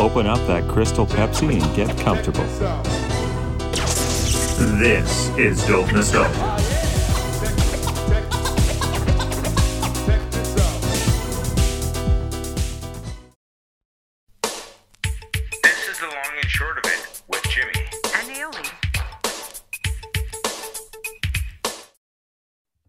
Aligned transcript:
open 0.00 0.26
up 0.26 0.38
that 0.46 0.66
crystal 0.66 1.04
Pepsi 1.04 1.62
and 1.62 1.76
get 1.76 1.94
comfortable. 1.98 2.42
This 4.78 5.28
is 5.36 5.62
Dope 5.66 5.92
Nostalgia. 5.92 6.56
This 15.62 15.88
is 15.90 15.98
the 15.98 16.06
long 16.06 16.32
and 16.40 16.48
short 16.48 16.78
of 16.78 16.84
it 16.86 17.22
with 17.28 17.42
Jimmy. 17.50 17.72
And 18.14 18.28
Naomi. 18.28 18.68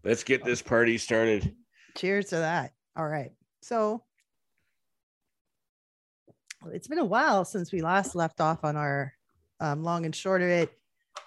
Let's 0.02 0.24
get 0.24 0.42
this 0.44 0.62
party 0.62 0.96
started. 0.96 1.54
Cheers 1.94 2.28
to 2.28 2.36
that. 2.36 2.72
All 2.96 3.06
right. 3.06 3.32
So 3.60 4.02
it's 6.72 6.88
been 6.88 6.98
a 6.98 7.04
while 7.04 7.44
since 7.44 7.72
we 7.72 7.80
last 7.80 8.14
left 8.14 8.40
off 8.40 8.64
on 8.64 8.76
our 8.76 9.12
um, 9.60 9.82
long 9.82 10.04
and 10.04 10.14
short 10.14 10.42
of 10.42 10.48
it 10.48 10.72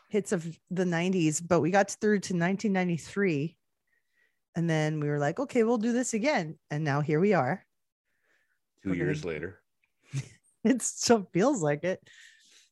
hits 0.09 0.31
of 0.31 0.45
the 0.71 0.85
90s, 0.85 1.41
but 1.45 1.61
we 1.61 1.71
got 1.71 1.91
through 1.91 2.19
to 2.19 2.33
1993. 2.33 3.57
And 4.55 4.69
then 4.69 4.99
we 4.99 5.09
were 5.09 5.19
like, 5.19 5.39
okay, 5.39 5.63
we'll 5.63 5.77
do 5.77 5.91
this 5.91 6.13
again. 6.13 6.57
And 6.71 6.83
now 6.83 7.01
here 7.01 7.19
we 7.19 7.33
are. 7.33 7.65
2 8.83 8.89
We're 8.89 8.95
gonna- 8.95 9.05
years 9.05 9.25
later. 9.25 9.59
It 10.63 10.81
still 10.81 11.29
feels 11.31 11.61
like 11.61 11.83
it. 11.83 12.01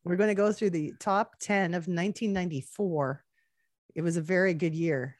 We're 0.03 0.15
going 0.15 0.29
to 0.29 0.33
go 0.33 0.51
through 0.51 0.71
the 0.71 0.93
top 0.99 1.35
10 1.39 1.75
of 1.75 1.87
1994. 1.87 3.23
It 3.93 4.01
was 4.01 4.17
a 4.17 4.21
very 4.21 4.55
good 4.55 4.73
year 4.73 5.15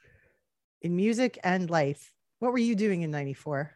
in 0.82 0.96
music 0.96 1.38
and 1.44 1.70
life. 1.70 2.12
What 2.40 2.52
were 2.52 2.58
you 2.58 2.74
doing 2.76 3.04
in 3.04 3.12
94? 3.12 3.72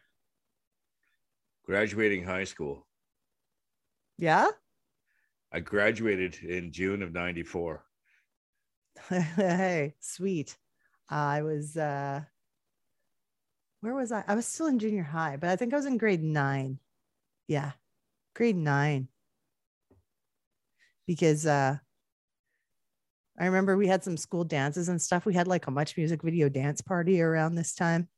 Graduating 1.64 2.24
high 2.24 2.42
school. 2.42 2.87
Yeah. 4.18 4.48
I 5.52 5.60
graduated 5.60 6.42
in 6.42 6.72
June 6.72 7.02
of 7.02 7.12
94. 7.12 7.84
hey, 9.08 9.94
sweet. 10.00 10.56
I 11.08 11.42
was 11.42 11.76
uh 11.76 12.22
where 13.80 13.94
was 13.94 14.10
I? 14.10 14.24
I 14.26 14.34
was 14.34 14.44
still 14.44 14.66
in 14.66 14.78
junior 14.80 15.04
high, 15.04 15.36
but 15.36 15.50
I 15.50 15.56
think 15.56 15.72
I 15.72 15.76
was 15.76 15.86
in 15.86 15.98
grade 15.98 16.22
9. 16.22 16.78
Yeah. 17.46 17.72
Grade 18.34 18.56
9. 18.56 19.08
Because 21.06 21.46
uh 21.46 21.76
I 23.40 23.46
remember 23.46 23.76
we 23.76 23.86
had 23.86 24.02
some 24.02 24.16
school 24.16 24.42
dances 24.42 24.88
and 24.88 25.00
stuff. 25.00 25.24
We 25.24 25.34
had 25.34 25.46
like 25.46 25.68
a 25.68 25.70
much 25.70 25.96
music 25.96 26.22
video 26.22 26.48
dance 26.48 26.80
party 26.80 27.22
around 27.22 27.54
this 27.54 27.72
time. 27.72 28.08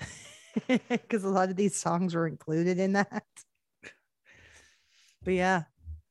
Cuz 1.10 1.24
a 1.24 1.28
lot 1.28 1.50
of 1.50 1.56
these 1.56 1.76
songs 1.76 2.14
were 2.14 2.26
included 2.26 2.78
in 2.78 2.94
that. 2.94 3.26
But 5.24 5.34
yeah. 5.34 5.62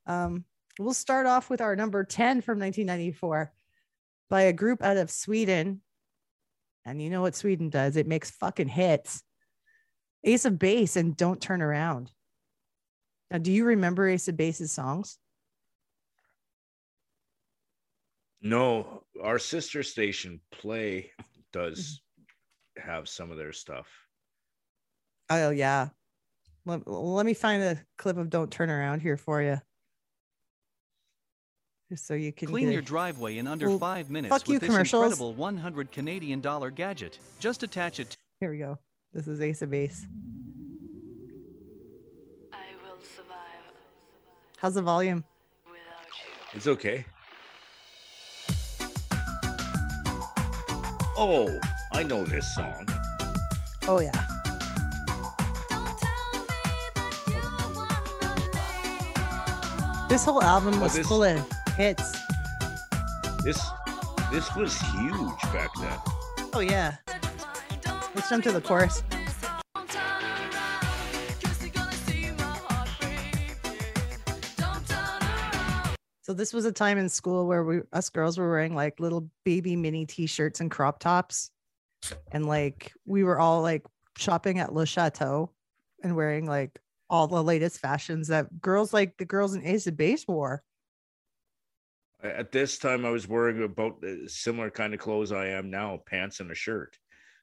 Um 0.05 0.45
we'll 0.79 0.93
start 0.93 1.27
off 1.27 1.49
with 1.49 1.61
our 1.61 1.75
number 1.75 2.03
10 2.03 2.41
from 2.41 2.59
1994 2.59 3.53
by 4.29 4.41
a 4.43 4.53
group 4.53 4.81
out 4.81 4.97
of 4.97 5.11
Sweden. 5.11 5.81
And 6.85 7.01
you 7.01 7.09
know 7.09 7.21
what 7.21 7.35
Sweden 7.35 7.69
does? 7.69 7.95
It 7.95 8.07
makes 8.07 8.31
fucking 8.31 8.67
hits. 8.67 9.23
Ace 10.23 10.45
of 10.45 10.57
Base 10.57 10.95
and 10.95 11.15
Don't 11.15 11.41
Turn 11.41 11.61
Around. 11.61 12.11
Now, 13.29 13.37
do 13.39 13.51
you 13.51 13.65
remember 13.65 14.07
Ace 14.07 14.27
of 14.27 14.37
Base's 14.37 14.71
songs? 14.71 15.17
No, 18.41 19.03
our 19.21 19.39
sister 19.39 19.83
station 19.83 20.41
Play 20.51 21.11
does 21.51 22.01
have 22.77 23.07
some 23.07 23.31
of 23.31 23.37
their 23.37 23.53
stuff. 23.53 23.87
Oh, 25.29 25.49
yeah. 25.49 25.89
Let, 26.65 26.87
let 26.87 27.25
me 27.25 27.33
find 27.33 27.61
a 27.61 27.77
clip 27.97 28.17
of 28.17 28.29
Don't 28.29 28.49
Turn 28.51 28.69
Around 28.69 29.01
here 29.01 29.17
for 29.17 29.41
you. 29.41 29.59
Just 31.89 32.07
so 32.07 32.13
you 32.13 32.31
can 32.31 32.47
Clean 32.47 32.65
get 32.65 32.69
a- 32.69 32.73
your 32.73 32.81
driveway 32.81 33.37
in 33.37 33.47
under 33.47 33.69
Well, 33.69 33.79
five 33.79 34.09
minutes 34.09 34.33
fuck 34.33 34.47
you, 34.47 34.53
with 34.55 34.61
this 34.61 34.69
commercials. 34.69 35.03
incredible 35.03 35.33
100 35.33 35.91
Canadian 35.91 36.39
dollar 36.41 36.71
gadget. 36.71 37.19
Just 37.39 37.63
attach 37.63 37.99
it 37.99 38.15
Here 38.39 38.49
we 38.51 38.57
go. 38.57 38.79
This 39.13 39.27
is 39.27 39.41
Ace 39.41 39.61
of 39.61 39.69
Base. 39.69 40.07
I 42.51 42.57
will 42.83 42.97
survive 43.15 43.37
How's 44.57 44.73
the 44.75 44.81
volume? 44.81 45.23
without 45.65 45.77
you. 46.53 46.57
It's 46.57 46.67
okay. 46.67 47.05
Oh, 51.15 51.59
I 51.91 52.01
know 52.03 52.23
this 52.23 52.55
song. 52.55 52.87
Oh, 53.87 53.99
yeah. 53.99 54.11
This 60.13 60.25
whole 60.25 60.43
album 60.43 60.79
was 60.79 60.93
this- 60.93 61.07
full 61.07 61.23
of 61.23 61.43
hits. 61.75 62.15
This 63.43 63.59
this 64.31 64.55
was 64.55 64.79
huge 64.79 65.41
back 65.51 65.71
then. 65.79 65.97
Oh, 66.53 66.59
yeah. 66.59 66.97
Let's 68.13 68.29
jump 68.29 68.43
to 68.43 68.51
the 68.51 68.61
chorus. 68.61 69.01
So 76.21 76.33
this 76.35 76.53
was 76.53 76.65
a 76.65 76.71
time 76.71 76.99
in 76.99 77.09
school 77.09 77.47
where 77.47 77.63
we 77.63 77.79
us 77.91 78.09
girls 78.09 78.37
were 78.37 78.51
wearing 78.51 78.75
like 78.75 78.99
little 78.99 79.31
baby 79.43 79.75
mini 79.75 80.05
t-shirts 80.05 80.59
and 80.59 80.69
crop 80.69 80.99
tops. 80.99 81.49
And 82.31 82.45
like 82.45 82.93
we 83.07 83.23
were 83.23 83.39
all 83.39 83.63
like 83.63 83.81
shopping 84.19 84.59
at 84.59 84.75
Le 84.75 84.85
Chateau 84.85 85.49
and 86.03 86.15
wearing 86.15 86.45
like 86.45 86.79
all 87.09 87.27
the 87.27 87.43
latest 87.43 87.79
fashions 87.79 88.27
that 88.29 88.61
girls 88.61 88.93
like 88.93 89.17
the 89.17 89.25
girls 89.25 89.53
in 89.55 89.65
Ace 89.65 89.87
of 89.87 89.97
Base 89.97 90.27
wore. 90.27 90.63
At 92.23 92.51
this 92.51 92.77
time, 92.77 93.05
I 93.05 93.09
was 93.09 93.27
wearing 93.27 93.63
about 93.63 93.99
the 93.99 94.27
similar 94.27 94.69
kind 94.69 94.93
of 94.93 94.99
clothes 94.99 95.31
I 95.33 95.47
am 95.47 95.69
now: 95.69 95.99
pants 96.05 96.39
and 96.39 96.49
a 96.51 96.55
shirt, 96.55 96.97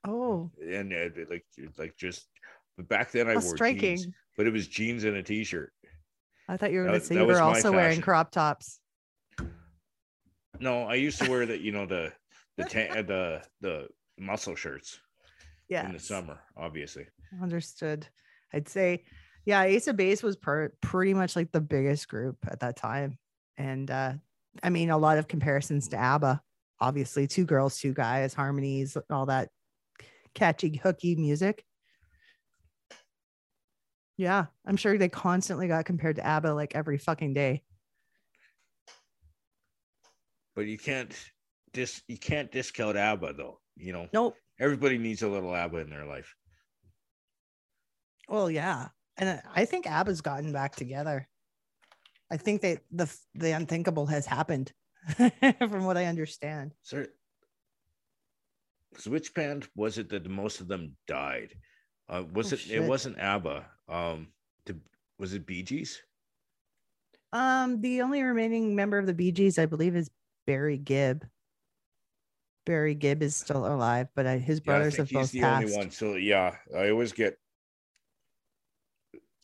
Oh, 0.06 0.50
and 0.62 0.92
uh, 0.92 1.08
like 1.28 1.44
like 1.78 1.96
just. 1.96 2.26
But 2.78 2.88
back 2.88 3.10
then, 3.12 3.28
I 3.28 3.34
how 3.34 3.40
wore 3.40 3.56
striking. 3.56 3.96
jeans, 3.98 4.08
but 4.38 4.46
it 4.46 4.52
was 4.54 4.66
jeans 4.68 5.04
and 5.04 5.16
a 5.16 5.22
t-shirt. 5.22 5.70
I 6.48 6.56
thought 6.56 6.72
you 6.72 6.78
were 6.78 6.86
going 6.86 6.98
to 6.98 7.04
say 7.04 7.14
that 7.16 7.20
you 7.20 7.26
were 7.26 7.40
also 7.42 7.70
wearing 7.72 8.00
crop 8.00 8.30
tops. 8.30 8.80
No, 10.58 10.84
I 10.84 10.94
used 10.94 11.20
to 11.22 11.30
wear 11.30 11.44
the 11.44 11.58
you 11.58 11.72
know 11.72 11.84
the 11.84 12.10
the 12.56 12.64
ta- 12.72 13.02
the 13.02 13.42
the 13.60 13.88
muscle 14.18 14.54
shirts 14.54 14.98
Yeah. 15.68 15.86
in 15.86 15.92
the 15.92 15.98
summer, 15.98 16.38
obviously. 16.56 17.06
Understood. 17.42 18.06
I'd 18.54 18.68
say, 18.68 19.04
yeah, 19.44 19.62
Ace 19.62 19.86
of 19.88 19.96
Base 19.96 20.22
was 20.22 20.36
per- 20.36 20.72
pretty 20.80 21.14
much 21.14 21.36
like 21.36 21.52
the 21.52 21.60
biggest 21.60 22.08
group 22.08 22.36
at 22.46 22.60
that 22.60 22.76
time. 22.76 23.18
And 23.56 23.90
uh, 23.90 24.14
I 24.62 24.70
mean, 24.70 24.90
a 24.90 24.98
lot 24.98 25.18
of 25.18 25.28
comparisons 25.28 25.88
to 25.88 25.96
ABBA, 25.96 26.40
obviously, 26.80 27.26
two 27.26 27.44
girls, 27.44 27.78
two 27.78 27.92
guys, 27.94 28.34
harmonies, 28.34 28.96
all 29.10 29.26
that 29.26 29.48
catchy, 30.34 30.76
hooky 30.82 31.16
music. 31.16 31.64
Yeah, 34.16 34.46
I'm 34.66 34.76
sure 34.76 34.98
they 34.98 35.08
constantly 35.08 35.66
got 35.68 35.86
compared 35.86 36.16
to 36.16 36.26
ABBA 36.26 36.52
like 36.52 36.74
every 36.74 36.98
fucking 36.98 37.32
day. 37.32 37.62
But 40.54 40.66
you 40.66 40.76
can't 40.76 41.14
dis 41.72 42.02
you 42.06 42.18
can't 42.18 42.52
discount 42.52 42.98
ABBA 42.98 43.34
though. 43.34 43.60
You 43.76 43.94
know, 43.94 44.08
Nope. 44.12 44.36
everybody 44.58 44.98
needs 44.98 45.22
a 45.22 45.28
little 45.28 45.54
ABBA 45.54 45.78
in 45.78 45.90
their 45.90 46.04
life. 46.04 46.34
Well, 48.28 48.50
yeah, 48.50 48.88
and 49.20 49.40
I- 49.54 49.64
think 49.66 49.86
ABBA's 49.86 50.20
gotten 50.20 50.52
back 50.52 50.74
together. 50.74 51.28
I 52.32 52.36
think 52.36 52.62
that 52.62 52.82
the 52.90 53.12
the 53.34 53.52
unthinkable 53.52 54.06
has 54.06 54.26
happened, 54.26 54.72
from 55.58 55.84
what 55.84 55.96
I 55.96 56.06
understand. 56.06 56.74
So, 56.82 57.04
so 58.96 59.10
which 59.10 59.34
band 59.34 59.68
was 59.76 59.98
it 59.98 60.08
that 60.10 60.28
most 60.28 60.60
of 60.60 60.68
them 60.68 60.96
died? 61.06 61.54
Uh, 62.08 62.24
was 62.32 62.52
Oh, 62.52 62.54
it? 62.54 62.58
shit. 62.60 62.82
It 62.82 62.88
wasn't 62.88 63.18
ABBA. 63.18 63.64
Um, 63.88 64.28
the, 64.66 64.76
was 65.18 65.34
it 65.34 65.46
Bee 65.46 65.62
Gees? 65.62 66.00
Um, 67.32 67.80
the 67.80 68.02
only 68.02 68.22
remaining 68.22 68.74
member 68.74 68.98
of 68.98 69.06
the 69.06 69.14
Bee 69.14 69.30
Gees, 69.32 69.58
I 69.58 69.66
believe, 69.66 69.94
is 69.94 70.10
Barry 70.46 70.78
Gibb. 70.78 71.24
Barry 72.66 72.94
Gibb 72.94 73.22
is 73.22 73.36
still 73.36 73.66
alive, 73.66 74.08
but 74.14 74.26
uh, 74.26 74.36
his 74.38 74.58
Yeah, 74.58 74.64
brothers 74.64 74.96
think 74.96 75.08
have 75.08 75.12
both 75.14 75.22
he's 75.22 75.30
the 75.32 75.40
passed, 75.40 75.64
only 75.64 75.76
one. 75.76 75.90
So 75.90 76.14
yeah, 76.16 76.56
I 76.76 76.90
always 76.90 77.12
get 77.12 77.38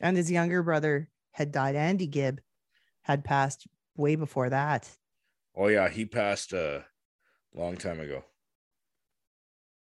and 0.00 0.16
his 0.16 0.30
younger 0.30 0.62
brother 0.62 1.08
had 1.32 1.52
died. 1.52 1.76
Andy 1.76 2.06
Gibb 2.06 2.40
had 3.02 3.24
passed 3.24 3.66
way 3.96 4.16
before 4.16 4.50
that. 4.50 4.88
Oh 5.54 5.68
yeah, 5.68 5.88
he 5.88 6.04
passed 6.04 6.52
a 6.52 6.84
long 7.54 7.76
time 7.76 8.00
ago. 8.00 8.24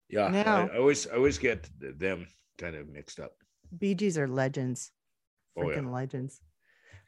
Yeah, 0.08 0.24
I- 0.26 0.30
Now- 0.30 0.68
I, 0.72 0.76
always 0.78 1.06
I 1.06 1.14
always 1.16 1.38
get 1.38 1.68
them 1.78 2.26
kind 2.58 2.76
of 2.76 2.88
mixed 2.88 3.20
up. 3.20 3.32
Bee 3.78 3.94
Gees 3.94 4.18
are 4.18 4.26
legends, 4.26 4.90
Oh, 5.56 5.70
yeah. 5.70 5.76
freaking 5.78 5.92
legends. 5.92 6.40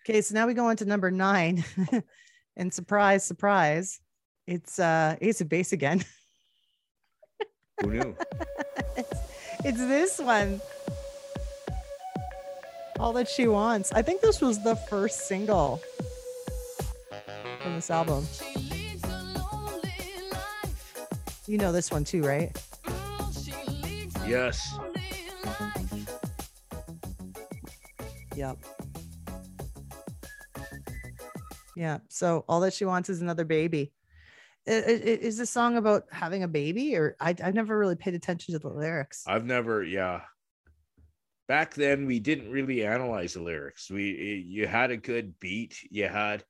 Okay, 0.04 0.20
so 0.20 0.34
now 0.34 0.46
we 0.46 0.54
go 0.54 0.66
on 0.66 0.76
to 0.76 0.84
number 0.84 1.10
nine, 1.10 1.64
and 2.56 2.72
surprise, 2.72 3.24
surprise, 3.24 4.00
it's 4.46 4.78
uh 4.78 5.16
Ace 5.20 5.40
of 5.40 5.48
Base 5.48 5.72
again. 5.72 6.04
Who 7.80 7.90
knew? 7.92 8.16
it's, 8.96 9.12
it's 9.64 9.78
this 9.78 10.18
one. 10.20 10.60
All 13.02 13.12
that 13.14 13.28
she 13.28 13.48
wants. 13.48 13.92
I 13.92 14.00
think 14.00 14.20
this 14.20 14.40
was 14.40 14.62
the 14.62 14.76
first 14.76 15.26
single 15.26 15.82
from 17.60 17.74
this 17.74 17.90
album. 17.90 18.24
You 21.48 21.58
know 21.58 21.72
this 21.72 21.90
one 21.90 22.04
too, 22.04 22.22
right? 22.22 22.56
Yes. 24.24 24.72
Yep. 28.36 28.58
Yeah. 31.76 31.98
So 32.08 32.44
all 32.48 32.60
that 32.60 32.72
she 32.72 32.84
wants 32.84 33.08
is 33.08 33.20
another 33.20 33.44
baby. 33.44 33.92
Is 34.64 35.38
this 35.38 35.50
song 35.50 35.76
about 35.76 36.04
having 36.12 36.44
a 36.44 36.48
baby, 36.48 36.94
or 36.94 37.16
I, 37.18 37.34
I've 37.42 37.54
never 37.54 37.76
really 37.76 37.96
paid 37.96 38.14
attention 38.14 38.52
to 38.54 38.60
the 38.60 38.68
lyrics? 38.68 39.24
I've 39.26 39.44
never, 39.44 39.82
yeah. 39.82 40.20
Back 41.48 41.74
then, 41.74 42.06
we 42.06 42.20
didn't 42.20 42.50
really 42.50 42.84
analyze 42.84 43.34
the 43.34 43.42
lyrics. 43.42 43.90
We 43.90 44.44
you 44.46 44.66
had 44.66 44.90
a 44.90 44.96
good 44.96 45.38
beat, 45.40 45.78
you 45.90 46.08
had 46.08 46.44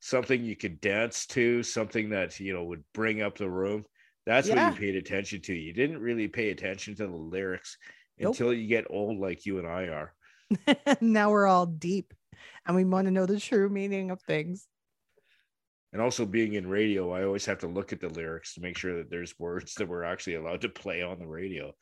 something 0.00 0.42
you 0.44 0.56
could 0.56 0.80
dance 0.80 1.26
to, 1.28 1.62
something 1.62 2.10
that 2.10 2.40
you 2.40 2.52
know 2.54 2.64
would 2.64 2.84
bring 2.94 3.22
up 3.22 3.36
the 3.38 3.50
room. 3.50 3.84
That's 4.26 4.48
Yeah. 4.48 4.54
what 4.54 4.64
you 4.74 4.80
paid 4.80 4.96
attention 4.96 5.42
to. 5.42 5.54
You 5.54 5.72
didn't 5.72 6.00
really 6.00 6.28
pay 6.28 6.50
attention 6.50 6.94
to 6.96 7.06
the 7.06 7.16
lyrics 7.16 7.76
Nope. 8.18 8.32
until 8.32 8.52
you 8.52 8.66
get 8.68 8.86
old, 8.90 9.18
like 9.18 9.46
you 9.46 9.58
and 9.58 9.66
I 9.66 9.88
are. 9.88 10.14
now 11.00 11.30
we're 11.30 11.46
all 11.46 11.66
deep, 11.66 12.14
and 12.66 12.74
we 12.74 12.84
want 12.84 13.06
to 13.06 13.10
know 13.10 13.26
the 13.26 13.40
true 13.40 13.68
meaning 13.68 14.10
of 14.10 14.20
things. 14.22 14.66
And 15.92 16.02
also 16.02 16.26
being 16.26 16.52
in 16.54 16.68
radio, 16.68 17.12
I 17.12 17.24
always 17.24 17.46
have 17.46 17.60
to 17.60 17.66
look 17.66 17.92
at 17.92 18.00
the 18.00 18.08
lyrics 18.10 18.54
to 18.54 18.60
make 18.60 18.76
sure 18.76 18.98
that 18.98 19.10
there's 19.10 19.38
words 19.38 19.74
that 19.74 19.88
we're 19.88 20.04
actually 20.04 20.34
allowed 20.34 20.60
to 20.62 20.68
play 20.68 21.02
on 21.02 21.18
the 21.18 21.26
radio. 21.26 21.72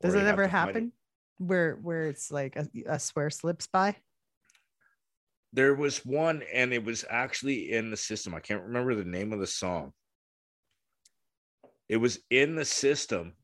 Does 0.00 0.14
it 0.14 0.26
ever 0.26 0.46
happen 0.46 0.92
where 1.40 1.74
where 1.82 2.06
it's 2.06 2.30
like 2.30 2.56
a, 2.56 2.68
a 2.86 2.98
swear 2.98 3.30
slips 3.30 3.66
by? 3.66 3.96
there 5.52 5.74
was 5.74 6.04
one 6.06 6.42
and 6.52 6.72
it 6.72 6.84
was 6.84 7.04
actually 7.10 7.72
in 7.72 7.90
the 7.90 7.96
system. 7.96 8.34
I 8.34 8.40
can't 8.40 8.62
remember 8.62 8.94
the 8.94 9.04
name 9.04 9.32
of 9.32 9.40
the 9.40 9.46
song. 9.46 9.92
It 11.88 11.96
was 11.96 12.20
in 12.30 12.54
the 12.54 12.64
system 12.64 13.34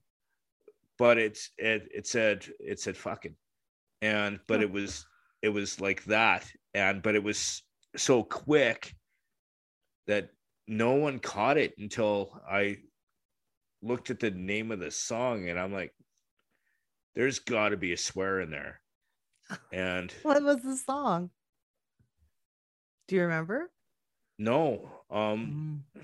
but 0.98 1.18
it's 1.18 1.50
it, 1.58 1.88
it 1.94 2.06
said 2.06 2.46
it 2.58 2.80
said 2.80 2.96
fucking. 2.96 3.36
And 4.02 4.40
but 4.46 4.62
it 4.62 4.70
was 4.70 5.06
it 5.42 5.48
was 5.48 5.80
like 5.80 6.04
that. 6.04 6.50
And 6.74 7.02
but 7.02 7.14
it 7.14 7.22
was 7.22 7.62
so 7.96 8.22
quick 8.22 8.94
that 10.06 10.30
no 10.68 10.94
one 10.94 11.18
caught 11.18 11.56
it 11.56 11.74
until 11.78 12.40
i 12.50 12.76
looked 13.82 14.10
at 14.10 14.18
the 14.18 14.30
name 14.32 14.72
of 14.72 14.80
the 14.80 14.90
song 14.90 15.48
and 15.48 15.58
i'm 15.58 15.72
like 15.72 15.94
there's 17.16 17.40
got 17.40 17.70
to 17.70 17.76
be 17.76 17.92
a 17.92 17.96
swear 17.96 18.40
in 18.40 18.50
there 18.50 18.80
and 19.72 20.12
What 20.22 20.42
was 20.42 20.62
the 20.62 20.76
song? 20.76 21.30
Do 23.08 23.16
you 23.16 23.22
remember? 23.22 23.70
no 24.38 24.88
um 25.10 25.82
Mm. 25.96 26.02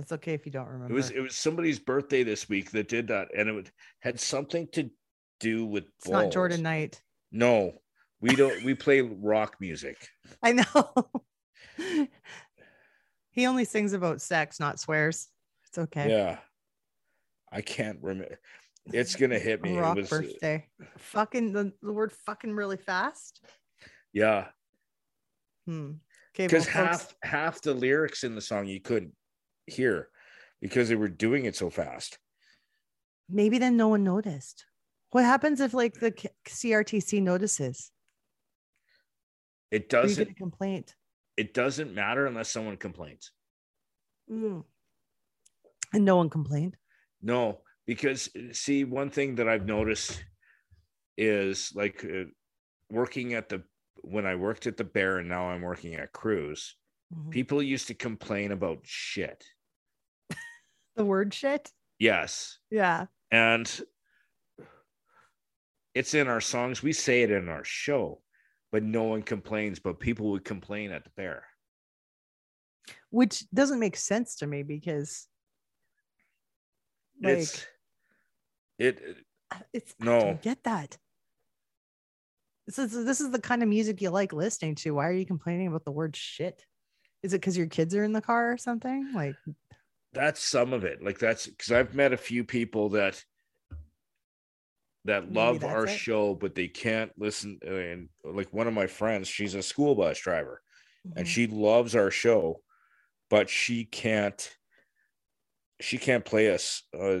That's 0.00 0.12
okay 0.12 0.32
if 0.32 0.46
you 0.46 0.52
don't 0.52 0.66
remember. 0.66 0.94
It 0.94 0.96
was 0.96 1.10
it 1.10 1.20
was 1.20 1.36
somebody's 1.36 1.78
birthday 1.78 2.22
this 2.22 2.48
week 2.48 2.70
that 2.70 2.88
did 2.88 3.08
that, 3.08 3.28
and 3.36 3.50
it 3.50 3.52
would, 3.52 3.70
had 3.98 4.18
something 4.18 4.66
to 4.72 4.88
do 5.40 5.66
with. 5.66 5.84
it's 5.98 6.08
not 6.08 6.32
Jordan 6.32 6.62
balls. 6.62 6.62
Knight. 6.62 7.02
No, 7.32 7.74
we 8.18 8.34
don't. 8.34 8.64
we 8.64 8.74
play 8.74 9.02
rock 9.02 9.56
music. 9.60 10.08
I 10.42 10.52
know. 10.52 10.94
he 13.30 13.46
only 13.46 13.66
sings 13.66 13.92
about 13.92 14.22
sex, 14.22 14.58
not 14.58 14.80
swears. 14.80 15.28
It's 15.66 15.76
okay. 15.76 16.08
Yeah, 16.08 16.38
I 17.52 17.60
can't 17.60 17.98
remember. 18.02 18.38
It's 18.92 19.14
gonna 19.16 19.38
hit 19.38 19.62
me. 19.62 19.76
It 19.76 19.80
Rock 19.80 19.96
was- 19.96 20.12
uh, 20.12 20.20
birthday. 20.20 20.66
Fucking 20.98 21.52
the, 21.52 21.72
the 21.82 21.92
word 21.92 22.12
fucking 22.26 22.54
really 22.54 22.76
fast. 22.76 23.44
Yeah, 24.12 24.48
Hmm. 25.66 25.92
Okay. 26.34 26.46
because 26.46 26.66
well, 26.74 26.86
folks, 26.86 26.98
half 26.98 27.14
half 27.22 27.60
the 27.62 27.74
lyrics 27.74 28.24
in 28.24 28.34
the 28.34 28.40
song 28.40 28.66
you 28.66 28.80
couldn't 28.80 29.14
hear 29.66 30.08
because 30.60 30.88
they 30.88 30.94
were 30.96 31.08
doing 31.08 31.44
it 31.44 31.54
so 31.56 31.70
fast. 31.70 32.18
maybe 33.28 33.58
then 33.58 33.76
no 33.76 33.88
one 33.88 34.02
noticed. 34.04 34.64
What 35.10 35.24
happens 35.24 35.60
if 35.60 35.74
like 35.74 35.94
the 35.94 36.12
CRTC 36.48 37.20
notices? 37.22 37.90
It 39.70 39.74
you 39.74 39.80
get 39.80 39.88
doesn't. 39.90 40.30
a 40.30 40.34
complaint. 40.34 40.94
It 41.36 41.54
doesn't 41.54 41.94
matter 41.94 42.26
unless 42.26 42.50
someone 42.50 42.76
complains. 42.76 43.30
Mm. 44.30 44.64
And 45.92 46.04
no 46.04 46.16
one 46.16 46.30
complained. 46.30 46.76
No, 47.22 47.60
because 47.86 48.30
see, 48.52 48.84
one 48.84 49.10
thing 49.10 49.34
that 49.36 49.48
I've 49.48 49.66
noticed 49.66 50.22
is 51.18 51.72
like 51.74 52.04
uh, 52.04 52.24
working 52.90 53.34
at 53.34 53.48
the 53.48 53.62
when 54.02 54.24
I 54.26 54.34
worked 54.36 54.66
at 54.66 54.76
the 54.76 54.84
Bear 54.84 55.18
and 55.18 55.28
now 55.28 55.50
I'm 55.50 55.60
working 55.62 55.94
at 55.94 56.12
CRUZ. 56.12 56.74
Mhm. 57.14 57.30
People 57.30 57.62
used 57.62 57.88
to 57.88 57.94
complain 57.94 58.52
about 58.52 58.78
shit. 58.84 59.44
The 60.96 61.04
word 61.04 61.32
shit. 61.32 61.70
Yes, 61.98 62.58
Yeah. 62.70 63.06
and 63.30 63.68
it's 65.94 66.14
in 66.14 66.28
our 66.28 66.40
songs. 66.40 66.82
We 66.82 66.92
say 66.92 67.22
it 67.22 67.30
in 67.30 67.48
our 67.48 67.64
show, 67.64 68.22
but 68.72 68.82
no 68.82 69.04
one 69.04 69.22
complains. 69.22 69.78
But 69.80 70.00
people 70.00 70.30
would 70.30 70.44
complain 70.44 70.92
at 70.92 71.04
the 71.04 71.10
Bear. 71.16 71.44
Which 73.10 73.48
doesn't 73.50 73.80
make 73.80 73.96
sense 73.96 74.36
to 74.36 74.46
me 74.46 74.62
because 74.62 75.26
like 77.22 77.38
it's 77.38 77.66
it. 78.78 79.00
it's 79.72 79.94
no. 80.00 80.38
get 80.42 80.62
that. 80.64 80.96
This 82.66 82.78
is 82.78 83.04
this 83.04 83.20
is 83.20 83.30
the 83.30 83.40
kind 83.40 83.62
of 83.62 83.68
music 83.68 84.00
you 84.00 84.10
like 84.10 84.32
listening 84.32 84.74
to. 84.76 84.92
Why 84.92 85.08
are 85.08 85.12
you 85.12 85.26
complaining 85.26 85.68
about 85.68 85.84
the 85.84 85.92
word 85.92 86.16
shit? 86.16 86.64
Is 87.22 87.34
it 87.34 87.40
because 87.40 87.56
your 87.56 87.66
kids 87.66 87.94
are 87.94 88.04
in 88.04 88.12
the 88.12 88.22
car 88.22 88.52
or 88.52 88.56
something? 88.56 89.12
Like 89.14 89.34
that's 90.12 90.42
some 90.42 90.72
of 90.72 90.84
it 90.84 91.02
like 91.02 91.18
that's 91.18 91.46
because 91.46 91.72
i've 91.72 91.94
met 91.94 92.12
a 92.12 92.16
few 92.16 92.44
people 92.44 92.90
that 92.90 93.22
that 95.04 95.32
love 95.32 95.64
our 95.64 95.86
it. 95.86 95.90
show 95.90 96.34
but 96.34 96.54
they 96.54 96.68
can't 96.68 97.12
listen 97.16 97.58
and 97.66 98.08
like 98.24 98.52
one 98.52 98.66
of 98.66 98.74
my 98.74 98.86
friends 98.86 99.28
she's 99.28 99.54
a 99.54 99.62
school 99.62 99.94
bus 99.94 100.18
driver 100.18 100.60
and 101.16 101.26
mhm. 101.26 101.30
she 101.30 101.46
loves 101.46 101.94
our 101.94 102.10
show 102.10 102.60
but 103.30 103.48
she 103.48 103.84
can't 103.84 104.56
she 105.80 105.98
can't 105.98 106.24
play 106.24 106.52
us 106.52 106.82
uh, 106.98 107.20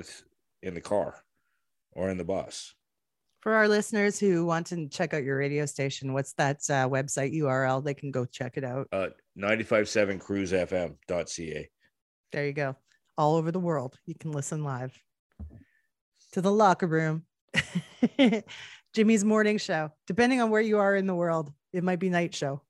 in 0.62 0.74
the 0.74 0.80
car 0.80 1.22
or 1.92 2.10
in 2.10 2.18
the 2.18 2.24
bus 2.24 2.74
for 3.40 3.54
our 3.54 3.68
listeners 3.68 4.20
who 4.20 4.44
want 4.44 4.66
to 4.66 4.86
check 4.88 5.14
out 5.14 5.24
your 5.24 5.38
radio 5.38 5.64
station, 5.66 6.12
what's 6.12 6.34
that 6.34 6.58
uh, 6.68 6.88
website 6.88 7.34
URL? 7.34 7.82
They 7.82 7.94
can 7.94 8.10
go 8.10 8.24
check 8.24 8.56
it 8.56 8.64
out. 8.64 8.86
uh 8.92 9.08
957 9.36 10.20
cruzfm.ca 10.20 11.70
There 12.32 12.46
you 12.46 12.52
go. 12.52 12.76
All 13.16 13.36
over 13.36 13.50
the 13.50 13.60
world, 13.60 13.98
you 14.06 14.14
can 14.14 14.32
listen 14.32 14.62
live 14.62 14.96
to 16.32 16.40
the 16.40 16.52
locker 16.52 16.86
room. 16.86 17.24
Jimmy's 18.94 19.24
morning 19.24 19.58
show. 19.58 19.90
Depending 20.06 20.40
on 20.40 20.50
where 20.50 20.60
you 20.60 20.78
are 20.78 20.94
in 20.94 21.06
the 21.06 21.14
world, 21.14 21.52
it 21.72 21.82
might 21.82 21.98
be 21.98 22.10
night 22.10 22.34
show. 22.34 22.62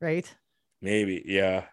Right? 0.00 0.32
maybe 0.82 1.22
yeah 1.24 1.64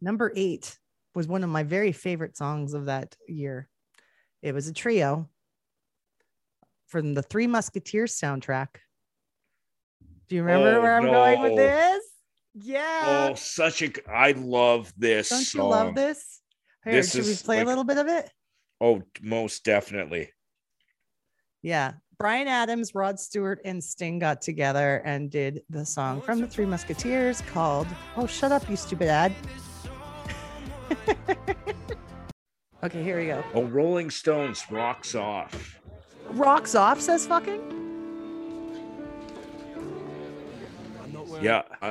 Number 0.00 0.32
eight 0.34 0.78
was 1.20 1.28
one 1.28 1.44
of 1.44 1.50
my 1.50 1.62
very 1.62 1.92
favorite 1.92 2.34
songs 2.34 2.72
of 2.72 2.86
that 2.86 3.14
year. 3.28 3.68
It 4.40 4.54
was 4.54 4.68
a 4.68 4.72
trio 4.72 5.28
from 6.86 7.12
the 7.12 7.20
Three 7.22 7.46
Musketeers 7.46 8.18
soundtrack. 8.18 8.68
Do 10.28 10.36
you 10.36 10.42
remember 10.42 10.78
Oh, 10.78 10.82
where 10.82 10.96
I'm 10.96 11.04
going 11.04 11.42
with 11.42 11.56
this? 11.56 12.02
Yeah. 12.54 13.28
oh 13.30 13.34
such 13.34 13.82
a 13.82 13.90
I 14.10 14.32
love 14.32 14.94
this 14.96 15.28
Don't 15.28 15.40
you 15.40 15.44
song. 15.44 15.68
love 15.70 15.94
this? 15.94 16.40
Here, 16.84 16.94
This 16.94 17.12
should 17.12 17.26
we 17.26 17.34
play 17.36 17.58
like- 17.58 17.66
a 17.66 17.68
little 17.68 17.84
bit 17.84 17.98
of 17.98 18.06
it? 18.08 18.30
oh 18.80 19.02
most 19.20 19.62
definitely 19.62 20.30
Yeah. 21.60 21.92
Bryan 22.18 22.48
Adams, 22.48 22.94
Rod 22.94 23.20
Stewart, 23.20 23.60
and 23.66 23.82
Sting 23.84 24.18
got 24.18 24.40
together 24.42 25.02
and 25.04 25.30
did 25.30 25.62
the 25.68 25.84
song 25.84 26.22
from 26.22 26.40
the 26.40 26.46
Three 26.46 26.64
Musketeers 26.66 27.42
called 27.52 27.86
Oh, 28.16 28.26
shut 28.26 28.52
up, 28.52 28.68
you 28.70 28.76
stupid 28.76 29.08
ad. 29.08 29.34
okay, 32.84 33.02
here 33.02 33.18
we 33.18 33.26
go. 33.26 33.42
oh 33.54 33.64
rolling 33.64 34.10
stones 34.10 34.64
rocks 34.70 35.14
off 35.14 35.76
Rocks 36.30 36.74
off, 36.76 37.00
says 37.00 37.26
fucking. 37.26 37.60
I'm 41.02 41.12
not 41.12 41.26
wearing, 41.26 41.44
yeah 41.44 41.62
I- 41.82 41.90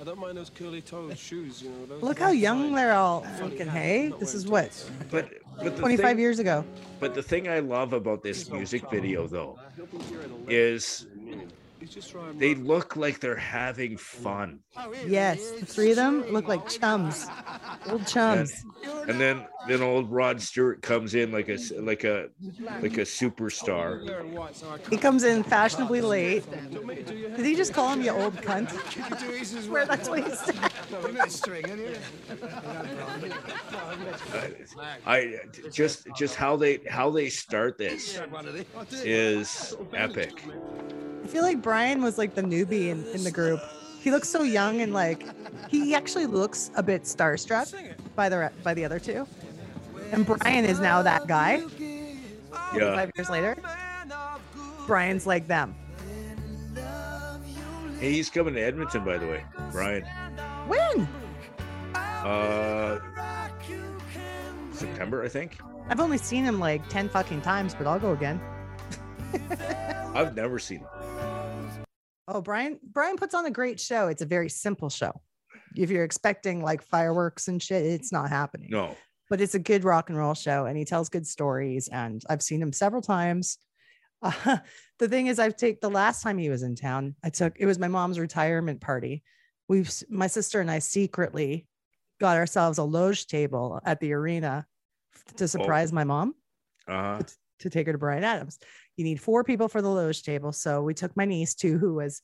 I 0.00 0.04
don't 0.04 0.18
mind 0.20 0.38
those 0.38 0.48
curly 0.50 0.80
toed 0.80 1.18
shoes, 1.18 1.60
you 1.60 1.70
know. 1.70 1.86
Those, 1.86 2.02
Look 2.04 2.20
how 2.20 2.30
young 2.30 2.66
fine. 2.66 2.74
they're 2.76 2.92
all 2.94 3.22
Funny 3.22 3.42
looking. 3.50 3.66
hat, 3.66 3.82
Hey, 3.82 4.12
this 4.20 4.32
is 4.32 4.46
what 4.46 4.70
but 5.10 5.28
but 5.58 5.76
25 5.76 6.06
thing, 6.06 6.18
years 6.20 6.38
ago. 6.38 6.64
but 7.00 7.14
the 7.16 7.22
thing 7.22 7.48
i 7.48 7.58
love 7.58 7.92
about 7.92 8.22
this 8.22 8.48
music 8.48 8.88
video 8.92 9.26
though 9.26 9.58
is 10.48 11.06
He's 11.18 11.26
just 11.26 11.28
trying. 11.32 11.50
They 12.34 12.54
look 12.54 12.96
like 12.96 13.20
they're 13.20 13.36
having 13.36 13.96
fun. 13.96 14.60
Yes, 15.06 15.52
the 15.52 15.66
three 15.66 15.90
of 15.90 15.96
them 15.96 16.24
look 16.30 16.48
like 16.48 16.68
chums, 16.68 17.26
old 17.88 18.06
chums. 18.06 18.52
And 19.08 19.20
then 19.20 19.46
then 19.66 19.82
old 19.82 20.10
Rod 20.10 20.40
Stewart 20.40 20.82
comes 20.82 21.14
in 21.14 21.32
like 21.32 21.48
a 21.48 21.54
s- 21.54 21.72
like 21.78 22.04
a 22.04 22.28
like 22.82 22.98
a 22.98 23.02
superstar. 23.02 24.04
Wearing 24.06 24.34
white, 24.34 24.54
so 24.56 24.70
I 24.70 24.78
He 24.90 24.96
comes 24.96 25.24
in 25.24 25.42
fashionably 25.42 26.00
late. 26.00 26.44
Do 26.50 26.56
you 26.70 26.76
want 26.76 26.86
me 26.86 26.94
to 26.96 27.02
do 27.02 27.14
your 27.16 27.28
hair? 27.30 27.36
Did 27.38 27.46
he 27.46 27.54
just 27.56 27.72
call 27.72 27.92
him 27.92 28.02
you 28.02 28.10
old 28.10 28.34
cunt? 28.36 28.70
Where 29.68 29.86
that's 29.86 30.08
what 30.08 30.24
he 30.24 30.34
said. 30.34 30.70
I 35.06 35.36
just 35.72 36.06
just 36.16 36.34
how 36.34 36.56
they 36.56 36.80
how 36.88 37.10
they 37.10 37.28
start 37.28 37.78
this 37.78 38.20
is 38.92 39.74
epic. 39.94 40.42
I 41.28 41.30
feel 41.30 41.42
like 41.42 41.60
Bryan 41.60 42.00
was 42.00 42.16
like 42.16 42.34
the 42.34 42.40
newbie 42.40 42.88
in, 42.88 43.04
in 43.08 43.22
the 43.22 43.30
group. 43.30 43.60
He 44.00 44.10
looks 44.10 44.30
so 44.30 44.44
young 44.44 44.80
and 44.80 44.94
like 44.94 45.26
he 45.68 45.94
actually 45.94 46.24
looks 46.24 46.70
a 46.74 46.82
bit 46.82 47.02
starstruck 47.02 47.70
by 48.16 48.30
the 48.30 48.50
by 48.64 48.72
the 48.72 48.82
other 48.82 48.98
two. 48.98 49.26
And 50.10 50.24
Bryan 50.24 50.64
is 50.64 50.80
now 50.80 51.02
that 51.02 51.26
guy. 51.26 51.60
Yeah. 52.74 52.94
Five 52.94 53.10
years 53.14 53.28
later, 53.28 53.58
Bryan's 54.86 55.26
like 55.26 55.46
them. 55.46 55.74
Hey, 58.00 58.12
he's 58.12 58.30
coming 58.30 58.54
to 58.54 58.60
Edmonton, 58.62 59.04
by 59.04 59.18
the 59.18 59.26
way, 59.26 59.44
Bryan. 59.70 60.04
When? 60.66 61.06
Uh, 61.94 63.00
September, 64.72 65.22
I 65.22 65.28
think. 65.28 65.58
I've 65.90 66.00
only 66.00 66.16
seen 66.16 66.44
him 66.44 66.58
like 66.58 66.88
ten 66.88 67.10
fucking 67.10 67.42
times, 67.42 67.74
but 67.74 67.86
I'll 67.86 68.00
go 68.00 68.12
again. 68.12 68.40
I've 70.14 70.34
never 70.34 70.58
seen 70.58 70.78
him. 70.78 70.88
Oh, 72.30 72.40
Bryan! 72.40 72.78
Bryan 72.82 73.16
puts 73.16 73.34
on 73.34 73.46
a 73.46 73.50
great 73.50 73.80
show. 73.80 74.08
It's 74.08 74.22
a 74.22 74.26
very 74.26 74.50
simple 74.50 74.90
show. 74.90 75.12
If 75.74 75.90
you're 75.90 76.04
expecting 76.04 76.62
like 76.62 76.82
fireworks 76.82 77.48
and 77.48 77.62
shit, 77.62 77.84
it's 77.84 78.12
not 78.12 78.28
happening. 78.28 78.68
No, 78.70 78.96
but 79.28 79.40
it's 79.40 79.54
a 79.54 79.58
good 79.58 79.84
rock 79.84 80.08
and 80.08 80.18
roll 80.18 80.34
show 80.34 80.66
and 80.66 80.76
he 80.76 80.84
tells 80.84 81.08
good 81.08 81.26
stories 81.26 81.88
and 81.88 82.22
i've 82.28 82.42
seen 82.42 82.60
him 82.60 82.72
several 82.72 83.02
times 83.02 83.58
uh, 84.22 84.58
the 84.98 85.08
thing 85.08 85.26
is 85.26 85.38
i've 85.38 85.56
taken 85.56 85.78
the 85.82 85.90
last 85.90 86.22
time 86.22 86.38
he 86.38 86.50
was 86.50 86.62
in 86.62 86.74
town 86.74 87.14
i 87.22 87.30
took 87.30 87.54
it 87.58 87.66
was 87.66 87.78
my 87.78 87.88
mom's 87.88 88.18
retirement 88.18 88.80
party 88.80 89.22
we've 89.68 89.92
my 90.08 90.26
sister 90.26 90.60
and 90.60 90.70
i 90.70 90.78
secretly 90.78 91.66
got 92.20 92.36
ourselves 92.36 92.78
a 92.78 92.82
loge 92.82 93.26
table 93.26 93.80
at 93.84 94.00
the 94.00 94.12
arena 94.12 94.66
to 95.36 95.46
surprise 95.46 95.92
my 95.92 96.04
mom 96.04 96.34
uh 96.88 96.92
huh. 96.92 97.22
To 97.60 97.70
take 97.70 97.86
her 97.86 97.92
to 97.92 97.98
bryan 97.98 98.24
adams. 98.24 98.58
You 98.96 99.04
need 99.04 99.20
four 99.20 99.44
people 99.44 99.68
for 99.68 99.82
the 99.82 99.88
loge 99.88 100.22
table. 100.22 100.52
So 100.52 100.82
we 100.82 100.94
took 100.94 101.16
my 101.16 101.24
niece 101.24 101.54
too 101.54 101.78
who 101.78 101.94
was 101.94 102.22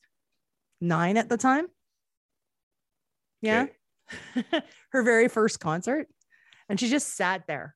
nine 0.80 1.16
at 1.16 1.28
the 1.28 1.36
time. 1.36 1.66
Yeah. 3.40 3.66
Her 4.90 5.02
very 5.02 5.28
first 5.28 5.60
concert. 5.60 6.08
And 6.68 6.80
she 6.80 6.88
just 6.88 7.14
sat 7.14 7.46
there 7.46 7.74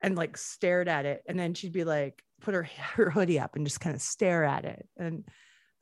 and 0.00 0.16
like 0.16 0.36
stared 0.36 0.88
at 0.88 1.06
it. 1.06 1.22
And 1.26 1.38
then 1.38 1.54
she'd 1.54 1.72
be 1.72 1.84
like 1.84 2.22
put 2.40 2.54
her 2.54 2.62
her 2.94 3.10
hoodie 3.10 3.38
up 3.38 3.56
and 3.56 3.66
just 3.66 3.80
kind 3.80 3.94
of 3.94 4.02
stare 4.02 4.44
at 4.44 4.64
it. 4.64 4.86
And 4.96 5.24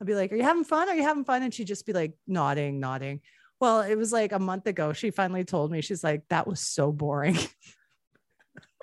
i'd 0.01 0.07
be 0.07 0.15
like 0.15 0.31
are 0.31 0.35
you 0.35 0.43
having 0.43 0.63
fun? 0.63 0.89
Are 0.89 0.95
you 0.95 1.03
having 1.03 1.25
fun? 1.25 1.43
And 1.43 1.53
she'd 1.53 1.67
just 1.67 1.85
be 1.85 1.93
like 1.93 2.13
nodding 2.27 2.79
nodding. 2.79 3.21
Well 3.59 3.81
it 3.81 3.95
was 3.95 4.11
like 4.11 4.31
a 4.31 4.39
month 4.39 4.67
ago 4.67 4.93
she 4.93 5.11
finally 5.11 5.43
told 5.43 5.71
me 5.71 5.81
she's 5.81 6.03
like 6.03 6.23
that 6.29 6.47
was 6.47 6.59
so 6.59 6.91
boring 6.91 7.37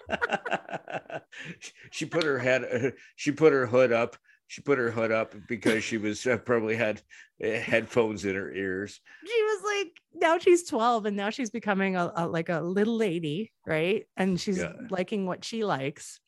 she 1.91 2.07
put 2.07 2.25
her 2.25 2.39
head. 2.39 2.95
She 3.17 3.33
put 3.33 3.53
her 3.53 3.67
hood 3.67 3.93
up. 3.93 4.17
She 4.49 4.61
put 4.63 4.79
her 4.79 4.91
hood 4.91 5.11
up 5.11 5.35
because 5.49 5.83
she 5.83 5.99
was 5.99 6.25
uh, 6.27 6.37
probably 6.39 6.77
had 6.77 7.03
uh, 7.45 7.49
headphones 7.49 8.25
in 8.25 8.37
her 8.37 8.53
ears. 8.53 9.01
she 9.27 9.43
was 9.43 9.63
like 9.65 9.93
now 10.15 10.39
she's 10.39 10.63
12 10.69 11.07
and 11.07 11.17
now 11.17 11.31
she's 11.31 11.51
becoming 11.51 11.97
a, 11.97 12.13
a 12.17 12.27
like 12.29 12.49
a 12.49 12.61
little 12.61 12.97
lady 12.97 13.53
right 13.67 14.07
and 14.17 14.41
she's 14.41 14.59
Yeah. 14.59 14.73
liking 14.89 15.27
what 15.27 15.45
she 15.45 15.65
likes 15.65 16.21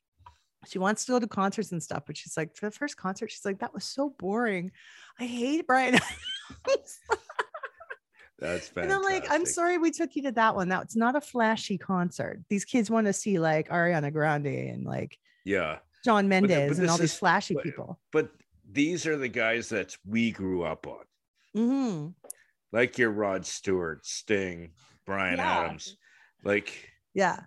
she 0.67 0.79
wants 0.81 1.05
to 1.05 1.13
go 1.13 1.21
to 1.21 1.29
concerts 1.29 1.71
and 1.71 1.81
stuff 1.83 2.03
but 2.07 2.17
she's 2.17 2.37
like 2.37 2.57
for 2.57 2.67
the 2.67 2.73
first 2.73 2.97
concert 2.97 3.31
she's 3.31 3.45
like 3.45 3.61
that 3.61 3.73
was 3.73 3.85
so 3.85 4.13
boring 4.19 4.73
i 5.21 5.25
hate 5.25 5.67
bryan 5.67 5.95
Adams." 6.67 6.99
That's 8.38 8.68
fantastic. 8.68 8.85
and 8.85 8.92
i'm 8.92 9.02
like 9.02 9.30
i'm 9.30 9.45
sorry 9.47 9.78
we 9.78 9.90
took 9.90 10.14
you 10.14 10.23
to 10.23 10.33
that 10.33 10.54
one 10.54 10.68
that's 10.68 10.95
not 10.97 11.16
a 11.16 11.21
flashy 11.21 11.76
concert 11.78 12.40
these 12.49 12.64
kids 12.64 12.88
want 12.90 13.07
to 13.09 13.12
see 13.12 13.38
like 13.38 13.68
ariana 13.68 14.12
grande 14.12 14.47
and 14.47 14.85
like 14.85 15.18
Yeah, 15.45 15.78
john 16.04 16.26
but 16.26 16.28
mendes 16.49 16.78
and 16.78 16.88
all 16.88 16.99
these 16.99 17.16
flashy 17.16 17.54
but- 17.54 17.64
people 17.64 17.99
but 18.12 18.30
these 18.71 19.07
are 19.07 19.16
the 19.16 19.28
guys 19.28 19.71
that 19.71 19.97
we 20.07 20.30
grew 20.30 20.62
up 20.62 20.87
on, 20.87 21.04
hmm 21.54 22.09
like 22.71 22.99
your 22.99 23.11
Rod 23.11 23.47
Stewart, 23.47 24.04
Sting, 24.04 24.73
Bryan 25.07 25.38
Yeah. 25.38 25.61
Adams. 25.61 25.97
Like, 26.45 26.90
Yeah. 27.14 27.40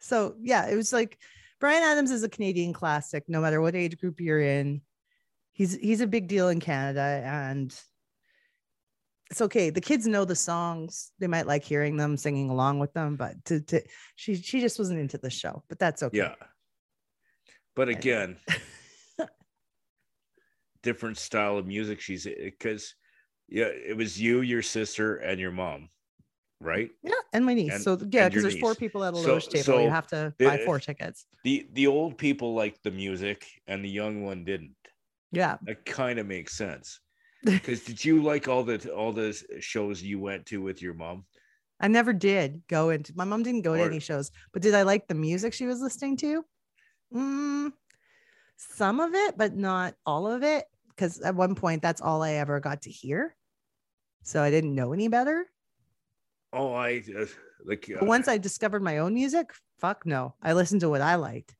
So 0.00 0.34
yeah, 0.40 0.66
it 0.70 0.76
was 0.76 0.94
like 0.94 1.18
Bryan 1.60 1.82
Adams 1.82 2.10
is 2.10 2.22
a 2.22 2.28
Canadian 2.30 2.72
classic, 2.72 3.24
no 3.28 3.42
matter 3.42 3.60
what 3.60 3.74
age 3.76 3.98
group 3.98 4.18
you're 4.18 4.40
in. 4.40 4.80
He's 5.52 5.74
he's 5.76 6.00
a 6.00 6.06
big 6.06 6.26
deal 6.26 6.48
in 6.48 6.58
Canada 6.58 7.20
and 7.22 7.78
it's 9.32 9.40
okay. 9.40 9.70
The 9.70 9.80
kids 9.80 10.06
know 10.06 10.26
the 10.26 10.36
songs. 10.36 11.10
They 11.18 11.26
might 11.26 11.46
like 11.46 11.64
hearing 11.64 11.96
them, 11.96 12.18
singing 12.18 12.50
along 12.50 12.80
with 12.80 12.92
them, 12.92 13.16
but 13.16 13.42
to, 13.46 13.60
to 13.62 13.80
she 14.14 14.34
she 14.36 14.60
just 14.60 14.78
wasn't 14.78 15.00
into 15.00 15.16
the 15.16 15.30
show. 15.30 15.64
But 15.70 15.78
that's 15.78 16.02
okay. 16.02 16.18
yeah. 16.18 16.34
But 17.74 17.88
again, 17.88 18.36
different 20.82 21.16
style 21.16 21.56
of 21.56 21.66
music. 21.66 21.98
She's 22.02 22.26
eh, 22.26 22.32
because, 22.40 22.94
yeah, 23.48 23.64
it 23.64 23.96
was 23.96 24.20
you, 24.20 24.42
your 24.42 24.60
sister, 24.60 25.16
and 25.16 25.40
your 25.40 25.50
mom, 25.50 25.88
right? 26.60 26.90
Yeah, 27.02 27.14
and 27.32 27.46
my 27.46 27.54
niece. 27.54 27.72
And- 27.72 27.82
so 27.82 27.98
yeah, 28.10 28.28
because 28.28 28.42
there's 28.42 28.58
four 28.58 28.74
people 28.74 29.02
at 29.02 29.14
a 29.14 29.16
So- 29.16 29.38
table. 29.38 29.64
so 29.64 29.78
you 29.80 29.88
have 29.88 30.08
to 30.08 30.34
the- 30.36 30.44
buy 30.44 30.58
eh, 30.58 30.64
four 30.66 30.78
tickets. 30.78 31.24
the 31.42 31.66
the 31.72 31.86
old 31.86 32.18
people 32.18 32.52
liked 32.52 32.82
the 32.84 32.90
music 32.90 33.46
and 33.66 33.82
the 33.82 33.88
young 33.88 34.22
one 34.22 34.44
didn't 34.44 34.76
Yeah. 35.30 35.56
that 35.62 35.86
kind 35.86 36.18
of 36.18 36.26
makes 36.26 36.54
sense 36.54 37.00
because 37.44 37.82
did 37.84 38.04
you 38.04 38.22
like 38.22 38.48
all 38.48 38.62
the 38.62 38.92
all 38.94 39.12
the 39.12 39.36
shows 39.60 40.02
you 40.02 40.20
went 40.20 40.46
to 40.46 40.62
with 40.62 40.80
your 40.80 40.94
mom 40.94 41.24
I 41.80 41.88
never 41.88 42.12
did 42.12 42.62
go 42.68 42.90
into 42.90 43.12
my 43.16 43.24
mom 43.24 43.42
didn't 43.42 43.62
go 43.62 43.74
to 43.74 43.82
any 43.82 43.98
shows, 43.98 44.30
but 44.52 44.62
did 44.62 44.72
I 44.72 44.82
like 44.82 45.08
the 45.08 45.14
music 45.16 45.52
she 45.52 45.66
was 45.66 45.80
listening 45.80 46.16
to? 46.18 46.44
Mm, 47.12 47.72
some 48.56 49.00
of 49.00 49.14
it, 49.14 49.36
but 49.36 49.56
not 49.56 49.94
all 50.06 50.28
of 50.30 50.44
it. 50.44 50.66
Because 50.90 51.20
at 51.22 51.34
one 51.34 51.56
point, 51.56 51.82
that's 51.82 52.00
all 52.00 52.22
I 52.22 52.34
ever 52.34 52.60
got 52.60 52.82
to 52.82 52.90
hear. 52.90 53.34
So 54.22 54.40
I 54.40 54.50
didn't 54.50 54.76
know 54.76 54.92
any 54.92 55.08
better. 55.08 55.46
oh 56.52 56.72
i 56.72 57.02
uh, 57.18 57.26
like 57.64 57.90
But 57.98 58.06
once 58.06 58.28
I 58.28 58.38
discovered 58.38 58.82
my 58.84 58.98
own 58.98 59.14
music, 59.14 59.50
fuck 59.80 60.06
no. 60.06 60.34
I 60.40 60.52
listened 60.52 60.82
to 60.82 60.88
what 60.88 61.00
I 61.00 61.16
liked. 61.16 61.56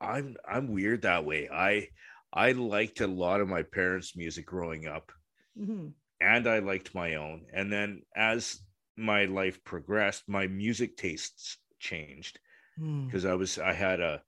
i'm 0.00 0.36
i'm 0.46 0.68
weird 0.72 1.00
that 1.02 1.24
way 1.24 1.48
i 1.48 1.88
i 2.32 2.52
liked 2.52 3.00
a 3.00 3.06
lot 3.06 3.40
of 3.40 3.48
my 3.48 3.62
parents 3.62 4.16
music 4.16 4.46
growing 4.46 4.86
up 4.86 5.12
Mhm. 5.58 5.94
and 6.20 6.46
i 6.46 6.58
liked 6.58 6.94
my 6.94 7.14
own 7.16 7.46
and 7.52 7.72
then 7.72 8.02
as 8.16 8.60
my 8.96 9.24
life 9.26 9.62
progressed 9.64 10.28
my 10.28 10.46
music 10.46 10.96
tastes 10.96 11.58
changed 11.80 12.38
Mm. 12.78 13.06
because 13.06 13.24
I 13.24 13.34
was 13.34 13.58
I 13.58 13.72
had 13.72 14.00
a 14.00 14.22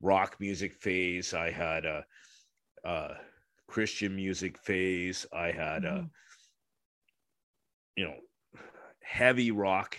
rock 0.00 0.36
music 0.38 0.74
phase, 0.74 1.34
I 1.34 1.50
had 1.50 1.84
a, 1.84 2.06
uh 2.84 3.14
Christian 3.66 4.16
music 4.16 4.58
phase, 4.58 5.26
I 5.32 5.50
had 5.52 5.84
a 5.84 6.04
Mhm. 6.04 6.10
you 7.96 8.04
know 8.04 8.16
heavy 9.02 9.50
rock 9.50 9.98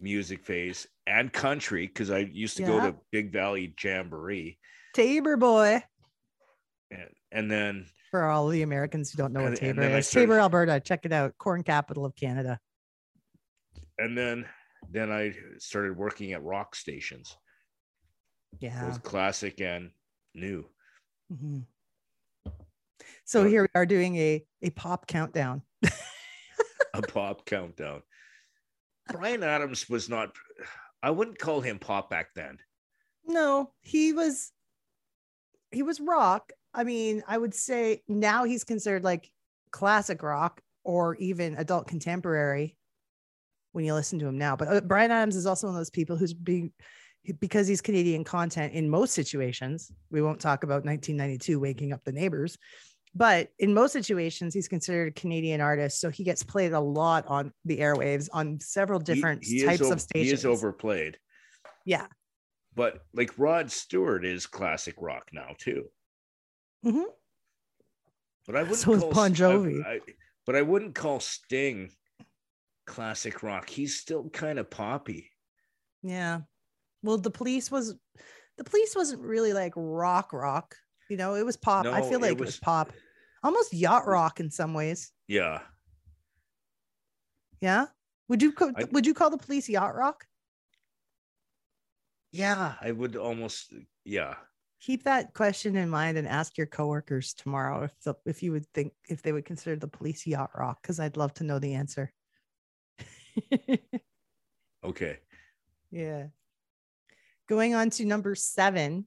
music 0.00 0.44
phase 0.44 0.86
and 1.06 1.32
country 1.32 1.86
because 1.86 2.10
I 2.10 2.18
used 2.18 2.56
to 2.58 2.62
go 2.62 2.80
to 2.80 2.96
Big 3.12 3.32
Valley 3.32 3.74
Jamboree 3.82 4.58
Taber 4.94 5.36
boy. 5.36 5.82
And, 6.90 7.08
and 7.32 7.50
then 7.50 7.86
For 8.10 8.24
all 8.24 8.48
the 8.48 8.62
Americans 8.62 9.10
who 9.10 9.16
don't 9.18 9.32
know 9.32 9.42
what 9.42 9.58
And- 9.60 9.62
and 9.62 9.78
Taber 9.78 9.98
is, 9.98 10.08
started- 10.08 10.26
Taber, 10.26 10.38
Alberta. 10.40 10.80
Check 10.80 11.04
it 11.04 11.12
out. 11.12 11.36
Corn 11.38 11.62
capital 11.62 12.04
of 12.04 12.14
Canada. 12.16 12.60
and 13.98 14.16
then 14.16 14.46
then 14.90 15.10
I 15.10 15.32
started 15.58 15.96
working 15.96 16.32
at 16.32 16.42
rock 16.42 16.76
stations, 16.76 17.36
Yeah. 18.58 18.84
both 18.88 19.02
classic 19.02 19.60
and 19.60 19.90
new. 20.34 20.68
Mhm. 21.32 21.66
So 23.24 23.42
But- 23.42 23.50
here 23.50 23.62
we 23.62 23.68
are 23.74 23.86
doing 23.86 24.16
a 24.16 24.46
a 24.62 24.70
pop 24.70 25.06
countdown. 25.08 25.62
a 26.94 27.02
pop 27.02 27.46
countdown. 27.46 28.02
Bryan 29.08 29.42
Adams 29.42 29.88
was 29.88 30.08
not 30.08 30.36
I 31.02 31.10
wouldn't 31.10 31.38
call 31.38 31.60
him 31.62 31.78
pop 31.78 32.10
back 32.10 32.34
then. 32.34 32.58
No, 33.24 33.72
he 33.80 34.12
was 34.12 34.52
he 35.72 35.82
was 35.82 36.00
rock. 36.00 36.52
I 36.76 36.84
mean, 36.84 37.24
I 37.26 37.38
would 37.38 37.54
say 37.54 38.02
now 38.06 38.44
he's 38.44 38.62
considered 38.62 39.02
like 39.02 39.30
classic 39.72 40.22
rock 40.22 40.60
or 40.84 41.16
even 41.16 41.56
adult 41.56 41.88
contemporary 41.88 42.76
when 43.72 43.84
you 43.86 43.94
listen 43.94 44.18
to 44.18 44.26
him 44.26 44.36
now. 44.36 44.56
But 44.56 44.68
uh, 44.68 44.80
Bryan 44.82 45.10
Adams 45.10 45.36
is 45.36 45.46
also 45.46 45.66
one 45.66 45.74
of 45.74 45.80
those 45.80 45.90
people 45.90 46.16
who's 46.16 46.34
being 46.34 46.72
because 47.40 47.66
he's 47.66 47.80
Canadian 47.80 48.24
content 48.24 48.74
in 48.74 48.88
most 48.88 49.14
situations. 49.14 49.90
We 50.10 50.22
won't 50.22 50.38
talk 50.38 50.62
about 50.62 50.84
1992 50.84 51.58
waking 51.58 51.92
up 51.92 52.04
the 52.04 52.12
neighbors, 52.12 52.56
but 53.14 53.48
in 53.58 53.72
most 53.74 53.92
situations, 53.92 54.54
he's 54.54 54.68
considered 54.68 55.08
a 55.08 55.20
Canadian 55.20 55.60
artist, 55.60 55.98
so 55.98 56.10
he 56.10 56.22
gets 56.22 56.42
played 56.44 56.72
a 56.72 56.80
lot 56.80 57.26
on 57.26 57.52
the 57.64 57.78
airwaves 57.78 58.28
on 58.32 58.60
several 58.60 59.00
different 59.00 59.42
he 59.44 59.56
is 59.56 59.64
types 59.64 59.82
ov- 59.82 59.92
of 59.92 60.00
stations. 60.02 60.28
He 60.28 60.34
is 60.34 60.44
overplayed, 60.44 61.18
Yeah. 61.84 62.06
but 62.74 63.00
like 63.14 63.36
Rod 63.38 63.72
Stewart 63.72 64.24
is 64.24 64.46
classic 64.46 64.94
rock 64.98 65.30
now 65.32 65.56
too. 65.58 65.86
Mhm. 66.86 67.04
But 68.46 68.56
I 68.56 68.62
wouldn't 68.62 68.78
So 68.78 68.98
call 68.98 69.12
Bon 69.12 69.34
Jovi. 69.34 69.84
I- 69.84 70.00
but 70.44 70.54
I 70.54 70.62
wouldn't 70.62 70.94
call 70.94 71.18
Sting 71.20 71.90
classic 72.86 73.42
rock. 73.42 73.68
He's 73.68 73.98
still 73.98 74.30
kind 74.30 74.58
of 74.60 74.70
poppy. 74.70 75.32
Yeah. 76.02 76.42
Well, 77.02 77.18
the 77.18 77.30
police 77.32 77.70
was 77.70 77.94
the 78.56 78.64
police 78.64 78.94
wasn't 78.94 79.22
really 79.22 79.52
like 79.52 79.72
rock 79.76 80.32
rock. 80.32 80.76
You 81.10 81.16
know, 81.16 81.34
it 81.34 81.44
was 81.44 81.56
pop. 81.56 81.86
I 81.86 82.02
feel 82.08 82.20
like 82.20 82.32
it 82.32 82.38
was, 82.40 82.48
was- 82.48 82.60
pop. 82.60 82.92
Almost 83.42 83.72
yacht 83.74 84.06
rock 84.06 84.40
in 84.40 84.50
some 84.50 84.72
ways. 84.74 85.12
Yeah, 85.28 85.62
Yeah. 87.60 87.86
Would 88.28 88.42
you 88.42 88.52
co- 88.52 88.72
I- 88.76 88.84
would 88.92 89.06
you 89.06 89.14
call 89.14 89.30
the 89.30 89.38
police 89.38 89.68
yacht 89.68 89.94
rock? 89.94 90.26
yeah. 92.32 92.76
I 92.80 92.92
would 92.92 93.16
almost. 93.16 93.72
Yeah, 94.04 94.36
Keep 94.86 95.02
that 95.02 95.34
question 95.34 95.74
in 95.74 95.90
mind 95.90 96.16
and 96.16 96.28
ask 96.28 96.56
your 96.56 96.68
coworkers 96.68 97.34
tomorrow 97.34 97.82
if 97.82 98.00
the, 98.04 98.14
if 98.24 98.40
you 98.40 98.52
would 98.52 98.72
think 98.72 98.92
if 99.08 99.20
they 99.20 99.32
would 99.32 99.44
consider 99.44 99.74
the 99.74 99.88
police 99.88 100.24
yacht 100.28 100.50
rock 100.56 100.78
because 100.80 101.00
I'd 101.00 101.16
love 101.16 101.34
to 101.34 101.44
know 101.44 101.58
the 101.58 101.74
answer. 101.74 102.12
okay. 104.84 105.18
Yeah. 105.90 106.26
Going 107.48 107.74
on 107.74 107.90
to 107.90 108.04
number 108.04 108.36
seven. 108.36 109.06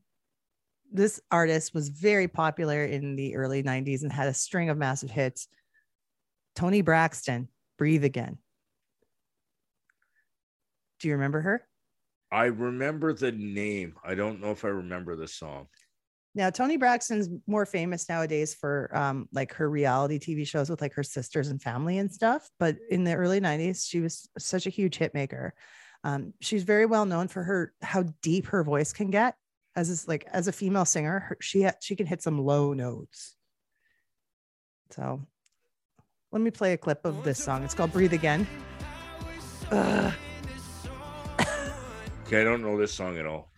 This 0.91 1.21
artist 1.31 1.73
was 1.73 1.87
very 1.87 2.27
popular 2.27 2.83
in 2.83 3.15
the 3.15 3.37
early 3.37 3.63
90s 3.63 4.01
and 4.01 4.11
had 4.11 4.27
a 4.27 4.33
string 4.33 4.69
of 4.69 4.77
massive 4.77 5.11
hits. 5.11 5.47
Toni 6.57 6.81
Braxton, 6.81 7.47
Breathe 7.77 8.03
Again. 8.03 8.37
Do 10.99 11.07
you 11.07 11.13
remember 11.13 11.39
her? 11.39 11.68
I 12.31 12.45
remember 12.45 13.13
the 13.13 13.31
name. 13.31 13.95
I 14.03 14.15
don't 14.15 14.41
know 14.41 14.51
if 14.51 14.63
I 14.63 14.69
remember 14.69 15.15
the 15.15 15.27
song. 15.27 15.67
Now, 16.35 16.51
Toni 16.51 16.77
Braxton's 16.77 17.27
more 17.47 17.65
famous 17.65 18.07
nowadays 18.07 18.53
for 18.53 18.95
um, 18.95 19.27
like 19.33 19.53
her 19.55 19.69
reality 19.69 20.19
TV 20.19 20.47
shows 20.47 20.69
with 20.69 20.79
like 20.79 20.93
her 20.93 21.03
sisters 21.03 21.47
and 21.47 21.61
family 21.61 21.97
and 21.97 22.11
stuff. 22.11 22.47
But 22.59 22.77
in 22.89 23.03
the 23.03 23.15
early 23.15 23.41
90s, 23.41 23.87
she 23.87 23.99
was 23.99 24.29
such 24.37 24.67
a 24.67 24.69
huge 24.69 24.95
hit 24.95 25.13
maker. 25.13 25.55
Um, 26.03 26.33
she's 26.39 26.63
very 26.63 26.85
well 26.85 27.05
known 27.05 27.27
for 27.27 27.43
her 27.43 27.73
how 27.81 28.03
deep 28.21 28.47
her 28.47 28.63
voice 28.63 28.93
can 28.93 29.09
get 29.09 29.35
as 29.75 29.89
is 29.89 30.07
like 30.07 30.25
as 30.31 30.47
a 30.47 30.51
female 30.51 30.85
singer. 30.85 31.19
Her, 31.19 31.37
she 31.41 31.63
ha- 31.63 31.73
she 31.81 31.95
can 31.95 32.05
hit 32.05 32.21
some 32.21 32.39
low 32.39 32.73
notes. 32.73 33.35
So 34.91 35.25
let 36.31 36.41
me 36.41 36.51
play 36.51 36.73
a 36.73 36.77
clip 36.77 37.05
of 37.05 37.23
this 37.23 37.43
song. 37.43 37.63
It's 37.63 37.73
called 37.73 37.91
Breathe 37.91 38.13
Again. 38.13 38.47
Ugh, 39.71 40.13
Okay, 42.29 42.41
I 42.41 42.43
don't 42.43 42.61
know 42.61 42.77
this 42.77 42.93
song 42.93 43.17
at 43.17 43.25
all. 43.25 43.49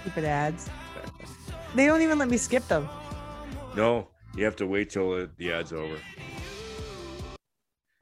stupid 0.00 0.24
ads. 0.24 0.68
They 1.76 1.86
don't 1.86 2.02
even 2.02 2.18
let 2.18 2.28
me 2.28 2.36
skip 2.36 2.66
them. 2.66 2.88
No, 3.76 4.08
you 4.34 4.44
have 4.44 4.56
to 4.56 4.66
wait 4.66 4.90
till 4.90 5.28
the, 5.38 5.52
ad's 5.52 5.72
over. 5.72 5.96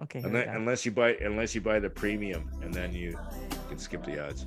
Okay. 0.03 0.23
Unless, 0.25 0.49
unless 0.49 0.87
you 0.87 0.93
buy 0.93 1.15
unless 1.21 1.55
you 1.55 1.61
buy 1.61 1.79
the 1.79 1.91
premium 1.91 2.51
and 2.63 2.73
then 2.73 2.95
you 2.95 3.19
can 3.69 3.77
skip 3.77 4.03
the 4.03 4.19
ads. 4.19 4.47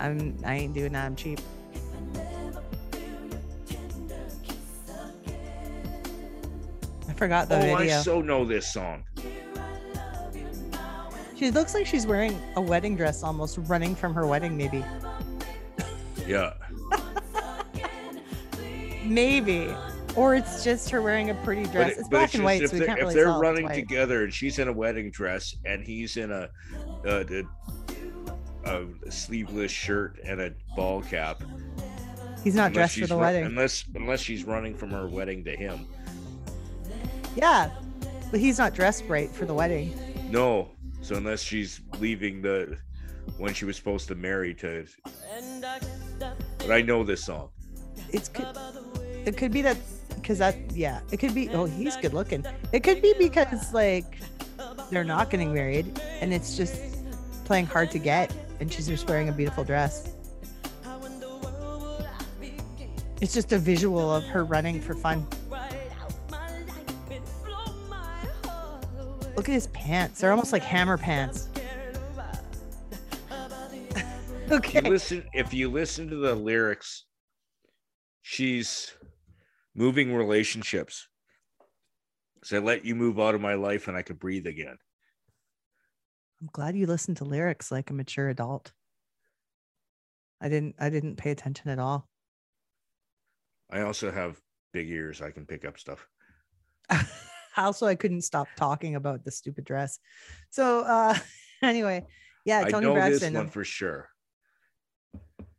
I'm 0.00 0.36
I 0.44 0.56
ain't 0.56 0.74
doing 0.74 0.94
that. 0.94 1.06
I'm 1.06 1.14
cheap. 1.14 1.38
I 7.08 7.12
forgot 7.12 7.48
the 7.48 7.56
oh, 7.56 7.76
video. 7.76 7.98
I 7.98 8.02
so 8.02 8.20
know 8.20 8.44
this 8.44 8.72
song. 8.72 9.04
She 11.36 11.50
looks 11.50 11.74
like 11.74 11.86
she's 11.86 12.06
wearing 12.06 12.40
a 12.56 12.60
wedding 12.60 12.96
dress, 12.96 13.22
almost 13.22 13.58
running 13.62 13.94
from 13.94 14.14
her 14.14 14.26
wedding. 14.26 14.56
Maybe, 14.56 14.84
Yeah. 16.26 16.54
maybe, 19.04 19.68
or 20.16 20.34
it's 20.34 20.64
just 20.64 20.88
her 20.90 21.02
wearing 21.02 21.30
a 21.30 21.34
pretty 21.36 21.64
dress. 21.64 21.92
it- 21.92 21.98
it's 21.98 22.08
black 22.08 22.24
it's 22.26 22.34
and 22.36 22.44
white, 22.44 22.68
so 22.68 22.76
we 22.78 22.84
can't 22.84 22.98
if 22.98 23.02
really 23.02 23.14
they're 23.14 23.24
tell. 23.26 23.36
if 23.36 23.42
running 23.42 23.68
together 23.68 24.24
and 24.24 24.32
she's 24.32 24.58
in 24.58 24.68
a 24.68 24.72
wedding 24.72 25.10
dress 25.10 25.56
and 25.64 25.82
he's 25.84 26.16
in 26.16 26.30
a, 26.30 26.48
uh, 27.06 27.24
a, 27.30 27.42
a, 28.64 28.86
a 29.06 29.10
sleeveless 29.10 29.70
shirt 29.72 30.18
and 30.24 30.40
a 30.40 30.52
ball 30.76 31.02
cap. 31.02 31.42
He's 32.42 32.54
not 32.54 32.68
unless 32.72 32.94
dressed 32.94 32.98
for 33.00 33.06
the 33.06 33.16
wedding. 33.18 33.44
Unless 33.44 33.84
unless 33.94 34.20
she's 34.20 34.44
running 34.44 34.74
from 34.74 34.90
her 34.90 35.06
wedding 35.06 35.44
to 35.44 35.56
him. 35.56 35.86
Yeah, 37.36 37.70
but 38.30 38.38
he's 38.38 38.58
not 38.58 38.74
dressed 38.74 39.04
right 39.08 39.30
for 39.30 39.46
the 39.46 39.54
wedding. 39.54 39.94
No. 40.30 40.70
So 41.04 41.16
unless 41.16 41.42
she's 41.42 41.82
leaving 42.00 42.40
the 42.40 42.78
when 43.36 43.52
she 43.52 43.66
was 43.66 43.76
supposed 43.76 44.08
to 44.08 44.14
marry 44.14 44.54
to 44.54 44.86
But 46.58 46.70
I 46.70 46.80
know 46.80 47.04
this 47.04 47.22
song. 47.22 47.50
It's 48.10 48.30
could, 48.30 48.46
it 49.26 49.36
could 49.36 49.52
be 49.52 49.60
that 49.60 49.76
because 50.14 50.38
that 50.38 50.56
yeah, 50.72 51.00
it 51.12 51.18
could 51.18 51.34
be. 51.34 51.50
Oh, 51.50 51.66
he's 51.66 51.94
good 51.98 52.14
looking. 52.14 52.42
It 52.72 52.82
could 52.82 53.02
be 53.02 53.12
because 53.18 53.74
like 53.74 54.16
they're 54.90 55.04
not 55.04 55.28
getting 55.28 55.52
married 55.52 56.00
and 56.22 56.32
it's 56.32 56.56
just 56.56 56.80
playing 57.44 57.66
hard 57.66 57.90
to 57.90 57.98
get, 57.98 58.34
and 58.60 58.72
she's 58.72 58.86
just 58.86 59.06
wearing 59.06 59.28
a 59.28 59.32
beautiful 59.32 59.62
dress. 59.62 60.08
It's 63.20 63.34
just 63.34 63.52
a 63.52 63.58
visual 63.58 64.10
of 64.10 64.24
her 64.24 64.42
running 64.42 64.80
for 64.80 64.94
fun. 64.94 65.26
Look 69.36 69.48
at 69.48 69.52
his 69.52 69.66
pants. 69.84 70.20
They're 70.20 70.30
almost 70.30 70.52
like 70.52 70.62
hammer 70.62 70.98
pants. 70.98 71.48
If 74.46 74.50
you 74.50 74.56
okay. 74.58 74.90
listen 74.90 75.24
if 75.32 75.54
you 75.54 75.70
listen 75.70 76.10
to 76.10 76.16
the 76.16 76.34
lyrics, 76.34 77.06
she's 78.20 78.92
moving 79.74 80.14
relationships. 80.14 81.08
So 82.42 82.58
I 82.58 82.60
let 82.60 82.84
you 82.84 82.94
move 82.94 83.18
out 83.18 83.34
of 83.34 83.40
my 83.40 83.54
life 83.54 83.88
and 83.88 83.96
I 83.96 84.02
could 84.02 84.18
breathe 84.18 84.46
again. 84.46 84.76
I'm 86.42 86.50
glad 86.52 86.76
you 86.76 86.86
listened 86.86 87.16
to 87.16 87.24
lyrics 87.24 87.72
like 87.72 87.88
a 87.88 87.94
mature 87.94 88.28
adult. 88.28 88.72
I 90.42 90.50
didn't 90.50 90.74
I 90.78 90.90
didn't 90.90 91.16
pay 91.16 91.30
attention 91.30 91.70
at 91.70 91.78
all. 91.78 92.06
I 93.70 93.80
also 93.80 94.12
have 94.12 94.38
big 94.74 94.90
ears. 94.90 95.22
I 95.22 95.30
can 95.30 95.46
pick 95.46 95.64
up 95.64 95.78
stuff. 95.78 96.06
also 97.56 97.86
I 97.86 97.94
couldn't 97.94 98.22
stop 98.22 98.48
talking 98.56 98.94
about 98.94 99.24
the 99.24 99.30
stupid 99.30 99.64
dress. 99.64 99.98
So 100.50 100.80
uh 100.80 101.16
anyway, 101.62 102.04
yeah, 102.44 102.60
I 102.66 102.70
Toni 102.70 102.86
know 102.86 102.94
Braxton. 102.94 103.32
this 103.32 103.40
one 103.40 103.50
for 103.50 103.64
sure. 103.64 104.08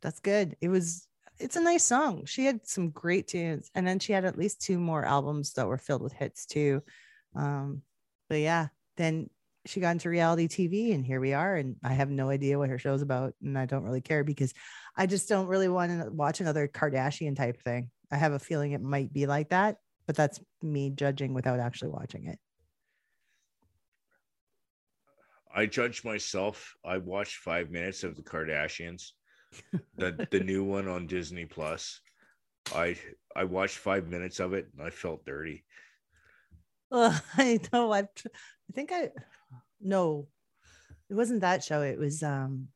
That's 0.02 0.20
good. 0.20 0.56
It 0.60 0.68
was 0.68 1.06
it's 1.38 1.56
a 1.56 1.60
nice 1.60 1.84
song. 1.84 2.24
She 2.24 2.44
had 2.44 2.66
some 2.66 2.90
great 2.90 3.28
tunes 3.28 3.70
and 3.74 3.86
then 3.86 3.98
she 3.98 4.12
had 4.12 4.24
at 4.24 4.38
least 4.38 4.62
two 4.62 4.78
more 4.78 5.04
albums 5.04 5.52
that 5.54 5.66
were 5.66 5.78
filled 5.78 6.02
with 6.02 6.12
hits 6.12 6.46
too. 6.46 6.82
Um 7.34 7.82
but 8.28 8.40
yeah, 8.40 8.68
then 8.96 9.30
she 9.66 9.80
got 9.80 9.90
into 9.90 10.08
reality 10.08 10.46
TV 10.46 10.94
and 10.94 11.04
here 11.04 11.20
we 11.20 11.32
are 11.32 11.56
and 11.56 11.76
I 11.82 11.92
have 11.92 12.08
no 12.08 12.30
idea 12.30 12.58
what 12.58 12.70
her 12.70 12.78
show's 12.78 13.02
about 13.02 13.34
and 13.42 13.58
I 13.58 13.66
don't 13.66 13.82
really 13.82 14.00
care 14.00 14.22
because 14.22 14.54
I 14.96 15.06
just 15.06 15.28
don't 15.28 15.48
really 15.48 15.68
want 15.68 15.90
to 15.90 16.10
watch 16.10 16.40
another 16.40 16.68
Kardashian 16.68 17.36
type 17.36 17.60
thing. 17.62 17.90
I 18.10 18.16
have 18.16 18.32
a 18.32 18.38
feeling 18.38 18.72
it 18.72 18.80
might 18.80 19.12
be 19.12 19.26
like 19.26 19.50
that, 19.50 19.76
but 20.06 20.16
that's 20.16 20.40
me 20.62 20.90
judging 20.90 21.34
without 21.34 21.60
actually 21.60 21.90
watching 21.90 22.26
it. 22.26 22.38
I 25.54 25.66
judge 25.66 26.04
myself. 26.04 26.74
I 26.84 26.98
watched 26.98 27.36
five 27.36 27.70
minutes 27.70 28.04
of 28.04 28.14
the 28.14 28.22
Kardashians, 28.22 29.12
the 29.96 30.26
the 30.30 30.40
new 30.40 30.64
one 30.76 30.86
on 30.86 31.06
Disney 31.06 31.46
Plus. 31.46 32.00
I 32.74 32.96
I 33.34 33.44
watched 33.44 33.78
five 33.78 34.06
minutes 34.06 34.38
of 34.38 34.52
it 34.52 34.68
and 34.76 34.86
I 34.86 34.90
felt 34.90 35.24
dirty. 35.24 35.64
I 36.92 37.58
know. 37.72 37.92
I 37.92 38.00
I 38.00 38.72
think 38.74 38.92
I 38.92 39.10
no, 39.80 40.28
it 41.08 41.14
wasn't 41.14 41.40
that 41.40 41.64
show. 41.64 41.82
It 41.82 41.98
was 41.98 42.22
um 42.22 42.68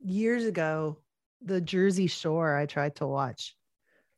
years 0.00 0.44
ago. 0.44 0.98
The 1.42 1.60
Jersey 1.60 2.06
Shore. 2.06 2.56
I 2.56 2.66
tried 2.66 2.96
to 2.96 3.06
watch 3.06 3.56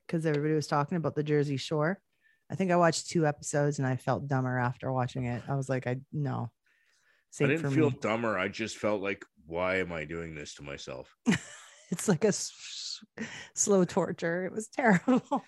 because 0.07 0.24
everybody 0.24 0.54
was 0.54 0.66
talking 0.66 0.96
about 0.96 1.14
the 1.14 1.22
Jersey 1.22 1.57
Shore. 1.57 2.00
I 2.50 2.54
think 2.54 2.70
I 2.70 2.76
watched 2.76 3.11
two 3.11 3.26
episodes 3.26 3.78
and 3.78 3.87
I 3.87 3.96
felt 3.96 4.26
dumber 4.28 4.58
after 4.58 4.92
watching 4.92 5.24
it. 5.26 5.42
I 5.48 5.54
was 5.54 5.68
like, 5.68 5.87
I 5.87 5.96
no. 6.12 6.50
I 7.40 7.46
didn't 7.46 7.70
feel 7.72 7.90
me. 7.90 7.98
dumber. 8.00 8.38
I 8.38 8.48
just 8.48 8.78
felt 8.78 9.02
like, 9.02 9.24
why 9.46 9.76
am 9.80 9.92
I 9.92 10.04
doing 10.04 10.34
this 10.34 10.54
to 10.54 10.62
myself? 10.62 11.14
It's 11.90 12.06
like 12.06 12.24
a 12.24 12.28
s- 12.28 13.02
slow 13.54 13.82
torture. 13.84 14.44
It 14.44 14.52
was 14.52 14.68
terrible. 14.68 15.22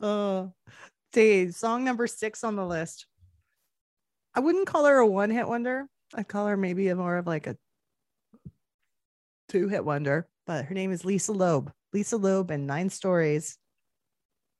oh, 0.00 0.52
Dave, 1.12 1.54
song 1.54 1.82
number 1.82 2.06
six 2.06 2.44
on 2.44 2.54
the 2.54 2.64
list. 2.64 3.06
I 4.36 4.40
wouldn't 4.40 4.68
call 4.68 4.84
her 4.84 4.98
a 4.98 5.06
one 5.06 5.30
hit 5.30 5.48
wonder. 5.48 5.88
I'd 6.14 6.28
call 6.28 6.46
her 6.46 6.56
maybe 6.56 6.88
a 6.88 6.94
more 6.94 7.16
of 7.16 7.26
like 7.26 7.48
a 7.48 7.56
two 9.48 9.66
hit 9.66 9.84
wonder, 9.84 10.28
but 10.46 10.66
her 10.66 10.74
name 10.74 10.92
is 10.92 11.04
Lisa 11.04 11.32
Loeb. 11.32 11.72
Lisa 11.92 12.16
Loeb 12.16 12.50
and 12.52 12.66
Nine 12.66 12.88
Stories. 12.90 13.58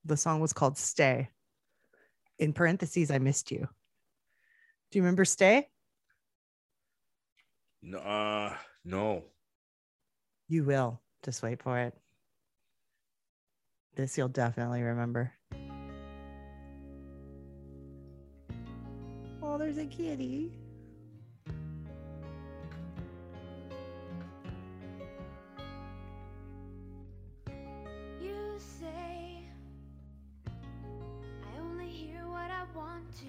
The 0.07 0.17
song 0.17 0.41
was 0.41 0.53
called 0.53 0.79
Stay. 0.79 1.31
In 2.39 2.53
parentheses, 2.53 3.11
I 3.11 3.19
missed 3.19 3.51
you. 3.51 3.69
Do 4.91 4.99
you 4.99 5.03
remember 5.03 5.25
Stay? 5.25 5.69
No, 7.83 7.99
uh, 7.99 8.55
no. 8.85 9.25
You 10.49 10.63
will. 10.63 11.01
Just 11.25 11.43
wait 11.43 11.61
for 11.61 11.79
it. 11.81 11.95
This 13.97 14.17
you'll 14.17 14.29
definitely 14.29 14.83
remember. 14.83 15.33
Oh, 19.43 19.59
there's 19.59 19.79
a 19.79 19.87
kitty. 19.87 20.53
Want 32.77 33.05
to. 33.19 33.27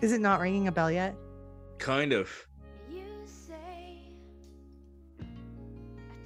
Is 0.00 0.12
it 0.12 0.20
not 0.20 0.40
ringing 0.40 0.68
a 0.68 0.72
bell 0.72 0.90
yet? 0.90 1.14
Kind 1.78 2.12
of. 2.12 2.30
You 2.90 3.06
say 3.24 4.02
I 5.20 5.24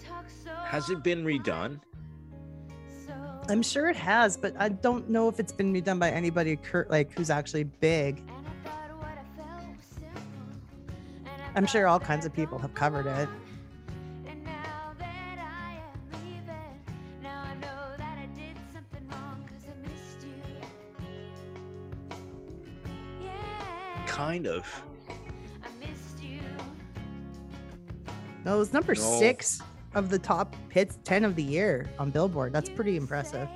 talk 0.05 0.25
so 0.45 0.51
Has 0.51 0.91
it 0.91 1.03
been 1.03 1.25
redone? 1.25 1.81
I'm 3.51 3.63
sure 3.63 3.89
it 3.89 3.97
has, 3.97 4.37
but 4.37 4.55
I 4.59 4.69
don't 4.69 5.09
know 5.09 5.27
if 5.29 5.41
it's 5.41 5.53
been 5.53 5.73
redone 5.73 5.99
by 5.99 6.11
anybody 6.11 6.57
cur- 6.57 6.87
like 6.91 7.11
who's 7.13 7.31
actually 7.31 7.65
big. 7.65 8.23
I 8.29 8.69
thought 8.69 8.99
what 8.99 9.07
I 9.07 9.25
felt 9.43 9.67
was 9.75 9.87
simple. 9.87 10.21
And 11.25 11.43
I 11.43 11.51
I'm 11.57 11.67
sure 11.67 11.87
all 11.89 11.99
kinds 11.99 12.27
of 12.27 12.33
people 12.35 12.59
have 12.59 12.75
covered 12.75 13.07
it. 13.07 13.29
Kind 24.29 24.47
of. 24.47 24.83
I 25.09 25.69
missed 25.81 26.23
you. 26.23 26.41
No, 28.45 28.57
it 28.57 28.59
was 28.59 28.75
number 28.75 28.95
No. 28.95 29.01
six 29.19 29.63
of 29.95 30.11
the 30.11 30.19
top 30.19 30.55
hits 30.69 30.99
10 31.05 31.25
of 31.25 31.35
the 31.35 31.43
year 31.43 31.89
on 31.99 32.11
Billboard. 32.11 32.53
That's 32.53 32.69
pretty 32.69 32.99
impressive. 32.99 33.49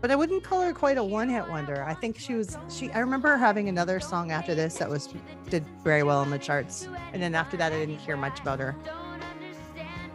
But 0.00 0.10
I 0.10 0.16
wouldn't 0.16 0.44
call 0.44 0.62
her 0.62 0.72
quite 0.72 0.96
a 0.96 1.04
one-hit 1.04 1.46
wonder. 1.46 1.84
I 1.84 1.92
think 1.92 2.18
she 2.18 2.32
was 2.32 2.56
she 2.70 2.90
I 2.92 3.00
remember 3.00 3.28
her 3.28 3.36
having 3.36 3.68
another 3.68 4.00
song 4.00 4.30
after 4.30 4.54
this 4.54 4.78
that 4.78 4.88
was 4.88 5.10
did 5.50 5.66
very 5.84 6.02
well 6.02 6.22
in 6.22 6.30
the 6.30 6.38
charts. 6.38 6.88
And 7.12 7.22
then 7.22 7.34
after 7.34 7.58
that 7.58 7.74
I 7.74 7.76
didn't 7.76 7.98
hear 7.98 8.16
much 8.16 8.40
about 8.40 8.60
her. 8.60 8.74
Don't 8.82 9.22
understand 9.22 10.10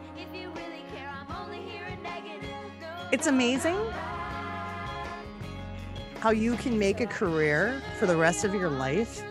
how 6.21 6.29
you 6.29 6.55
can 6.55 6.77
make 6.77 7.01
a 7.01 7.07
career 7.07 7.81
for 7.97 8.05
the 8.05 8.15
rest 8.15 8.45
of 8.45 8.53
your 8.53 8.69
life 8.69 9.23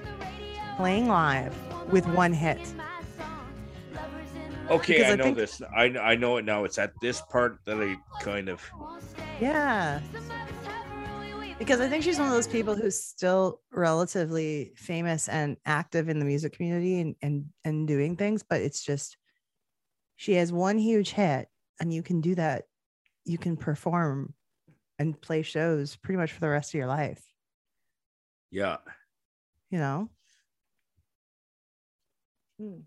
playing 0.76 1.07
live 1.09 1.55
with 1.92 2.05
one 2.09 2.33
hit. 2.33 2.59
Okay, 4.68 4.94
Because 4.98 5.11
I 5.11 5.12
I 5.12 5.16
know 5.16 5.24
think- 5.24 5.37
this. 5.37 5.62
I 5.74 5.85
I 5.85 6.14
know 6.16 6.37
it 6.37 6.44
now. 6.44 6.64
It's 6.64 6.79
at 6.79 6.92
this 7.00 7.20
part 7.22 7.59
that 7.66 7.79
I 7.81 7.96
kind 8.22 8.48
of. 8.48 8.61
Yeah. 9.40 10.00
Because 11.59 11.81
I 11.81 11.88
think 11.88 12.03
she's 12.05 12.18
one 12.18 12.29
of 12.29 12.35
those 12.35 12.46
people 12.48 12.74
who's 12.74 13.00
still 13.00 13.61
relatively 13.72 14.72
famous 14.76 15.29
and 15.29 15.57
active 15.66 16.09
in 16.09 16.18
the 16.18 16.24
music 16.24 16.53
community 16.55 17.00
and 17.00 17.14
and, 17.22 17.46
and 17.64 17.87
doing 17.87 18.16
things, 18.16 18.42
but 18.48 18.61
it's 18.62 18.83
just 18.85 19.16
she 20.16 20.35
has 20.35 20.53
one 20.53 20.79
huge 20.79 21.11
hit 21.11 21.48
and 21.81 21.92
you 21.92 22.03
can 22.03 22.20
do 22.20 22.35
that. 22.37 22.64
You 23.24 23.38
can 23.38 23.57
perform 23.57 24.35
and 25.00 25.18
play 25.18 25.40
shows 25.40 25.96
pretty 25.96 26.18
much 26.18 26.30
for 26.30 26.40
the 26.40 26.48
rest 26.48 26.70
of 26.70 26.74
your 26.78 26.86
life, 26.86 27.24
Yeah. 28.50 28.76
you 29.70 29.78
know? 29.78 30.10
Hmm. 32.60 32.80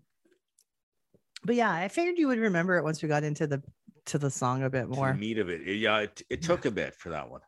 But 1.44 1.56
yeah, 1.56 1.72
I 1.72 1.88
figured 1.88 2.16
you 2.16 2.28
would 2.28 2.38
remember 2.38 2.78
it 2.78 2.84
once 2.84 3.02
we 3.02 3.08
got 3.08 3.24
into 3.24 3.46
the 3.48 3.62
to 4.06 4.18
the 4.18 4.30
song 4.30 4.62
a 4.62 4.70
bit 4.70 4.82
to 4.82 4.86
the 4.90 4.94
more. 4.94 5.14
meat 5.14 5.38
of 5.38 5.48
it. 5.48 5.62
Yeah, 5.66 5.98
it, 6.00 6.22
it 6.30 6.42
took 6.42 6.66
a 6.66 6.70
bit 6.70 6.94
for 6.94 7.08
that 7.10 7.28
one. 7.30 7.40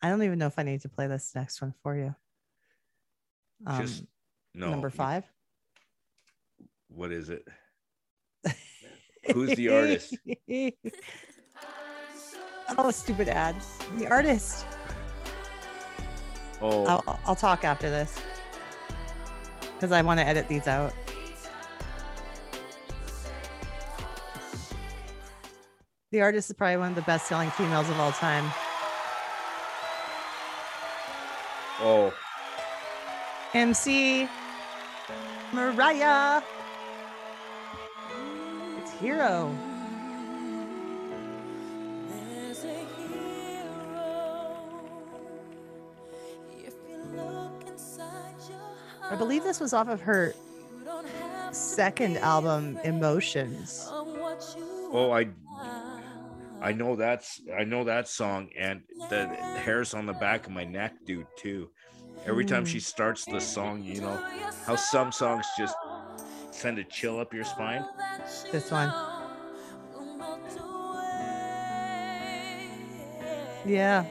I 0.00 0.08
don't 0.08 0.22
even 0.22 0.38
know 0.38 0.46
if 0.46 0.58
I 0.58 0.62
need 0.62 0.82
to 0.82 0.88
play 0.88 1.08
this 1.08 1.32
next 1.34 1.60
one 1.60 1.74
for 1.82 1.96
you. 1.96 2.14
Um, 3.66 3.80
Just 3.82 4.04
no. 4.54 4.70
number 4.70 4.90
five. 4.90 5.24
What 6.88 7.10
is 7.10 7.30
it? 7.30 7.46
Who's 9.32 9.54
the 9.56 9.70
artist? 9.70 10.16
oh, 12.78 12.90
stupid 12.90 13.28
ad. 13.28 13.56
The 13.96 14.08
artist. 14.08 14.66
Oh, 16.60 16.84
I'll, 16.84 17.20
I'll 17.26 17.34
talk 17.36 17.64
after 17.64 17.90
this 17.90 18.18
because 19.74 19.90
I 19.90 20.00
want 20.02 20.20
to 20.20 20.26
edit 20.26 20.46
these 20.46 20.68
out. 20.68 20.94
The 26.12 26.20
artist 26.20 26.50
is 26.50 26.56
probably 26.56 26.76
one 26.76 26.90
of 26.90 26.94
the 26.94 27.02
best 27.02 27.26
selling 27.26 27.50
females 27.50 27.88
of 27.88 27.98
all 27.98 28.12
time. 28.12 28.44
oh, 31.80 32.14
MC 33.54 34.28
Mariah. 35.52 36.42
It's 38.78 38.92
Hero. 38.92 39.52
I 49.12 49.14
believe 49.14 49.44
this 49.44 49.60
was 49.60 49.74
off 49.74 49.88
of 49.88 50.00
her 50.00 50.34
second 51.50 52.16
album, 52.16 52.78
Emotions. 52.82 53.86
oh! 53.90 55.12
I 55.12 55.28
I 56.62 56.72
know 56.72 56.96
that's 56.96 57.42
I 57.54 57.64
know 57.64 57.84
that 57.84 58.08
song, 58.08 58.48
and 58.58 58.80
the 59.10 59.26
hairs 59.28 59.92
on 59.92 60.06
the 60.06 60.14
back 60.14 60.46
of 60.46 60.52
my 60.52 60.64
neck 60.64 60.94
dude, 61.04 61.26
too. 61.36 61.68
Every 62.24 62.46
time 62.46 62.64
she 62.64 62.78
mm. 62.78 62.82
starts 62.82 63.26
the 63.26 63.40
song, 63.40 63.82
you 63.82 64.00
know 64.00 64.18
how 64.64 64.76
some 64.76 65.12
songs 65.12 65.44
just 65.58 65.76
send 66.50 66.78
a 66.78 66.84
chill 66.84 67.20
up 67.20 67.34
your 67.34 67.44
spine. 67.44 67.84
This 68.50 68.70
one. 68.70 68.90
Yeah. 73.66 74.06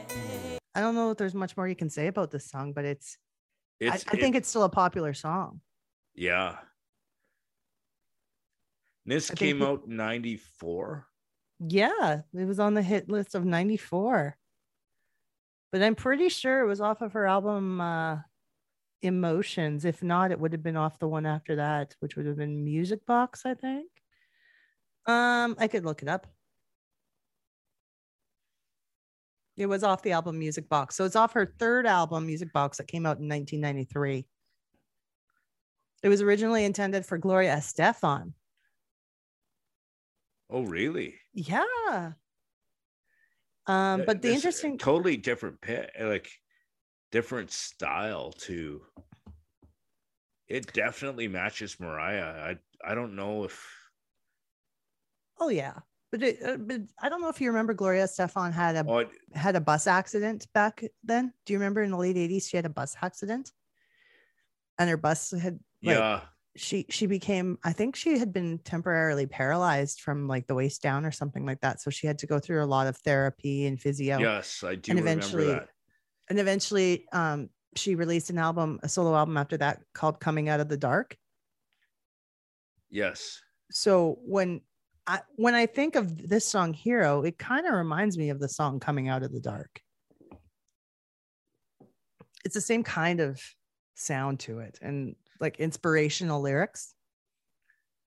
I 0.76 0.80
don't 0.80 0.94
know 0.94 1.10
if 1.12 1.18
there's 1.18 1.34
much 1.34 1.58
more 1.58 1.68
you 1.68 1.76
can 1.76 1.90
say 1.90 2.08
about 2.08 2.32
this 2.32 2.46
song, 2.46 2.72
but 2.72 2.86
it's, 2.86 3.18
I, 3.82 3.88
I 3.94 3.98
think 3.98 4.36
it- 4.36 4.40
it's 4.40 4.50
still 4.50 4.64
a 4.64 4.70
popular 4.70 5.14
song. 5.14 5.62
yeah. 6.16 6.58
This 9.06 9.32
I 9.32 9.34
came 9.36 9.62
out 9.64 9.86
in 9.88 9.96
'94. 9.98 11.08
Yeah, 11.68 12.22
it 12.34 12.46
was 12.46 12.60
on 12.60 12.76
the 12.76 12.84
hit 12.84 13.10
list 13.10 13.34
of 13.36 13.44
94. 13.46 14.38
But 15.72 15.82
I'm 15.82 15.96
pretty 15.96 16.30
sure 16.30 16.60
it 16.62 16.68
was 16.68 16.82
off 16.82 17.02
of 17.02 17.14
her 17.14 17.26
album 17.26 17.82
uh 17.82 18.20
Emotions. 19.02 19.84
If 19.86 20.04
not, 20.04 20.32
it 20.32 20.40
would 20.40 20.52
have 20.54 20.62
been 20.62 20.78
off 20.78 21.00
the 21.00 21.08
one 21.08 21.26
after 21.26 21.56
that, 21.56 21.96
which 22.00 22.16
would 22.16 22.28
have 22.28 22.38
been 22.38 22.64
Music 22.64 23.04
Box, 23.08 23.44
I 23.46 23.56
think. 23.56 23.90
Um, 25.08 25.56
I 25.58 25.68
could 25.68 25.84
look 25.86 26.04
it 26.04 26.08
up. 26.08 26.28
It 29.58 29.66
was 29.66 29.84
off 29.84 30.02
the 30.02 30.14
album 30.14 30.40
Music 30.40 30.68
Box. 30.70 30.96
So 30.96 31.06
it's 31.06 31.16
off 31.16 31.34
her 31.34 31.54
third 31.60 31.86
album, 31.86 32.26
Music 32.26 32.52
Box, 32.54 32.78
that 32.78 32.88
came 32.88 33.06
out 33.06 33.20
in 33.20 33.28
1993. 33.28 34.26
It 36.04 36.10
was 36.10 36.22
originally 36.22 36.66
intended 36.66 37.06
for 37.06 37.18
Gloria 37.18 37.56
Estefan. 37.56 38.34
Oh, 40.50 40.64
really? 40.64 41.16
Yeah. 41.34 42.14
Um, 43.68 44.04
but 44.06 44.22
the 44.22 44.34
interesting 44.34 44.78
totally 44.78 45.18
different 45.18 45.62
pit 45.62 45.92
like 46.00 46.30
different 47.12 47.52
style 47.52 48.32
too 48.32 48.82
it 50.48 50.74
definitely 50.74 51.28
matches 51.28 51.80
mariah 51.80 52.56
i 52.84 52.90
i 52.90 52.96
don't 52.96 53.16
know 53.16 53.44
if 53.44 53.64
Oh 55.42 55.50
yeah, 55.50 55.74
but, 56.12 56.24
it, 56.24 56.40
uh, 56.46 56.58
but 56.58 56.82
I 57.02 57.10
don't 57.10 57.22
know 57.22 57.30
if 57.30 57.40
you 57.42 57.50
remember 57.50 57.74
Gloria 57.74 58.04
Estefan 58.04 58.54
had 58.54 58.76
a 58.76 58.86
oh, 58.88 59.06
had 59.34 59.56
a 59.56 59.62
bus 59.62 59.88
accident 59.88 60.48
back 60.54 60.84
then. 61.04 61.34
Do 61.46 61.54
you 61.54 61.60
remember 61.60 61.82
in 61.82 61.92
the 61.92 61.98
late 61.98 62.16
'80s 62.16 62.50
she 62.50 62.58
had 62.58 62.66
a 62.66 62.70
bus 62.70 62.96
accident, 63.02 63.52
and 64.78 64.90
her 64.90 64.98
bus 64.98 65.32
had 65.32 65.60
like, 65.82 65.98
yeah 65.98 66.22
she 66.56 66.86
she 66.90 67.06
became 67.06 67.58
I 67.64 67.72
think 67.72 67.96
she 67.96 68.18
had 68.18 68.34
been 68.34 68.60
temporarily 68.60 69.26
paralyzed 69.26 70.02
from 70.02 70.28
like 70.28 70.48
the 70.48 70.56
waist 70.56 70.82
down 70.82 71.06
or 71.06 71.12
something 71.12 71.46
like 71.46 71.62
that. 71.62 71.82
So 71.82 71.90
she 71.90 72.08
had 72.08 72.20
to 72.20 72.28
go 72.28 72.40
through 72.40 72.64
a 72.64 72.66
lot 72.66 72.88
of 72.88 72.98
therapy 72.98 73.66
and 73.66 73.80
physio. 73.80 74.20
yes 74.20 74.64
i 74.64 74.76
do 74.76 74.92
and 74.92 75.00
remember 75.00 75.22
eventually 75.22 75.48
that 75.48 75.70
and 76.30 76.40
eventually 76.40 77.06
um 77.14 77.50
she 77.78 77.96
released 77.96 78.30
an 78.30 78.38
album, 78.38 78.82
a 78.84 78.90
solo 78.90 79.16
album 79.16 79.38
after 79.38 79.56
that 79.56 79.80
called 79.94 80.20
Coming 80.20 80.50
Out 80.50 80.60
of 80.60 80.68
the 80.68 80.76
Dark. 80.76 81.16
yes 82.90 83.40
so 83.72 84.20
when 84.26 84.60
I, 85.08 85.20
when 85.36 85.56
I 85.56 85.66
think 85.66 85.96
of 85.96 86.30
this 86.30 86.46
song 86.46 86.74
Hero, 86.74 87.24
it 87.24 87.38
kind 87.38 87.66
of 87.66 87.74
reminds 87.74 88.18
me 88.18 88.30
of 88.30 88.40
the 88.40 88.50
song 88.50 88.80
Coming 88.80 89.10
Out 89.10 89.24
of 89.24 89.32
the 89.32 89.40
Dark. 89.40 89.82
It's 92.46 92.56
the 92.56 92.62
same 92.62 92.84
kind 92.84 93.20
of 93.20 93.42
sound 93.96 94.40
to 94.42 94.60
it 94.60 94.80
and 94.82 95.16
like 95.40 95.60
inspirational 95.60 96.42
lyrics. 96.42 96.94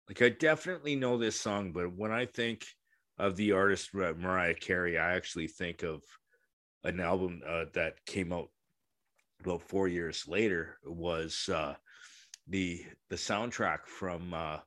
Like 0.09 0.23
I 0.23 0.29
definitely 0.29 0.97
know 0.97 1.19
this 1.19 1.41
song, 1.41 1.73
but 1.73 1.95
when 1.97 2.13
I 2.13 2.27
think 2.27 2.67
of 3.19 3.37
the 3.37 3.53
artist 3.53 3.95
Mar- 3.95 4.15
Mariah 4.15 4.55
Carey, 4.55 4.99
I 4.99 5.15
actually 5.15 5.49
think 5.49 5.83
of 5.83 6.03
an 6.85 7.01
album 7.01 7.41
uh, 7.47 7.65
that 7.75 8.05
came 8.07 8.33
out 8.33 8.49
about 9.41 9.63
four 9.63 9.89
years 9.89 10.25
later. 10.29 10.79
Was 10.85 11.49
uh, 11.53 11.75
the 12.49 12.85
the 13.09 13.17
soundtrack 13.17 13.87
from 13.87 14.35
uh, 14.35 14.59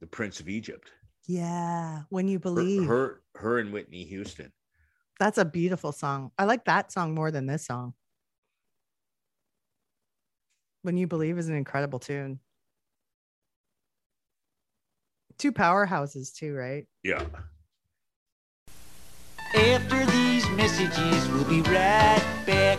the 0.00 0.06
Prince 0.06 0.40
of 0.40 0.48
Egypt? 0.48 0.90
Yeah. 1.26 2.02
When 2.08 2.28
you 2.28 2.38
Her, 2.38 2.40
believe. 2.40 2.86
her, 2.86 3.22
her 3.36 3.58
and 3.58 3.72
Whitney 3.72 4.04
Houston. 4.04 4.52
That's 5.18 5.38
a 5.38 5.44
beautiful 5.44 5.92
song. 5.92 6.32
I 6.38 6.44
like 6.44 6.64
that 6.64 6.90
song 6.90 7.14
more 7.14 7.30
than 7.30 7.46
this 7.46 7.64
song. 7.66 7.94
When 10.82 10.96
You 10.96 11.06
Believe 11.06 11.38
is 11.38 11.48
an 11.48 11.54
incredible 11.54 12.00
tune. 12.00 12.40
Two 15.38 15.52
powerhouses, 15.52 16.34
too, 16.34 16.54
right? 16.54 16.86
Yeah. 17.04 17.24
After 19.54 20.04
these 20.06 20.48
messages, 20.50 21.28
we'll 21.28 21.44
be 21.44 21.60
right 21.62 22.42
back. 22.46 22.78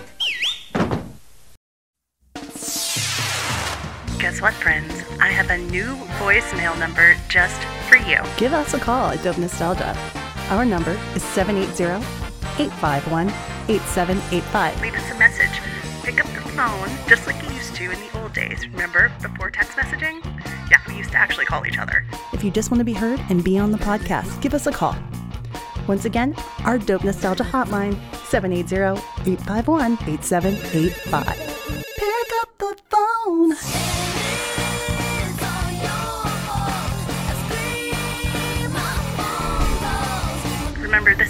Guess 4.19 4.41
what, 4.41 4.53
friends? 4.55 5.02
Have 5.33 5.49
a 5.49 5.57
new 5.57 5.95
voicemail 6.19 6.77
number 6.77 7.15
just 7.27 7.59
for 7.89 7.97
you. 7.97 8.19
Give 8.37 8.53
us 8.53 8.75
a 8.75 8.79
call 8.79 9.09
at 9.09 9.23
Dope 9.23 9.39
Nostalgia. 9.39 9.97
Our 10.51 10.63
number 10.63 10.91
is 11.15 11.23
780 11.23 12.05
851 12.61 13.29
8785. 13.67 14.81
Leave 14.81 14.93
us 14.93 15.11
a 15.11 15.17
message. 15.17 15.59
Pick 16.03 16.23
up 16.23 16.31
the 16.33 16.49
phone 16.51 16.87
just 17.07 17.25
like 17.25 17.41
you 17.41 17.49
used 17.55 17.73
to 17.75 17.85
in 17.85 17.99
the 17.99 18.21
old 18.21 18.33
days. 18.33 18.67
Remember, 18.69 19.11
before 19.23 19.49
text 19.49 19.71
messaging? 19.71 20.23
Yeah, 20.69 20.77
we 20.87 20.97
used 20.97 21.09
to 21.13 21.17
actually 21.17 21.45
call 21.45 21.65
each 21.65 21.79
other. 21.79 22.05
If 22.31 22.43
you 22.43 22.51
just 22.51 22.69
want 22.69 22.81
to 22.81 22.85
be 22.85 22.93
heard 22.93 23.19
and 23.29 23.43
be 23.43 23.57
on 23.57 23.71
the 23.71 23.79
podcast, 23.79 24.39
give 24.39 24.53
us 24.53 24.67
a 24.67 24.71
call. 24.71 24.95
Once 25.87 26.05
again, 26.05 26.35
our 26.63 26.77
Dope 26.77 27.03
Nostalgia 27.03 27.43
hotline 27.43 27.95
780 28.27 29.01
851 29.31 29.93
8785. 29.93 31.52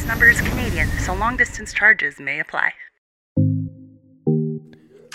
This 0.03 0.09
number 0.09 0.27
is 0.27 0.41
Canadian, 0.41 0.89
so 0.99 1.13
long 1.13 1.37
distance 1.37 1.71
charges 1.71 2.19
may 2.19 2.41
apply. 2.41 2.73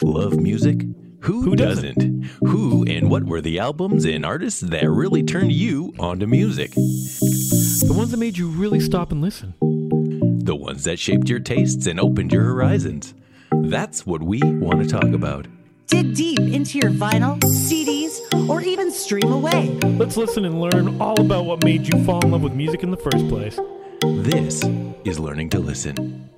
Love 0.03 0.39
music? 0.41 0.81
Who, 1.21 1.55
doesn't? 1.57 2.25
Who 2.47 2.85
and 2.87 3.11
what 3.11 3.25
were 3.25 3.43
the 3.43 3.59
albums 3.59 4.07
and 4.07 4.25
artists 4.25 4.63
that 4.63 4.89
really 4.89 5.23
turned 5.23 5.53
you 5.53 5.93
onto 5.99 6.27
music? 6.27 6.73
The 6.73 7.93
ones 7.95 8.13
that 8.13 8.17
made 8.17 8.39
you 8.39 8.49
really 8.49 8.81
stop 8.81 9.13
and 9.13 9.21
listen. 9.21 9.53
The 10.45 10.57
ones 10.57 10.85
that 10.85 10.99
shaped 10.99 11.29
your 11.29 11.41
tastes 11.41 11.87
and 11.87 12.01
opened 12.01 12.33
your 12.33 12.45
horizons. 12.45 13.13
That's 13.51 14.07
what 14.07 14.23
we 14.23 14.41
want 14.43 14.83
to 14.83 14.89
talk 14.89 15.13
about. 15.13 15.49
Dig 15.89 16.15
deep 16.15 16.39
into 16.39 16.79
your 16.79 16.93
vinyl, 16.93 17.39
CDs, 17.41 18.21
or 18.49 18.63
even 18.63 18.91
stream 18.91 19.33
away. 19.33 19.69
Let's 19.99 20.17
listen 20.17 20.47
and 20.47 20.59
learn 20.59 20.99
all 20.99 21.21
about 21.21 21.45
what 21.45 21.63
made 21.63 21.87
you 21.93 22.03
fall 22.05 22.25
in 22.25 22.31
love 22.31 22.43
with 22.43 22.55
music 22.55 22.83
in 22.83 22.91
the 22.91 22.97
first 22.97 23.29
place. 23.29 23.59
This 24.03 24.63
is 25.05 25.19
Learning 25.19 25.51
to 25.51 25.59
Listen. 25.59 26.31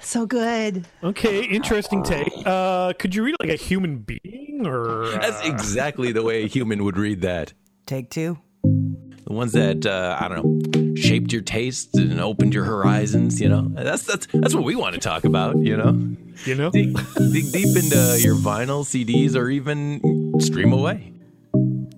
So 0.00 0.26
good. 0.26 0.86
Okay, 1.02 1.44
interesting 1.44 2.02
take. 2.02 2.32
Uh, 2.44 2.92
could 2.98 3.14
you 3.14 3.22
read 3.24 3.36
like 3.40 3.50
a 3.50 3.56
human 3.56 3.98
being 3.98 4.66
or? 4.66 5.10
That's 5.12 5.40
uh, 5.42 5.52
exactly 5.52 6.12
the 6.12 6.22
way 6.22 6.44
a 6.44 6.46
human 6.46 6.84
would 6.84 6.96
read 6.98 7.22
that. 7.22 7.52
Take 7.86 8.10
two. 8.10 8.38
The 8.62 9.32
ones 9.32 9.52
that 9.52 9.86
uh, 9.86 10.18
I 10.20 10.28
don't 10.28 10.44
know 10.44 10.94
shaped 10.94 11.32
your 11.32 11.42
tastes 11.42 11.96
and 11.96 12.20
opened 12.20 12.52
your 12.54 12.64
horizons. 12.64 13.40
You 13.40 13.48
know, 13.48 13.68
that's 13.72 14.02
that's 14.04 14.26
that's 14.32 14.54
what 14.54 14.64
we 14.64 14.76
want 14.76 14.94
to 14.94 15.00
talk 15.00 15.24
about. 15.24 15.56
You 15.56 15.76
know, 15.76 16.16
You 16.44 16.54
know? 16.54 16.70
dig, 16.70 16.94
dig 17.32 17.52
deep 17.52 17.76
into 17.76 18.18
your 18.20 18.36
vinyl, 18.36 18.84
CDs, 18.84 19.34
or 19.36 19.48
even 19.48 20.34
stream 20.40 20.72
away. 20.72 21.12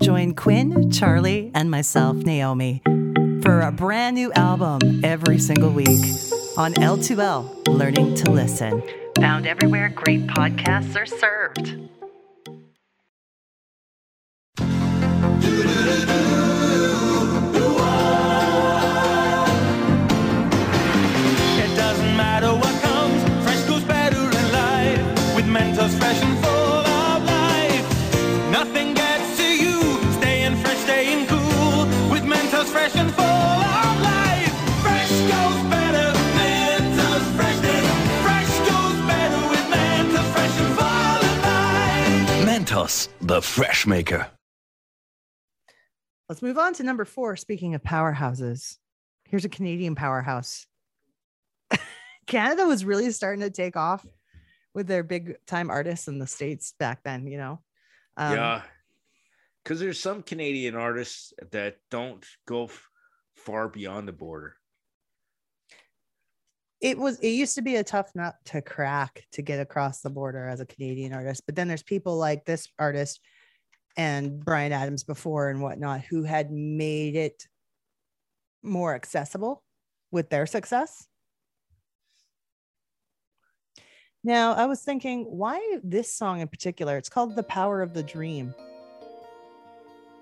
Join 0.01 0.35
Quinn, 0.35 0.90
Charlie, 0.92 1.51
and 1.55 1.70
myself, 1.70 2.16
Naomi, 2.16 2.83
for 3.47 3.61
a 3.61 3.71
brand 3.71 4.17
new 4.17 4.33
album 4.33 5.05
every 5.05 5.39
single 5.39 5.71
week 5.71 6.01
on 6.57 6.75
L2L 6.75 7.69
Learning 7.69 8.13
to 8.17 8.33
Listen. 8.33 8.83
Found 9.19 9.47
everywhere 9.47 9.89
great 9.89 10.27
podcasts 10.27 11.01
are 11.01 11.07
served. 11.07 11.96
The 43.27 43.43
fresh 43.43 43.87
maker. 43.87 44.29
Let's 46.29 46.43
move 46.43 46.59
on 46.59 46.75
to 46.75 46.83
number 46.83 47.05
four. 47.05 47.37
Speaking 47.37 47.75
of 47.75 47.83
powerhouses, 47.83 48.77
here's 49.25 49.45
a 49.45 49.49
Canadian 49.49 49.95
powerhouse. 49.95 50.67
Canada 52.27 52.67
was 52.67 52.85
really 52.85 53.11
starting 53.11 53.43
to 53.43 53.51
take 53.51 53.77
off 53.77 54.07
with 54.75 54.87
their 54.87 55.03
big 55.03 55.37
time 55.47 55.71
artists 55.71 56.09
in 56.09 56.19
the 56.19 56.27
States 56.27 56.75
back 56.79 57.03
then, 57.05 57.27
you 57.27 57.39
know? 57.39 57.61
Um, 58.17 58.37
yeah. 58.37 58.62
Because 59.62 59.81
there's 59.81 60.01
some 60.01 60.23
Canadian 60.23 60.77
artists 60.77 61.33
that 61.51 61.79
don't 61.91 62.25
go 62.47 62.65
f- 62.65 62.89
far 63.35 63.69
beyond 63.69 64.07
the 64.07 64.12
border. 64.12 64.57
It 66.87 66.96
was, 66.96 67.18
it 67.18 67.31
used 67.31 67.57
to 67.57 67.62
be 67.62 67.75
a 67.75 67.83
tough 67.83 68.12
nut 68.14 68.37
to 68.44 68.62
crack 68.62 69.25
to 69.33 69.42
get 69.42 69.59
across 69.59 70.03
the 70.03 70.09
border 70.09 70.46
as 70.46 70.61
a 70.61 70.66
Canadian 70.66 71.12
artist. 71.12 71.42
But 71.44 71.57
then 71.57 71.66
there's 71.66 71.83
people 71.83 72.16
like 72.16 72.44
this 72.44 72.68
artist 72.79 73.18
and 73.96 74.38
Bryan 74.38 74.70
Adams 74.70 75.03
before 75.03 75.49
and 75.49 75.61
whatnot 75.61 76.03
who 76.03 76.22
had 76.22 76.53
made 76.53 77.16
it 77.16 77.49
more 78.62 78.94
accessible 78.94 79.64
with 80.12 80.31
their 80.31 80.46
success. 80.46 81.09
Now, 84.22 84.53
I 84.53 84.66
was 84.66 84.83
thinking, 84.83 85.25
why 85.25 85.79
this 85.83 86.14
song 86.14 86.38
in 86.38 86.46
particular? 86.46 86.96
It's 86.96 87.09
called 87.09 87.35
The 87.35 87.42
Power 87.42 87.83
of 87.83 87.94
the 87.94 88.03
Dream. 88.05 88.55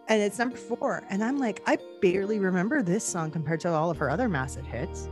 And 0.09 0.22
it's 0.22 0.38
number 0.38 0.57
four. 0.57 1.05
And 1.11 1.22
I'm 1.22 1.38
like, 1.38 1.62
I 1.66 1.77
barely 2.00 2.38
remember 2.38 2.83
this 2.83 3.05
song 3.05 3.31
compared 3.31 3.61
to 3.61 3.68
all 3.68 3.90
of 3.90 3.98
her 3.98 4.09
other 4.09 4.31
massive 4.31 4.64
hits. 4.64 5.11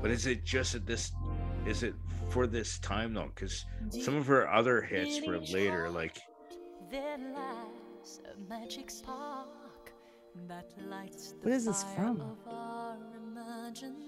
But 0.00 0.10
is 0.10 0.26
it 0.26 0.44
just 0.44 0.74
at 0.74 0.86
this? 0.86 1.12
Is 1.66 1.82
it 1.82 1.94
for 2.30 2.46
this 2.46 2.78
time 2.78 3.14
though? 3.14 3.30
Because 3.34 3.64
some 3.90 4.16
of 4.16 4.26
her 4.26 4.48
other 4.50 4.80
hits 4.80 5.26
were 5.26 5.38
later. 5.38 5.90
Like 5.90 6.18
There 6.90 7.18
lies 7.18 8.20
a 8.24 8.38
magic 8.48 8.90
spark 8.90 9.92
that 10.46 10.66
lights 10.88 11.32
the 11.32 11.48
What 11.48 11.52
is 11.52 11.64
this 11.64 11.82
fire 11.82 11.94
from? 11.96 12.20
of 12.20 12.38
our 12.46 12.96
imagination. 13.16 13.98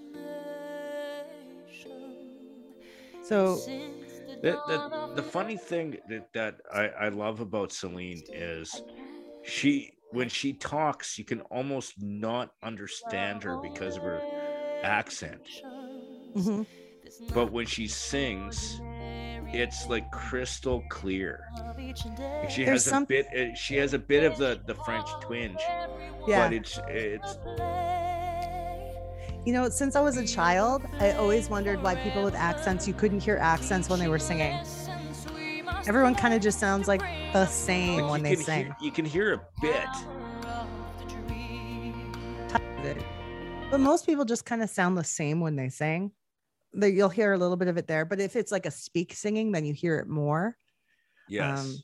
So 3.22 3.56
the 3.56 4.58
the, 4.68 5.12
the 5.16 5.22
funny 5.22 5.56
thing 5.56 5.96
that, 6.08 6.32
that 6.32 6.60
I, 6.72 6.88
I 6.88 7.08
love 7.08 7.40
about 7.40 7.72
Celine 7.72 8.22
is 8.32 8.82
she 9.42 9.92
when 10.12 10.28
she 10.28 10.52
talks 10.54 11.18
you 11.18 11.24
can 11.24 11.40
almost 11.42 12.00
not 12.02 12.52
understand 12.62 13.42
her 13.42 13.56
because 13.58 13.96
of 13.96 14.02
her 14.02 14.20
accent. 14.82 15.42
Mhm. 16.36 16.66
But 17.34 17.50
when 17.52 17.66
she 17.66 17.86
sings, 17.88 18.80
it's 19.52 19.88
like 19.88 20.10
crystal 20.12 20.82
clear. 20.90 21.44
She 22.48 22.64
There's 22.64 22.84
has 22.84 22.86
a 22.86 22.90
some- 22.90 23.04
bit. 23.04 23.26
uh, 23.36 23.54
She 23.54 23.76
has 23.76 23.94
a 23.94 23.98
bit 23.98 24.24
of 24.24 24.38
the 24.38 24.60
the 24.66 24.74
French 24.74 25.08
twinge, 25.20 25.58
Yeah. 26.26 26.46
but 26.46 26.52
it's 26.52 26.78
it's 26.88 27.36
You 29.46 29.54
know, 29.54 29.68
since 29.70 29.96
I 29.96 30.00
was 30.02 30.18
a 30.18 30.26
child, 30.26 30.82
I 31.00 31.12
always 31.12 31.48
wondered 31.48 31.82
why 31.82 31.94
people 31.96 32.22
with 32.22 32.34
accents, 32.34 32.86
you 32.86 32.92
couldn't 32.92 33.20
hear 33.20 33.38
accents 33.38 33.88
when 33.88 33.98
they 33.98 34.06
were 34.08 34.18
singing. 34.18 34.54
Everyone 35.88 36.14
kind 36.14 36.34
of 36.34 36.42
just 36.42 36.58
sounds 36.60 36.86
like 36.86 37.00
the 37.32 37.46
same 37.46 38.02
like, 38.02 38.10
when 38.10 38.20
you 38.20 38.24
they 38.28 38.34
can 38.36 38.44
sing. 38.44 38.64
Hear, 38.66 38.76
you 38.82 38.90
can 38.92 39.04
hear 39.06 39.32
a 39.32 39.40
bit, 39.62 39.86
type 42.48 42.78
of 42.78 42.84
it. 42.84 43.02
But 43.70 43.80
most 43.80 44.04
people 44.04 44.24
just 44.26 44.44
kind 44.44 44.62
of 44.62 44.68
sound 44.70 44.96
the 44.98 45.04
same 45.04 45.40
when 45.40 45.56
they 45.56 45.68
sing. 45.70 46.12
That 46.74 46.92
you'll 46.92 47.08
hear 47.08 47.32
a 47.32 47.38
little 47.38 47.56
bit 47.56 47.68
of 47.68 47.76
it 47.78 47.86
there, 47.88 48.04
but 48.04 48.20
if 48.20 48.36
it's 48.36 48.52
like 48.52 48.66
a 48.66 48.70
speak 48.70 49.12
singing, 49.14 49.50
then 49.52 49.64
you 49.64 49.74
hear 49.74 49.98
it 49.98 50.08
more. 50.08 50.56
Yes. 51.28 51.82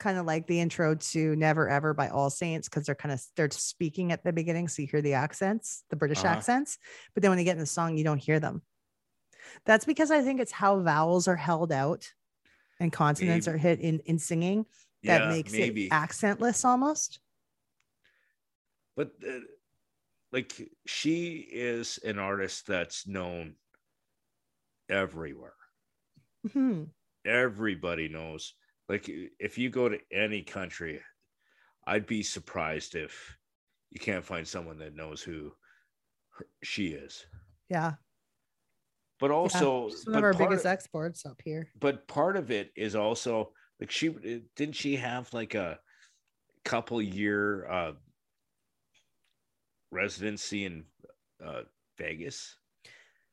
kind 0.00 0.18
of 0.18 0.26
like 0.26 0.46
the 0.46 0.60
intro 0.60 0.94
to 0.96 1.34
Never 1.36 1.68
Ever 1.68 1.94
by 1.94 2.08
All 2.08 2.28
Saints 2.28 2.68
because 2.68 2.84
they're 2.84 2.94
kind 2.94 3.12
of 3.12 3.22
they're 3.36 3.50
speaking 3.50 4.12
at 4.12 4.22
the 4.24 4.32
beginning, 4.32 4.68
so 4.68 4.82
you 4.82 4.88
hear 4.88 5.00
the 5.00 5.14
accents, 5.14 5.84
the 5.88 5.96
British 5.96 6.18
Uh-huh. 6.18 6.28
accents. 6.34 6.78
But 7.14 7.22
then 7.22 7.30
when 7.30 7.38
they 7.38 7.44
get 7.44 7.52
in 7.52 7.58
the 7.58 7.66
song, 7.66 7.96
you 7.96 8.04
don't 8.04 8.18
hear 8.18 8.40
them. 8.40 8.62
That's 9.64 9.84
because 9.84 10.10
I 10.10 10.20
think 10.20 10.40
it's 10.40 10.52
how 10.52 10.80
vowels 10.80 11.28
are 11.28 11.36
held 11.36 11.70
out 11.70 12.12
and 12.80 12.92
consonants 12.92 13.46
Maybe. 13.46 13.54
are 13.54 13.58
hit 13.58 13.80
in 13.80 14.00
in 14.00 14.18
singing 14.18 14.66
that 15.04 15.22
Yeah, 15.22 15.28
makes 15.28 15.52
maybe. 15.52 15.86
it 15.86 15.90
accentless 15.92 16.64
almost. 16.64 17.20
but 18.96 19.12
uh, 19.26 19.38
like 20.34 20.60
she 20.84 21.36
is 21.52 21.98
an 22.04 22.18
artist 22.18 22.66
that's 22.66 23.06
known 23.06 23.54
everywhere 24.90 25.54
Mhm. 26.46 26.90
everybody 27.24 28.08
knows 28.08 28.52
like 28.88 29.08
if 29.08 29.56
you 29.56 29.70
go 29.70 29.88
to 29.88 29.98
any 30.12 30.42
country 30.42 31.00
i'd 31.86 32.06
be 32.06 32.22
surprised 32.22 32.96
if 32.96 33.38
you 33.90 34.00
can't 34.00 34.24
find 34.24 34.46
someone 34.46 34.76
that 34.78 34.94
knows 34.96 35.22
who 35.22 35.52
her, 36.30 36.46
she 36.62 36.88
is 36.88 37.24
Yeah. 37.70 37.94
but 39.20 39.30
also 39.30 39.88
she's 39.88 40.04
one 40.04 40.14
but 40.14 40.18
of 40.18 40.24
our 40.24 40.34
biggest 40.34 40.66
of- 40.66 40.72
exports 40.72 41.24
up 41.24 41.40
here. 41.42 41.70
but 41.78 42.06
part 42.08 42.36
of 42.36 42.50
it 42.50 42.72
is 42.76 42.94
also 42.96 43.54
like 43.80 43.90
she 43.90 44.08
didn't 44.56 44.74
she 44.74 44.96
have 44.96 45.32
like 45.32 45.54
a 45.54 45.78
couple 46.64 47.00
year 47.00 47.66
uh 47.70 47.92
residency 49.94 50.64
in 50.64 50.84
uh 51.44 51.62
vegas 51.98 52.56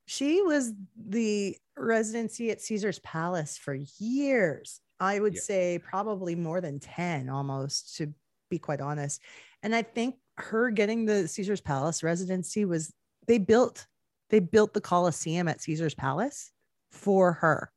She 0.06 0.42
was 0.42 0.74
the 0.96 1.58
residency 1.78 2.52
at 2.52 2.62
Caesar's 2.62 3.00
Palace 3.00 3.58
for 3.58 3.74
years. 4.00 4.82
I 5.00 5.20
would 5.20 5.36
Yeah. 5.36 5.42
say 5.42 5.80
probably 5.84 6.36
more 6.36 6.62
than 6.62 6.80
10 6.80 7.30
almost, 7.30 7.96
to 7.98 8.14
be 8.50 8.60
quite 8.60 8.82
honest. 8.82 9.22
And 9.64 9.74
I 9.74 9.82
think 9.84 10.16
her 10.38 10.70
getting 10.72 11.06
the 11.06 11.28
Caesar's 11.28 11.62
Palace 11.62 12.04
residency 12.04 12.66
was 12.66 12.94
they 13.28 13.38
built 13.38 13.88
they 14.30 14.40
built 14.40 14.74
the 14.74 14.82
Colosseum 14.82 15.48
at 15.48 15.62
Caesar's 15.62 15.94
Palace 15.96 16.52
for 16.90 17.34
her. 17.34 17.72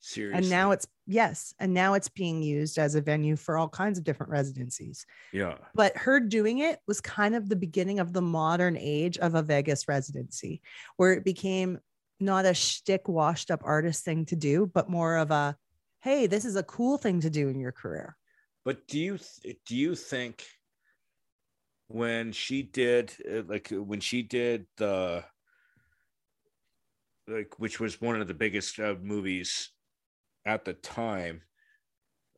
seriously 0.00 0.38
And 0.38 0.50
now 0.50 0.70
it's 0.72 0.86
yes, 1.06 1.54
and 1.58 1.72
now 1.72 1.94
it's 1.94 2.08
being 2.08 2.42
used 2.42 2.78
as 2.78 2.94
a 2.94 3.00
venue 3.00 3.36
for 3.36 3.56
all 3.56 3.68
kinds 3.68 3.98
of 3.98 4.04
different 4.04 4.30
residencies. 4.32 5.06
yeah 5.32 5.56
But 5.74 5.96
her 5.96 6.20
doing 6.20 6.58
it 6.58 6.80
was 6.86 7.00
kind 7.00 7.34
of 7.34 7.48
the 7.48 7.56
beginning 7.56 8.00
of 8.00 8.12
the 8.12 8.22
modern 8.22 8.76
age 8.76 9.18
of 9.18 9.34
a 9.34 9.42
Vegas 9.42 9.88
residency, 9.88 10.60
where 10.96 11.12
it 11.12 11.24
became 11.24 11.78
not 12.18 12.46
a 12.46 12.54
shtick, 12.54 13.08
washed 13.08 13.50
up 13.50 13.62
artist 13.64 14.04
thing 14.04 14.24
to 14.26 14.36
do, 14.36 14.70
but 14.72 14.88
more 14.88 15.16
of 15.16 15.30
a, 15.30 15.56
hey, 16.02 16.26
this 16.26 16.44
is 16.44 16.56
a 16.56 16.62
cool 16.62 16.98
thing 16.98 17.20
to 17.20 17.30
do 17.30 17.48
in 17.48 17.60
your 17.60 17.72
career. 17.72 18.16
But 18.64 18.88
do 18.88 18.98
you 18.98 19.18
do 19.66 19.76
you 19.76 19.94
think 19.94 20.44
when 21.86 22.32
she 22.32 22.62
did 22.62 23.12
uh, 23.30 23.42
like 23.46 23.68
when 23.70 24.00
she 24.00 24.22
did 24.22 24.66
the 24.76 25.24
like 27.28 27.58
which 27.58 27.78
was 27.78 28.00
one 28.00 28.20
of 28.20 28.26
the 28.26 28.34
biggest 28.34 28.80
uh, 28.80 28.96
movies 29.00 29.70
at 30.46 30.64
the 30.64 30.72
time 30.72 31.42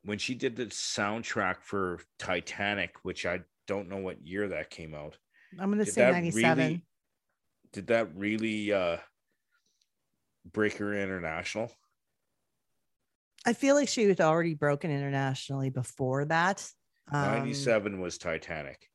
when 0.02 0.18
she 0.18 0.34
did 0.34 0.56
the 0.56 0.66
soundtrack 0.66 1.56
for 1.60 2.00
Titanic 2.18 2.94
which 3.02 3.26
I 3.26 3.40
don't 3.68 3.88
know 3.88 3.98
what 3.98 4.26
year 4.26 4.48
that 4.48 4.70
came 4.70 4.94
out 4.94 5.16
I'm 5.60 5.70
going 5.70 5.84
to 5.84 5.90
say 5.90 6.00
that 6.00 6.12
97. 6.12 6.58
really 6.64 6.84
did 7.72 7.86
that 7.88 8.16
really 8.16 8.72
uh 8.72 8.96
break 10.50 10.78
her 10.78 10.94
international 10.94 11.70
I 13.46 13.52
feel 13.52 13.74
like 13.76 13.88
she 13.88 14.06
was 14.06 14.20
already 14.20 14.54
broken 14.54 14.90
internationally 14.90 15.70
before 15.70 16.24
that. 16.26 16.68
Um, 17.12 17.22
97 17.22 18.00
was 18.00 18.16
Titanic 18.18 18.88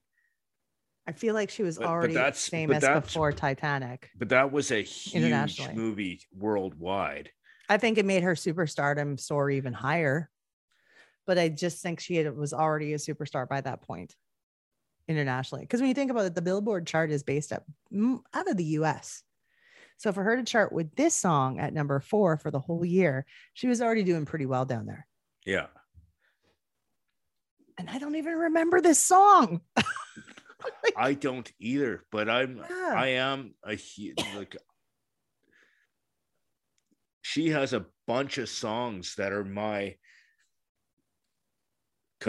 I 1.06 1.12
feel 1.12 1.34
like 1.36 1.50
she 1.52 1.64
was 1.64 1.78
But- 1.78 1.84
but 1.86 1.90
already 1.90 2.14
that's- 2.16 2.46
but 2.50 2.52
famous 2.58 2.82
that's- 2.82 3.06
before 3.06 3.32
Titanic. 3.32 4.10
but 4.18 4.30
that 4.30 4.52
was 4.52 4.72
a 4.72 4.82
huge 4.82 5.60
movie 5.74 6.22
worldwide 6.36 7.30
I 7.70 7.78
think 7.78 7.98
it 7.98 8.06
made 8.06 8.24
her 8.24 8.36
superstardom 8.36 9.20
soar 9.20 9.50
even 9.50 9.74
higher. 9.74 10.30
But 11.26 11.38
I 11.38 11.50
just 11.50 11.82
think 11.82 12.00
she 12.00 12.16
had, 12.16 12.36
was 12.36 12.54
already 12.54 12.94
a 12.94 12.98
superstar 12.98 13.48
by 13.48 13.62
that 13.62 13.82
point 13.82 14.16
internationally. 15.08 15.64
Because 15.64 15.80
when 15.80 15.88
you 15.88 15.94
think 15.94 16.12
about 16.12 16.26
it, 16.26 16.36
the 16.36 16.42
Billboard 16.42 16.86
chart 16.86 17.12
is 17.12 17.24
based 17.24 17.54
up 17.54 17.64
out 18.34 18.50
of 18.50 18.58
the 18.58 18.66
US. 18.66 19.24
So 19.98 20.12
for 20.12 20.24
her 20.24 20.36
to 20.36 20.44
chart 20.44 20.74
with 20.74 20.94
this 20.96 21.14
song 21.14 21.60
at 21.60 21.74
number 21.74 22.00
four 22.00 22.38
for 22.38 22.52
the 22.52 22.60
whole 22.60 22.84
year, 22.84 23.26
she 23.54 23.68
was 23.68 23.82
already 23.82 24.04
doing 24.04 24.26
pretty 24.26 24.46
well 24.46 24.66
down 24.66 24.86
there. 24.86 25.08
yeah 25.46 25.68
And 27.78 27.90
I 27.90 28.00
don't 28.00 28.16
even 28.16 28.34
remember 28.34 28.82
this 28.82 29.00
song. 29.00 29.62
I 30.98 31.14
don't 31.14 31.52
either, 31.60 32.04
but 32.12 32.30
I'm 32.30 32.58
Yeah. 32.58 32.94
I 32.96 33.08
am 33.08 33.54
a 33.66 33.78
like 34.36 34.58
she 37.24 37.50
has 37.50 37.72
a 37.72 37.86
bunch 38.06 38.38
of 38.38 38.50
songs 38.50 39.16
that 39.16 39.32
are 39.32 39.46
my 39.46 39.96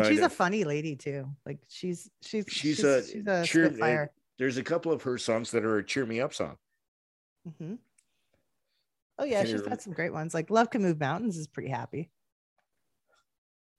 she's 0.04 0.20
a 0.20 0.28
funny 0.28 0.64
lady 0.64 0.96
too. 0.96 1.28
Like 1.44 1.58
she's 1.68 2.08
she's 2.22 2.44
she's, 2.48 2.76
she's, 2.78 2.84
a, 2.84 3.06
she's 3.06 3.26
a 3.26 3.44
cheer- 3.44 3.66
spitfire. 3.66 4.10
there's 4.38 4.56
a 4.56 4.62
couple 4.62 4.92
of 4.92 5.02
her 5.02 5.18
songs 5.18 5.50
that 5.50 5.64
are 5.64 5.78
a 5.78 5.84
cheer 5.84 6.06
me 6.06 6.20
up 6.20 6.32
song. 6.32 6.56
mm-hmm. 7.46 7.74
Oh 9.18 9.24
yeah, 9.24 9.42
Can 9.42 9.50
she's 9.50 9.62
got 9.62 9.82
some 9.82 9.92
great 9.92 10.12
ones. 10.12 10.32
Like 10.32 10.48
Love 10.48 10.70
Can 10.70 10.82
Move 10.82 10.98
Mountains 10.98 11.36
is 11.36 11.46
pretty 11.48 11.68
happy. 11.70 12.10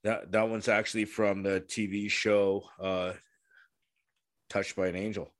That 0.04 0.30
that 0.32 0.48
one's 0.48 0.68
actually 0.68 1.06
from 1.06 1.42
the 1.42 1.62
TV 1.66 2.10
show 2.10 2.62
uh 2.78 3.14
Touched 4.48 4.76
by 4.76 4.86
an 4.86 4.96
Angel. 4.96 5.32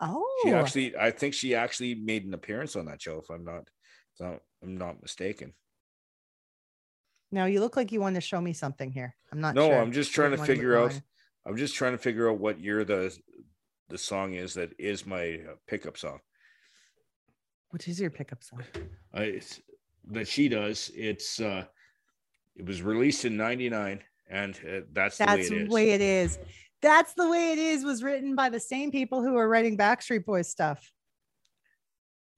Oh, 0.00 0.24
She 0.44 0.52
actually 0.52 0.96
I 0.96 1.10
think 1.10 1.34
she 1.34 1.56
actually 1.56 1.96
made 1.96 2.24
an 2.24 2.32
appearance 2.32 2.76
on 2.76 2.86
that 2.86 3.02
show 3.02 3.18
if 3.18 3.28
I'm 3.28 3.44
not 3.44 3.68
if 4.20 4.26
I'm- 4.26 4.40
not 4.76 5.00
mistaken. 5.02 5.54
now 7.30 7.44
you 7.44 7.60
look 7.60 7.76
like 7.76 7.92
you 7.92 8.00
want 8.00 8.14
to 8.16 8.20
show 8.20 8.40
me 8.40 8.52
something 8.52 8.90
here. 8.90 9.14
I'm 9.32 9.40
not 9.40 9.54
no 9.54 9.68
sure. 9.68 9.78
i'm 9.80 9.92
just 9.92 10.12
trying 10.12 10.32
to 10.32 10.38
Which 10.38 10.46
figure 10.46 10.76
out 10.78 10.98
i'm 11.46 11.56
just 11.56 11.74
trying 11.74 11.92
to 11.92 11.98
figure 11.98 12.28
out 12.30 12.38
what 12.38 12.58
year 12.58 12.84
the 12.84 13.16
the 13.88 13.98
song 13.98 14.34
is 14.34 14.54
that 14.54 14.72
is 14.78 15.06
my 15.06 15.40
uh, 15.48 15.54
pickup 15.66 15.96
song 15.96 16.20
What 17.70 17.86
is 17.86 18.00
your 18.00 18.10
pickup 18.10 18.42
song? 18.42 18.64
I, 19.14 19.22
it's, 19.24 19.60
that 20.10 20.26
she 20.26 20.48
does 20.48 20.90
it's 20.94 21.40
uh 21.40 21.64
it 22.56 22.66
was 22.66 22.82
released 22.82 23.24
in 23.24 23.36
99 23.36 24.02
and 24.30 24.54
uh, 24.56 24.80
that's 24.92 25.18
the 25.18 25.24
That's 25.26 25.50
way 25.50 25.56
it 25.56 25.68
the 25.68 25.74
way 25.74 25.90
it 25.90 26.00
is. 26.00 26.38
That's 26.82 27.14
the 27.14 27.28
way 27.28 27.52
it 27.52 27.58
is. 27.58 27.84
Was 27.84 28.02
written 28.02 28.34
by 28.34 28.48
the 28.50 28.60
same 28.60 28.90
people 28.90 29.22
who 29.22 29.36
are 29.36 29.48
writing 29.48 29.76
Backstreet 29.76 30.24
Boys 30.26 30.48
stuff. 30.48 30.92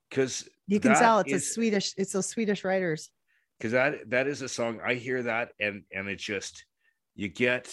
because 0.09 0.49
You 0.71 0.79
can 0.81 0.95
tell 0.95 1.19
it's 1.19 1.33
a 1.33 1.41
Swedish. 1.41 1.95
It's 1.99 2.13
those 2.13 2.29
Swedish 2.29 2.65
writers. 2.65 3.11
because 3.59 3.73
that 3.73 4.09
that 4.11 4.27
is 4.27 4.41
a 4.41 4.49
song 4.49 4.81
i 4.85 4.95
hear 4.95 5.23
that 5.25 5.51
and 5.61 5.83
and 5.93 6.09
it 6.09 6.19
just 6.19 6.65
you 7.15 7.29
get 7.29 7.67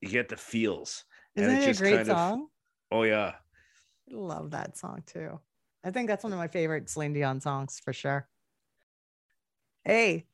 you 0.00 0.08
get 0.08 0.28
the 0.28 0.36
feels 0.36 1.04
and 1.34 1.46
Isn't 1.46 1.58
it 1.58 1.62
a 1.62 1.66
just 1.66 1.80
great 1.80 1.96
kind 1.96 2.00
of- 2.10 2.16
song? 2.16 2.46
oh 2.92 3.02
yeah 3.02 3.32
Love 4.10 4.50
that 4.50 4.76
song 4.76 5.02
too. 5.06 5.40
I 5.82 5.90
think 5.90 6.08
that's 6.08 6.22
one 6.24 6.32
of 6.34 6.38
my 6.38 6.46
favorite 6.48 6.90
Celine 6.90 7.14
Dion 7.14 7.40
songs 7.40 7.80
for 7.82 7.94
sure. 7.94 8.28
Hey, 9.84 10.26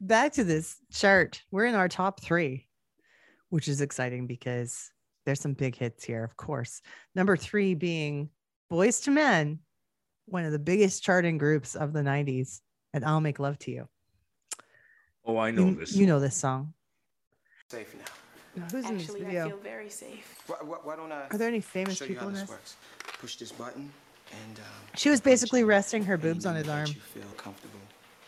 back 0.00 0.32
to 0.34 0.44
this 0.44 0.76
chart. 0.92 1.42
We're 1.50 1.66
in 1.66 1.74
our 1.74 1.88
top 1.88 2.20
three, 2.20 2.68
which 3.50 3.66
is 3.66 3.80
exciting 3.80 4.28
because 4.28 4.90
there's 5.26 5.40
some 5.40 5.54
big 5.54 5.74
hits 5.76 6.04
here, 6.04 6.22
of 6.22 6.36
course. 6.36 6.82
Number 7.16 7.36
three 7.36 7.74
being 7.74 8.30
Boyz 8.72 9.06
II 9.08 9.14
Men, 9.14 9.58
one 10.26 10.44
of 10.44 10.52
the 10.52 10.58
biggest 10.58 11.02
charting 11.02 11.38
groups 11.38 11.74
of 11.74 11.92
the 11.92 12.00
90s, 12.00 12.60
and 12.92 13.04
I'll 13.04 13.20
Make 13.20 13.38
Love 13.38 13.58
to 13.60 13.70
You. 13.70 13.88
oh 15.24 15.36
i 15.38 15.50
know 15.50 15.66
You, 15.66 15.74
this 15.76 15.94
you 15.96 16.06
know 16.06 16.20
this 16.20 16.36
song. 16.36 16.72
Safe 17.70 17.94
now. 17.98 18.04
Now, 18.56 18.66
who's 18.70 18.88
in 18.88 18.98
this 18.98 19.08
Actually, 19.10 19.38
I 19.38 19.48
feel 19.48 19.56
very 19.58 19.88
safe. 19.90 20.42
Why, 20.46 20.56
why, 20.62 20.76
why 20.84 20.96
don't 20.96 21.10
I? 21.10 21.26
Are 21.30 21.38
there 21.38 21.48
any 21.48 21.60
famous 21.60 21.96
show 21.96 22.04
you 22.04 22.10
people 22.10 22.24
how 22.24 22.28
in 22.28 22.34
this 22.34 22.42
this? 22.42 22.50
works? 22.50 22.76
Push 23.20 23.36
this 23.36 23.52
button, 23.52 23.90
and 24.30 24.58
um, 24.58 24.64
She 24.96 25.10
was 25.10 25.20
basically 25.20 25.64
resting 25.64 26.04
her 26.04 26.16
boobs 26.16 26.46
on 26.46 26.54
his 26.54 26.68
arm. 26.68 26.86
you 26.86 26.94
feel 26.94 27.22
comfortable 27.36 27.80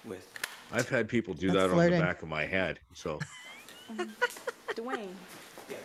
with. 0.04 0.26
i've 0.72 0.88
had 0.88 1.08
people 1.08 1.32
do 1.34 1.48
That's 1.48 1.58
that 1.60 1.70
flirting. 1.70 1.94
on 1.94 2.00
the 2.00 2.06
back 2.06 2.22
of 2.22 2.28
my 2.28 2.44
head 2.46 2.80
so 2.92 3.18
Dwayne. 4.74 5.08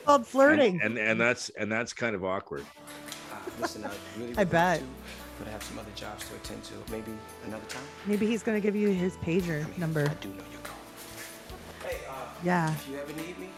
Called 0.06 0.26
flirting. 0.28 0.80
and, 0.84 0.98
and 0.98 1.10
and 1.12 1.22
that's 1.22 1.50
and 1.50 1.72
that's 1.72 1.94
kind 1.94 2.16
of 2.16 2.24
awkward 2.24 2.66
Uh, 3.32 3.36
listen, 3.60 3.84
I 3.86 3.92
really. 4.20 4.38
I 4.38 4.44
bet. 4.44 4.80
to, 4.80 4.86
but 5.42 5.48
I 5.48 5.52
have 5.54 5.64
some 5.64 5.80
other 5.80 5.90
jobs 5.96 6.30
to 6.30 6.36
attend 6.36 6.64
to. 6.66 6.74
Maybe 6.92 7.12
another 7.48 7.66
time. 7.68 7.82
Maybe 8.06 8.28
he's 8.28 8.44
gonna 8.44 8.60
give 8.60 8.76
you 8.76 8.90
his 8.90 9.18
pager 9.18 9.66
number. 9.76 10.02
I 10.08 10.14
do 10.22 10.30
know 10.30 10.44
you're 10.52 10.62
calling. 10.62 10.82
Hey, 11.84 11.98
uh, 12.08 12.14
Yeah. 12.44 12.72
if 12.72 12.88
you 12.88 13.00
ever 13.00 13.12
need 13.14 13.40
me, 13.40 13.50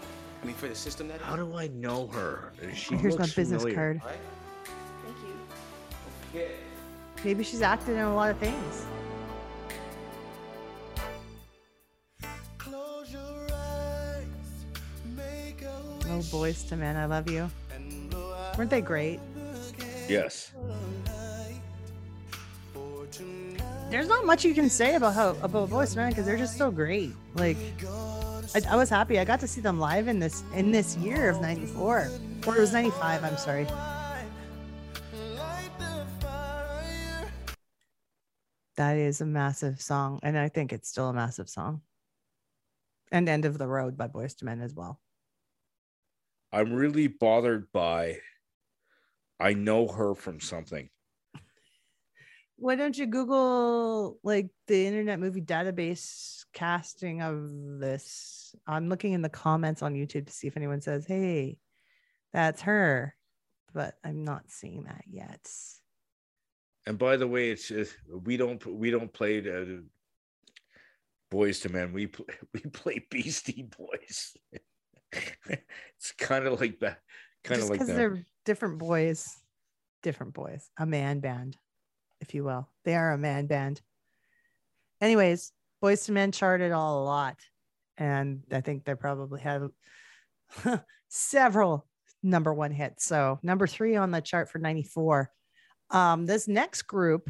I 0.42 0.46
mean, 0.46 0.56
for 0.56 0.70
the 0.70 0.76
system 0.76 1.10
that. 1.10 1.20
How 1.20 1.36
do 1.36 1.58
I 1.58 1.68
know 1.68 2.08
her? 2.08 2.54
She 2.74 2.96
Here's 2.96 3.16
my 3.16 3.24
looks 3.24 3.34
business 3.36 3.64
familiar. 3.64 4.00
card. 4.00 4.02
Thank 4.02 5.18
you. 6.34 6.40
Yeah. 6.40 6.48
Maybe 7.26 7.44
she's 7.44 7.62
acted 7.62 7.96
in 7.96 8.04
a 8.06 8.16
lot 8.16 8.32
of 8.32 8.38
things. 8.38 8.86
Oh, 16.16 16.20
Boyz 16.32 16.72
II 16.72 16.78
Men, 16.78 16.96
I 16.96 17.06
love 17.06 17.30
you. 17.30 17.50
Weren't 18.58 18.70
they 18.70 18.82
great? 18.82 19.20
Yes. 20.08 20.52
There's 23.94 24.08
not 24.08 24.26
much 24.26 24.44
you 24.44 24.56
can 24.56 24.72
say 24.72 24.96
about 24.96 25.14
how 25.14 25.38
about 25.44 25.70
to 25.70 25.96
men 25.96 26.10
because 26.10 26.26
they're 26.26 26.36
just 26.36 26.58
so 26.58 26.72
great. 26.72 27.12
Like, 27.36 27.58
I, 28.56 28.62
I 28.72 28.76
was 28.76 28.90
happy 28.90 29.20
I 29.20 29.24
got 29.24 29.40
to 29.42 29.48
see 29.48 29.62
them 29.62 29.80
live 29.80 30.08
in 30.08 30.18
this 30.18 30.42
in 30.56 30.72
this 30.72 30.98
year 30.98 31.30
of 31.30 31.40
'94, 31.40 32.10
or 32.48 32.58
it 32.58 32.60
was 32.60 32.74
'95. 32.74 33.24
I'm 33.24 33.38
sorry. 33.38 33.68
That 38.78 38.98
is 38.98 39.22
a 39.22 39.28
massive 39.28 39.80
song, 39.80 40.20
and 40.24 40.40
I 40.40 40.50
think 40.50 40.74
it's 40.74 40.90
still 40.90 41.10
a 41.10 41.14
massive 41.14 41.48
song. 41.48 41.82
And 43.12 43.30
"End 43.30 43.46
of 43.46 43.60
the 43.60 43.68
Road" 43.68 43.96
by 43.96 44.08
Boyz 44.08 44.42
II 44.42 44.48
Men 44.48 44.62
as 44.62 44.74
well. 44.74 45.00
I'm 46.52 46.74
really 46.74 47.06
bothered 47.06 47.72
by. 47.72 48.22
I 49.40 49.54
know 49.54 49.88
her 49.88 50.16
from 50.16 50.40
something. 50.40 50.90
Why 52.64 52.76
don't 52.76 52.98
you 52.98 53.08
Google 53.08 54.20
like 54.24 54.48
the 54.68 54.88
Internet 54.88 55.20
Movie 55.20 55.42
Database 55.42 56.46
casting 56.54 57.22
of 57.22 57.52
this? 57.82 58.56
I'm 58.66 58.88
looking 58.88 59.12
in 59.12 59.22
the 59.22 59.28
comments 59.28 59.82
on 59.82 59.96
YouTube 59.96 60.28
to 60.28 60.32
see 60.32 60.48
if 60.48 60.56
anyone 60.56 60.80
says, 60.80 61.06
"Hey, 61.06 61.58
that's 62.32 62.62
her," 62.62 63.18
but 63.74 63.96
I'm 64.02 64.24
not 64.24 64.44
seeing 64.50 64.86
that 64.86 65.04
yet. 65.10 65.46
And 66.88 66.98
by 66.98 67.18
the 67.18 67.28
way, 67.28 67.50
it's 67.50 67.70
we 68.08 68.38
don't 68.38 68.66
we 68.66 68.92
don't 68.92 69.12
play 69.12 69.42
Boyz 71.34 71.66
II 71.66 71.72
Men. 71.74 71.92
We 71.92 72.08
pl- 72.08 72.28
we 72.54 72.62
play 72.62 73.06
Beastie 73.10 73.68
Boys. 73.78 74.38
it's 75.12 76.14
kind 76.18 76.48
of 76.48 76.62
like 76.62 76.80
that. 76.80 77.00
Kind 77.44 77.62
of 77.62 77.68
like 77.68 77.80
because 77.80 77.88
that. 77.90 77.98
they're 77.98 78.26
different 78.46 78.78
boys, 78.78 79.38
different 80.02 80.34
boys, 80.34 80.70
a 80.78 80.86
man 80.86 81.20
band, 81.20 81.58
if 82.24 82.34
you 82.34 82.44
will. 82.44 82.70
They 82.86 82.96
are 82.96 83.12
a 83.12 83.18
man 83.18 83.48
band. 83.48 83.82
Anyways, 85.02 85.52
Boyz 85.84 86.08
II 86.08 86.16
Men 86.16 86.32
charted 86.32 86.72
all 86.72 87.04
a 87.04 87.06
lot, 87.06 87.38
and 87.98 88.44
I 88.52 88.62
think 88.62 88.86
they 88.86 88.96
probably 88.96 89.42
had 89.42 89.68
several 91.10 91.86
number 92.24 92.54
one 92.54 92.72
hits. 92.72 93.06
So 93.06 93.40
number 93.44 93.68
three 93.68 93.98
on 93.98 94.12
the 94.12 94.22
chart 94.22 94.50
for 94.50 94.60
'94. 94.60 95.30
Um, 95.92 96.26
this 96.26 96.48
next 96.48 96.84
group, 96.84 97.30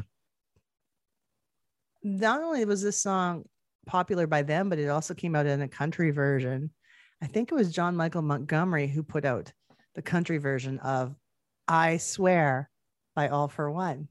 not 2.02 2.40
only 2.40 2.64
was 2.64 2.82
this 2.82 3.02
song 3.02 3.44
popular 3.86 4.28
by 4.28 4.42
them, 4.42 4.68
but 4.68 4.78
it 4.78 4.88
also 4.88 5.12
came 5.12 5.34
out 5.34 5.46
in 5.46 5.60
a 5.60 5.68
country 5.68 6.12
version. 6.12 6.70
I 7.20 7.26
think 7.26 7.50
it 7.50 7.56
was 7.56 7.72
John 7.72 7.96
Michael 7.96 8.22
Montgomery 8.22 8.86
who 8.86 9.02
put 9.02 9.24
out 9.24 9.52
the 9.94 10.02
country 10.02 10.38
version 10.38 10.78
of 10.78 11.14
I 11.66 11.96
Swear 11.96 12.70
by 13.16 13.28
All-4-One. 13.28 14.08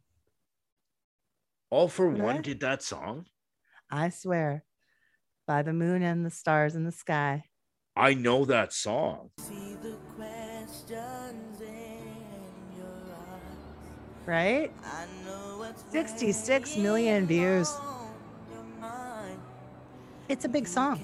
All 1.73 1.87
for 1.87 2.05
Remember 2.05 2.25
one 2.25 2.41
did 2.43 2.59
that 2.59 2.83
song. 2.83 3.25
I 3.89 4.09
swear 4.09 4.63
by 5.47 5.63
the 5.63 5.73
moon 5.73 6.03
and 6.03 6.23
the 6.23 6.29
stars 6.29 6.75
in 6.75 6.83
the 6.83 6.91
sky. 6.91 7.45
I 7.95 8.13
know 8.13 8.45
that 8.45 8.71
song. 8.71 9.31
Right? 14.27 14.71
66 15.89 16.77
million 16.77 17.25
views. 17.25 17.75
It's 20.29 20.45
a 20.45 20.49
big 20.49 20.67
song. 20.67 21.01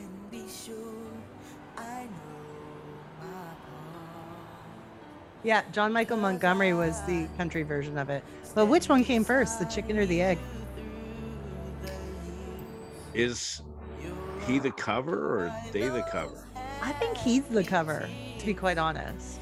Yeah, 5.41 5.63
John 5.71 5.93
Michael 5.93 6.17
Montgomery 6.17 6.73
was 6.73 7.01
the 7.07 7.27
country 7.37 7.63
version 7.63 7.97
of 7.97 8.11
it. 8.11 8.23
But 8.53 8.67
which 8.67 8.87
one 8.87 9.03
came 9.03 9.23
first, 9.23 9.57
the 9.57 9.65
chicken 9.65 9.97
or 9.97 10.05
the 10.05 10.21
egg? 10.21 10.37
Is 13.13 13.61
he 14.45 14.59
the 14.59 14.71
cover 14.71 15.15
or 15.15 15.53
they 15.71 15.87
the 15.89 16.03
cover? 16.03 16.45
I 16.81 16.91
think 16.93 17.17
he's 17.17 17.43
the 17.43 17.63
cover, 17.63 18.09
to 18.39 18.45
be 18.45 18.53
quite 18.53 18.77
honest. 18.77 19.41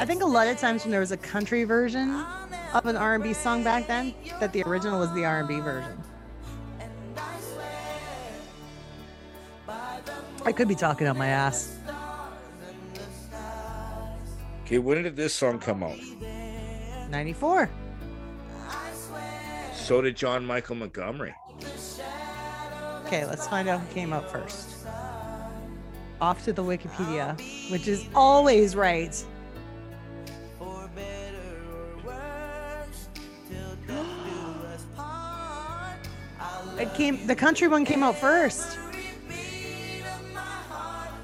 I 0.00 0.04
think 0.04 0.22
a 0.22 0.26
lot 0.26 0.46
of 0.46 0.58
times 0.58 0.84
when 0.84 0.92
there 0.92 1.00
was 1.00 1.10
a 1.10 1.16
country 1.16 1.64
version 1.64 2.24
of 2.72 2.86
an 2.86 2.96
R&B 2.96 3.32
song 3.32 3.64
back 3.64 3.88
then, 3.88 4.14
that 4.38 4.52
the 4.52 4.62
original 4.62 5.00
was 5.00 5.12
the 5.14 5.24
R&B 5.24 5.58
version. 5.60 6.00
I 10.44 10.52
could 10.52 10.68
be 10.68 10.76
talking 10.76 11.06
out 11.06 11.16
my 11.16 11.26
ass. 11.26 11.78
Okay, 14.64 14.78
when 14.78 15.02
did 15.02 15.16
this 15.16 15.34
song 15.34 15.58
come 15.58 15.82
out? 15.82 15.98
94. 17.10 17.68
So 19.88 20.02
did 20.02 20.16
John 20.18 20.44
Michael 20.44 20.74
Montgomery. 20.74 21.34
Okay, 23.06 23.24
let's 23.24 23.48
find 23.48 23.70
out 23.70 23.80
who 23.80 23.94
came 23.94 24.12
out 24.12 24.30
first. 24.30 24.84
Off 26.20 26.44
to 26.44 26.52
the 26.52 26.62
Wikipedia, 26.62 27.40
which 27.70 27.88
is 27.88 28.06
always 28.14 28.76
right. 28.76 29.16
It 36.78 36.92
came 36.92 37.26
the 37.26 37.34
country 37.34 37.66
one 37.66 37.86
came 37.86 38.02
out 38.02 38.18
first. 38.18 38.78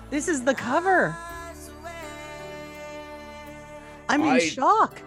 This 0.09 0.27
is 0.27 0.43
the 0.43 0.55
cover. 0.55 1.15
I'm 4.09 4.23
in 4.23 4.29
I- 4.29 4.39
shock. 4.39 5.03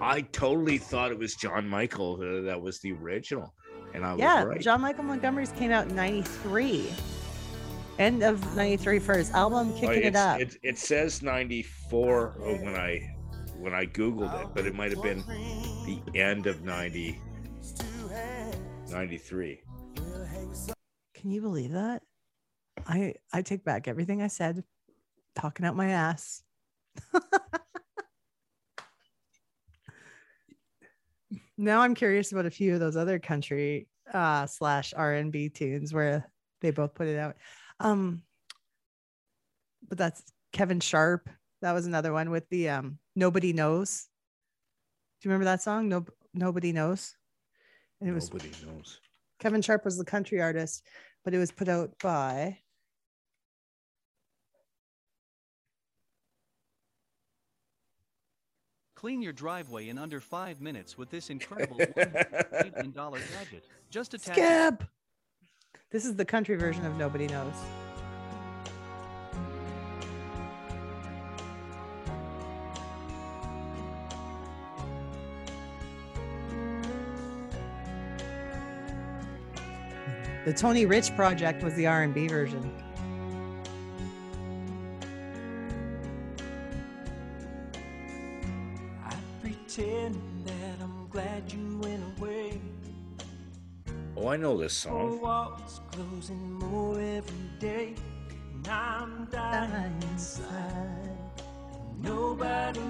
I 0.00 0.20
totally 0.32 0.78
thought 0.78 1.10
it 1.10 1.18
was 1.18 1.34
John 1.34 1.68
Michael 1.68 2.20
uh, 2.22 2.42
that 2.42 2.60
was 2.60 2.78
the 2.80 2.92
original, 2.92 3.52
and 3.94 4.04
I 4.04 4.12
was 4.12 4.20
Yeah, 4.20 4.44
right. 4.44 4.60
John 4.60 4.80
Michael 4.80 5.04
Montgomery's 5.04 5.50
came 5.52 5.70
out 5.70 5.88
in 5.88 5.96
93. 5.96 6.88
End 7.98 8.22
of 8.22 8.56
93 8.56 9.00
for 9.00 9.18
his 9.18 9.32
album 9.32 9.72
Oh, 9.74 9.80
Kicking 9.80 10.04
It 10.04 10.14
Up. 10.16 10.40
It, 10.40 10.56
it 10.62 10.78
says 10.78 11.20
94 11.20 12.34
when 12.38 12.76
I 12.76 13.14
when 13.58 13.74
I 13.74 13.86
googled 13.86 14.40
it, 14.40 14.48
but 14.54 14.66
it 14.66 14.74
might 14.74 14.92
have 14.92 15.02
been 15.02 15.18
the 15.84 16.00
end 16.14 16.46
of 16.46 16.62
90 16.62 17.20
93. 18.88 19.60
Can 21.14 21.30
you 21.30 21.40
believe 21.40 21.72
that? 21.72 22.02
I 22.86 23.14
I 23.32 23.42
take 23.42 23.64
back 23.64 23.88
everything 23.88 24.22
I 24.22 24.28
said. 24.28 24.62
Talking 25.34 25.66
out 25.66 25.74
my 25.76 25.90
ass. 25.90 26.42
now 31.58 31.80
I'm 31.80 31.94
curious 31.94 32.32
about 32.32 32.46
a 32.46 32.50
few 32.50 32.74
of 32.74 32.80
those 32.80 32.96
other 32.96 33.18
country 33.18 33.88
uh 34.14 34.46
slash 34.46 34.94
R&B 34.96 35.50
tunes 35.50 35.92
where 35.92 36.30
they 36.62 36.70
both 36.70 36.94
put 36.94 37.08
it 37.08 37.18
out. 37.18 37.36
Um 37.80 38.22
but 39.86 39.98
that's 39.98 40.22
Kevin 40.52 40.80
Sharp. 40.80 41.28
That 41.60 41.72
was 41.72 41.86
another 41.86 42.12
one 42.12 42.30
with 42.30 42.48
the 42.48 42.70
um 42.70 42.98
Nobody 43.14 43.52
Knows. 43.52 44.06
Do 45.20 45.28
you 45.28 45.32
remember 45.32 45.46
that 45.46 45.62
song? 45.62 45.88
No 45.88 46.06
Nobody 46.32 46.72
Knows. 46.72 47.14
And 48.00 48.08
it 48.08 48.14
was 48.14 48.32
Nobody 48.32 48.50
knows. 48.64 49.00
Kevin 49.40 49.62
Sharp 49.62 49.84
was 49.84 49.98
the 49.98 50.04
country 50.04 50.40
artist, 50.40 50.86
but 51.24 51.34
it 51.34 51.38
was 51.38 51.50
put 51.50 51.68
out 51.68 51.90
by 52.02 52.58
Clean 58.98 59.22
your 59.22 59.32
driveway 59.32 59.90
in 59.90 59.96
under 59.96 60.18
five 60.18 60.60
minutes 60.60 60.98
with 60.98 61.08
this 61.08 61.30
incredible 61.30 61.76
$1 61.76 61.94
gadget. 62.94 63.64
Just 63.90 64.12
attach 64.12 64.34
Skip. 64.34 64.82
This 65.92 66.04
is 66.04 66.16
the 66.16 66.24
country 66.24 66.56
version 66.56 66.84
of 66.84 66.96
Nobody 66.96 67.28
Knows. 67.28 67.54
The 80.44 80.52
Tony 80.52 80.86
Rich 80.86 81.14
project 81.14 81.62
was 81.62 81.72
the 81.74 81.86
R&B 81.86 82.26
version. 82.26 82.68
Pretend 90.08 90.46
that 90.46 90.82
I'm 90.82 91.08
glad 91.08 91.52
you 91.52 91.78
went 91.78 92.02
away. 92.18 92.60
Oh, 94.16 94.28
I 94.28 94.36
know 94.36 94.56
this 94.56 94.82
Four 94.84 95.10
song. 95.10 95.20
walls 95.20 95.80
closing 95.92 96.52
more 96.54 97.00
every 97.00 97.50
day. 97.58 97.94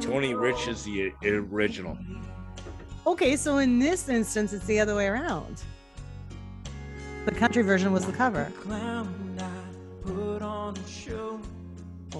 Tony 0.01 0.35
Rich 0.35 0.69
is 0.69 0.85
the 0.85 1.13
original. 1.25 1.97
Okay, 3.07 3.37
so 3.37 3.59
in 3.59 3.79
this 3.79 4.09
instance, 4.09 4.53
it's 4.53 4.67
the 4.67 4.81
other 4.81 4.97
way 4.97 5.07
around. 5.07 5.63
The 7.27 7.33
country 7.33 7.63
version 7.63 7.93
was 7.93 8.07
the 8.07 8.13
cover. 8.13 8.51
Well, 8.67 9.07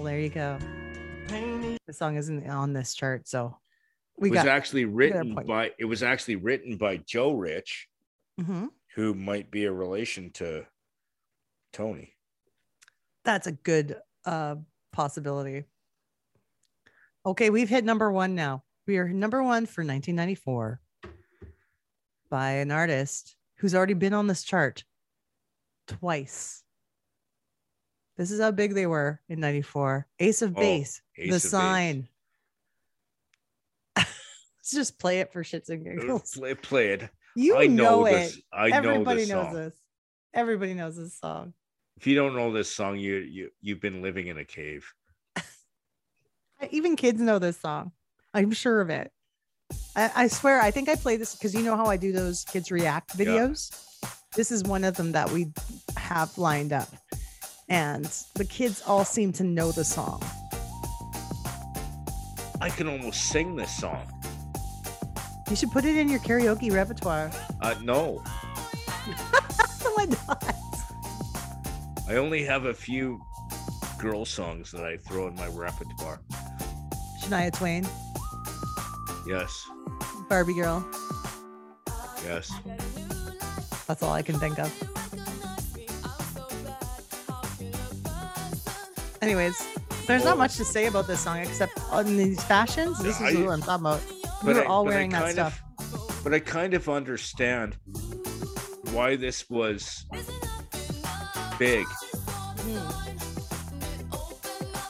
there 0.03 0.19
you 0.19 0.29
go. 0.29 0.57
The 1.27 1.93
song 1.93 2.15
isn't 2.15 2.47
on 2.47 2.73
this 2.73 2.93
chart, 2.93 3.27
so 3.27 3.57
we 4.19 4.29
it 4.29 4.31
was 4.31 4.45
actually 4.45 4.85
we 4.85 5.09
got 5.09 5.15
our 5.17 5.19
written 5.23 5.35
by 5.47 5.71
it 5.77 5.85
was 5.85 6.03
actually 6.03 6.35
written 6.35 6.77
by 6.77 6.97
Joe 6.97 7.33
Rich, 7.33 7.87
Mhm. 8.39 8.69
who 8.95 9.13
might 9.13 9.49
be 9.51 9.65
a 9.65 9.71
relation 9.71 10.31
to 10.33 10.65
Tony. 11.73 12.15
That's 13.23 13.47
a 13.47 13.51
good 13.51 13.97
uh 14.25 14.57
possibility. 14.91 15.65
Okay, 17.25 17.49
we've 17.49 17.69
hit 17.69 17.83
number 17.85 18.11
one 18.11 18.35
now. 18.35 18.63
We 18.87 18.97
are 18.97 19.07
number 19.09 19.43
one 19.43 19.65
for 19.65 19.83
1994 19.83 20.79
by 22.29 22.51
an 22.51 22.71
artist 22.71 23.35
who's 23.57 23.75
already 23.75 23.93
been 23.93 24.13
on 24.13 24.27
this 24.27 24.43
chart 24.43 24.83
twice. 25.87 26.63
This 28.17 28.31
is 28.31 28.39
how 28.41 28.51
big 28.51 28.73
they 28.73 28.85
were 28.87 29.21
in 29.29 29.39
94. 29.39 30.07
Ace 30.19 30.41
of 30.41 30.57
Oh, 30.57 30.59
Base, 30.59 31.01
Ace 31.17 31.29
The 31.29 31.35
of 31.35 31.41
Sign. 31.41 31.95
Let's 31.97 32.09
just 34.71 34.99
play 34.99 35.19
it 35.19 35.31
for 35.33 35.43
shits 35.43 35.69
and 35.69 35.83
giggles. 35.83 36.31
Play, 36.31 36.53
play 36.55 36.87
it. 36.93 37.09
You 37.35 37.57
I 37.57 37.67
know, 37.67 38.01
know, 38.01 38.05
it. 38.05 38.11
this. 38.11 38.41
I 38.51 38.69
know 38.69 38.75
Everybody 38.77 39.19
this 39.21 39.29
knows 39.29 39.45
song. 39.47 39.53
this. 39.55 39.75
Everybody 40.33 40.73
knows 40.73 40.95
this 40.97 41.17
song. 41.17 41.53
If 41.97 42.07
you 42.07 42.15
don't 42.15 42.35
know 42.35 42.51
this 42.53 42.71
song, 42.71 42.97
you 42.97 43.17
you 43.17 43.49
you've 43.61 43.81
been 43.81 44.01
living 44.01 44.27
in 44.27 44.37
a 44.37 44.45
cave. 44.45 44.91
Even 46.71 46.95
kids 46.95 47.19
know 47.19 47.39
this 47.39 47.57
song. 47.57 47.91
I'm 48.33 48.51
sure 48.51 48.81
of 48.81 48.89
it. 48.89 49.11
I, 49.95 50.11
I 50.15 50.27
swear, 50.27 50.61
I 50.61 50.71
think 50.71 50.89
I 50.89 50.95
play 50.95 51.17
this 51.17 51.35
because 51.35 51.53
you 51.53 51.61
know 51.61 51.75
how 51.75 51.85
I 51.85 51.97
do 51.97 52.11
those 52.11 52.43
kids 52.45 52.71
react 52.71 53.17
Yeah. 53.17 53.25
videos. 53.25 53.71
This 54.35 54.51
is 54.51 54.63
one 54.63 54.83
of 54.83 54.95
them 54.95 55.11
that 55.13 55.31
we 55.31 55.51
have 55.97 56.37
lined 56.37 56.71
up, 56.73 56.89
and 57.67 58.05
the 58.35 58.45
kids 58.45 58.81
all 58.85 59.03
seem 59.03 59.31
to 59.33 59.43
know 59.43 59.71
the 59.71 59.83
song. 59.83 60.21
I 62.61 62.69
can 62.69 62.87
almost 62.87 63.25
sing 63.29 63.55
this 63.55 63.75
song. 63.75 64.05
You 65.49 65.55
should 65.55 65.71
put 65.71 65.83
it 65.85 65.95
in 65.97 66.09
your 66.09 66.19
karaoke 66.19 66.71
repertoire. 66.71 67.31
Uh, 67.61 67.73
no, 67.81 68.17
Why 69.95 70.05
not? 70.05 70.55
I 72.07 72.15
only 72.17 72.43
have 72.45 72.65
a 72.65 72.73
few 72.73 73.19
girl 73.97 74.25
songs 74.25 74.71
that 74.71 74.83
I 74.83 74.97
throw 74.97 75.27
in 75.27 75.35
my 75.35 75.47
repertoire. 75.47 76.21
Shania 77.21 77.51
Twain, 77.51 77.87
Yes, 79.27 79.65
Barbie 80.29 80.53
Girl. 80.53 80.85
yes. 82.23 82.51
That's 83.87 84.03
all 84.03 84.13
I 84.13 84.21
can 84.21 84.37
think 84.39 84.59
of. 84.59 84.71
Anyways, 89.21 89.55
there's 90.07 90.23
not 90.23 90.37
much 90.37 90.55
to 90.57 90.65
say 90.65 90.85
about 90.85 91.07
this 91.07 91.19
song 91.21 91.37
except 91.39 91.73
on 91.91 92.05
these 92.17 92.41
fashions. 92.43 92.99
This 92.99 93.19
is 93.19 93.35
I- 93.35 93.41
what 93.41 93.51
I'm 93.53 93.61
talking 93.61 93.85
about. 93.85 94.01
We 94.43 94.53
were 94.53 94.63
I- 94.63 94.65
all 94.65 94.85
wearing 94.85 95.09
that 95.11 95.31
stuff. 95.31 95.61
Of, 95.79 96.21
but 96.23 96.33
I 96.33 96.39
kind 96.39 96.73
of 96.73 96.87
understand 96.89 97.75
why 98.91 99.15
this 99.15 99.49
was 99.49 100.05
big. 101.57 101.85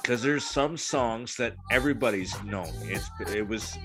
Because 0.02 0.22
there's 0.24 0.44
some 0.44 0.76
songs 0.78 1.36
that 1.36 1.56
everybody's 1.72 2.34
known. 2.44 2.70
It's 2.84 3.08
it 3.32 3.48
was 3.48 3.78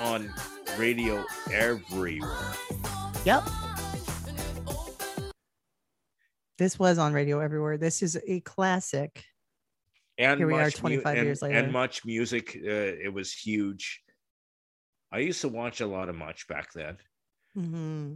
on 0.00 0.32
radio 0.78 1.24
everywhere. 1.52 2.52
Yep. 3.24 3.42
This 6.58 6.78
was 6.78 6.98
on 6.98 7.12
radio 7.12 7.40
everywhere. 7.40 7.76
This 7.78 8.02
is 8.02 8.18
a 8.26 8.40
classic. 8.40 9.24
And 10.18 10.38
Here 10.38 10.46
we 10.46 10.54
are 10.54 10.62
much 10.64 10.76
mu- 10.76 10.88
25 10.90 11.16
and- 11.18 11.26
years 11.26 11.42
later. 11.42 11.58
And 11.58 11.72
MuchMusic. 11.72 12.56
Uh, 12.56 12.96
it 13.04 13.12
was 13.12 13.32
huge. 13.32 14.02
I 15.12 15.18
used 15.18 15.40
to 15.42 15.48
watch 15.48 15.80
a 15.80 15.86
lot 15.86 16.08
of 16.08 16.16
much 16.16 16.48
back 16.48 16.72
then. 16.72 16.98
hmm 17.54 18.14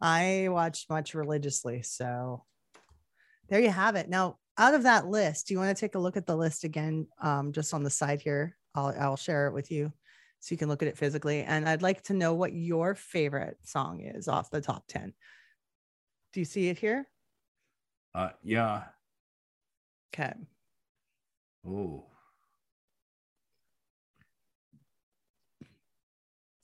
I 0.00 0.48
watched 0.50 0.90
much 0.90 1.14
religiously. 1.14 1.82
So 1.82 2.44
there 3.48 3.60
you 3.60 3.70
have 3.70 3.96
it. 3.96 4.08
Now, 4.08 4.38
out 4.58 4.74
of 4.74 4.82
that 4.82 5.06
list, 5.06 5.46
do 5.46 5.54
you 5.54 5.60
want 5.60 5.74
to 5.74 5.80
take 5.80 5.94
a 5.94 5.98
look 6.00 6.16
at 6.16 6.26
the 6.26 6.36
list 6.36 6.64
again? 6.64 7.06
Um, 7.22 7.52
just 7.52 7.72
on 7.72 7.82
the 7.82 7.90
side 7.90 8.20
here, 8.20 8.56
I'll, 8.74 8.94
I'll 8.98 9.16
share 9.16 9.46
it 9.46 9.54
with 9.54 9.70
you 9.70 9.92
so 10.40 10.52
you 10.52 10.58
can 10.58 10.68
look 10.68 10.82
at 10.82 10.88
it 10.88 10.98
physically. 10.98 11.42
And 11.42 11.68
I'd 11.68 11.82
like 11.82 12.02
to 12.02 12.12
know 12.12 12.34
what 12.34 12.52
your 12.52 12.94
favorite 12.94 13.56
song 13.62 14.00
is 14.00 14.28
off 14.28 14.50
the 14.50 14.60
top 14.60 14.84
10. 14.88 15.14
Do 16.32 16.40
you 16.40 16.44
see 16.44 16.68
it 16.68 16.78
here? 16.78 17.08
Uh, 18.14 18.30
yeah. 18.42 18.84
Okay. 20.12 20.34
Oh, 21.66 22.06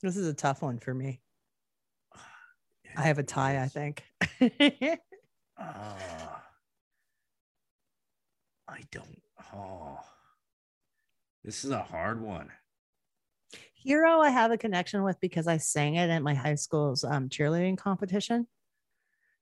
This 0.01 0.17
is 0.17 0.27
a 0.27 0.33
tough 0.33 0.61
one 0.61 0.79
for 0.79 0.93
me. 0.93 1.21
I 2.97 3.03
have 3.03 3.19
a 3.19 3.23
tie, 3.23 3.61
I 3.61 3.67
think. 3.67 4.03
Ah. 5.63 6.43
I 8.67 8.79
don't. 8.91 9.21
Oh, 9.53 9.99
this 11.43 11.63
is 11.63 11.69
a 11.71 11.83
hard 11.83 12.19
one. 12.21 12.49
Hero, 13.73 14.21
I 14.21 14.29
have 14.29 14.49
a 14.51 14.57
connection 14.57 15.03
with 15.03 15.19
because 15.19 15.45
I 15.45 15.57
sang 15.57 15.95
it 15.95 16.09
at 16.09 16.23
my 16.23 16.33
high 16.33 16.55
school's 16.55 17.03
um, 17.03 17.29
cheerleading 17.29 17.77
competition. 17.77 18.47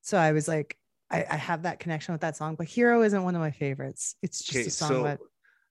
So 0.02 0.18
I 0.18 0.32
was 0.32 0.48
like, 0.48 0.76
I, 1.10 1.24
I 1.30 1.36
have 1.36 1.62
that 1.62 1.78
connection 1.78 2.12
with 2.12 2.20
that 2.22 2.36
song, 2.36 2.56
but 2.56 2.66
Hero 2.66 3.02
isn't 3.02 3.22
one 3.22 3.34
of 3.34 3.40
my 3.40 3.50
favorites. 3.52 4.16
It's 4.22 4.42
just 4.42 4.58
Okay, 4.58 4.66
a 4.66 4.70
song 4.70 4.88
so 4.88 5.02
that 5.04 5.20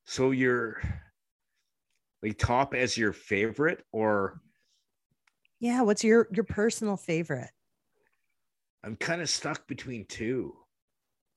so 0.05 0.31
you're 0.31 0.81
like 2.23 2.37
top 2.39 2.73
as 2.73 2.97
your 2.97 3.13
favorite, 3.13 3.83
or 3.91 4.41
yeah. 5.59 5.81
What's 5.81 6.03
your 6.03 6.27
your 6.31 6.43
personal 6.43 6.97
favorite? 6.97 7.51
I'm 8.83 8.95
kind 8.95 9.21
of 9.21 9.29
stuck 9.29 9.67
between 9.67 10.05
two. 10.05 10.55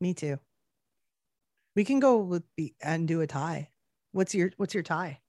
Me 0.00 0.14
too. 0.14 0.38
We 1.74 1.84
can 1.84 2.00
go 2.00 2.18
with 2.18 2.44
the 2.56 2.74
and 2.82 3.08
do 3.08 3.20
a 3.20 3.26
tie. 3.26 3.70
What's 4.12 4.34
your 4.34 4.50
what's 4.56 4.74
your 4.74 4.82
tie? 4.82 5.20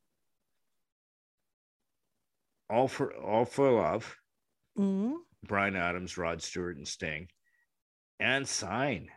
All 2.70 2.88
for 2.88 3.14
all 3.16 3.46
for 3.46 3.72
love. 3.72 4.16
Mhm. 4.78 5.18
Bryan 5.48 5.76
Adams, 5.76 6.18
Rod 6.18 6.42
Stewart, 6.42 6.78
and 6.78 6.88
Sting, 6.88 7.28
and 8.20 8.48
Sign. 8.48 9.10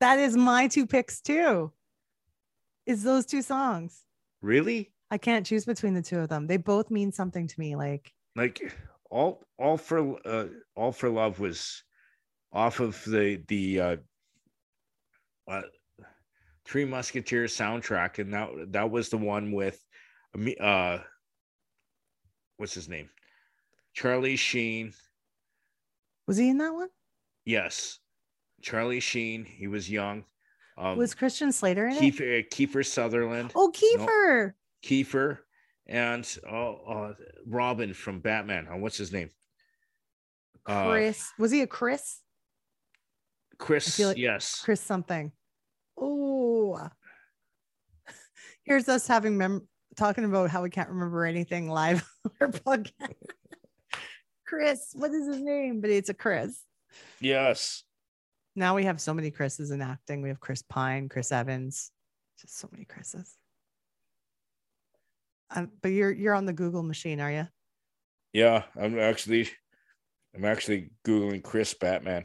That 0.00 0.18
is 0.18 0.36
my 0.36 0.68
two 0.68 0.86
picks 0.86 1.20
too. 1.20 1.72
Is 2.86 3.02
those 3.02 3.24
two 3.24 3.42
songs? 3.42 4.04
Really? 4.42 4.92
I 5.10 5.18
can't 5.18 5.46
choose 5.46 5.64
between 5.64 5.94
the 5.94 6.02
two 6.02 6.18
of 6.18 6.28
them. 6.28 6.46
They 6.46 6.56
both 6.56 6.90
mean 6.90 7.12
something 7.12 7.46
to 7.46 7.60
me. 7.60 7.76
Like 7.76 8.12
Like 8.36 8.72
all 9.10 9.42
all 9.58 9.76
for 9.76 10.16
uh, 10.26 10.46
all 10.74 10.92
for 10.92 11.08
love 11.08 11.38
was 11.38 11.82
off 12.52 12.80
of 12.80 13.02
the 13.04 13.42
the 13.48 13.80
uh, 13.80 13.96
uh, 15.48 15.62
Three 16.64 16.84
Musketeers 16.84 17.56
soundtrack, 17.56 18.18
and 18.18 18.32
that 18.32 18.72
that 18.72 18.90
was 18.90 19.08
the 19.08 19.18
one 19.18 19.52
with 19.52 19.78
uh, 20.60 20.98
what's 22.56 22.74
his 22.74 22.88
name, 22.88 23.08
Charlie 23.92 24.36
Sheen. 24.36 24.92
was 26.26 26.36
he 26.36 26.48
in 26.48 26.58
that 26.58 26.72
one? 26.72 26.88
Yes, 27.44 28.00
Charlie 28.62 29.00
Sheen. 29.00 29.44
He 29.44 29.68
was 29.68 29.88
young. 29.90 30.24
Um, 30.76 30.98
was 30.98 31.14
Christian 31.14 31.52
Slater 31.52 31.86
in 31.86 31.94
it? 31.94 32.00
Kiefer, 32.00 32.40
uh, 32.40 32.48
Kiefer 32.48 32.84
Sutherland. 32.84 33.52
Oh, 33.54 33.66
No, 33.96 34.50
Kiefer. 34.82 35.38
And 35.86 36.26
oh, 36.50 36.76
uh, 36.88 37.12
Robin 37.46 37.92
from 37.92 38.20
Batman. 38.20 38.66
Uh, 38.70 38.76
what's 38.76 38.96
his 38.96 39.12
name? 39.12 39.30
Uh, 40.66 40.88
Chris. 40.88 41.30
was 41.38 41.50
he 41.50 41.60
a 41.60 41.66
Chris? 41.66 42.20
Chris. 43.58 43.98
like 43.98 44.16
yes. 44.16 44.62
Chris 44.64 44.80
something. 44.80 45.30
Oh. 46.00 46.88
Here's 48.64 48.88
us 48.88 49.06
having 49.06 49.36
mem 49.36 49.68
talking 49.96 50.24
about 50.24 50.50
how 50.50 50.62
we 50.62 50.70
can't 50.70 50.88
remember 50.88 51.24
anything 51.24 51.68
live 51.68 52.04
on 52.24 52.32
our 52.40 52.48
podcast. 52.48 53.14
Chris, 54.46 54.92
what 54.94 55.10
is 55.10 55.26
his 55.26 55.40
name? 55.40 55.80
But 55.80 55.90
it's 55.90 56.08
a 56.08 56.14
Chris. 56.14 56.62
Yes. 57.20 57.84
Now 58.56 58.76
we 58.76 58.84
have 58.84 59.00
so 59.00 59.12
many 59.12 59.30
Chris's 59.30 59.70
in 59.70 59.82
acting. 59.82 60.22
We 60.22 60.28
have 60.28 60.40
Chris 60.40 60.62
Pine, 60.62 61.08
Chris 61.08 61.32
Evans, 61.32 61.90
just 62.40 62.58
so 62.58 62.68
many 62.70 62.84
Chris's. 62.84 63.36
Um, 65.54 65.70
but 65.82 65.88
you're 65.88 66.12
you're 66.12 66.34
on 66.34 66.46
the 66.46 66.52
Google 66.52 66.82
machine, 66.82 67.20
are 67.20 67.30
you? 67.30 67.46
Yeah. 68.32 68.64
I'm 68.76 68.98
actually, 68.98 69.48
I'm 70.34 70.44
actually 70.44 70.90
googling 71.06 71.42
Chris 71.42 71.72
Batman. 71.74 72.24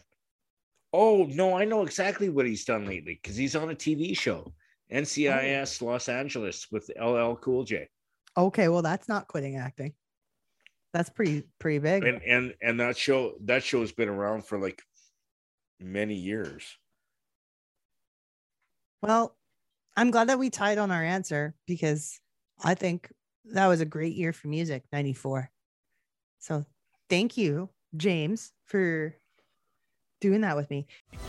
Oh 0.91 1.25
no, 1.25 1.55
I 1.55 1.65
know 1.65 1.83
exactly 1.83 2.29
what 2.29 2.47
he's 2.47 2.65
done 2.65 2.85
lately 2.85 3.19
because 3.21 3.35
he's 3.37 3.55
on 3.55 3.69
a 3.69 3.75
TV 3.75 4.17
show, 4.17 4.53
NCIS 4.91 5.81
Los 5.83 6.09
Angeles 6.09 6.67
with 6.71 6.89
LL 6.99 7.35
Cool 7.35 7.63
J, 7.63 7.87
Okay, 8.35 8.69
well, 8.69 8.81
that's 8.81 9.07
not 9.07 9.27
quitting 9.27 9.57
acting. 9.57 9.93
That's 10.93 11.11
pretty 11.11 11.43
pretty 11.59 11.77
big. 11.77 12.03
and 12.03 12.23
and 12.23 12.55
and 12.63 12.79
that 12.79 12.97
show 12.97 13.35
that 13.41 13.63
show's 13.63 13.91
been 13.91 14.09
around 14.09 14.47
for 14.47 14.57
like 14.57 14.81
many 15.79 16.15
years. 16.15 16.75
Well, 19.03 19.37
I'm 19.95 20.09
glad 20.09 20.29
that 20.29 20.39
we 20.39 20.49
tied 20.49 20.79
on 20.79 20.89
our 20.89 21.03
answer 21.03 21.53
because 21.67 22.19
I 22.63 22.73
think 22.73 23.11
that 23.45 23.67
was 23.67 23.81
a 23.81 23.85
great 23.85 24.15
year 24.15 24.33
for 24.33 24.47
music, 24.47 24.83
94. 24.91 25.51
So 26.39 26.65
thank 27.09 27.37
you, 27.37 27.69
James, 27.95 28.51
for 28.65 29.15
doing 30.21 30.41
that 30.41 30.55
with 30.55 30.69
me. 30.69 30.85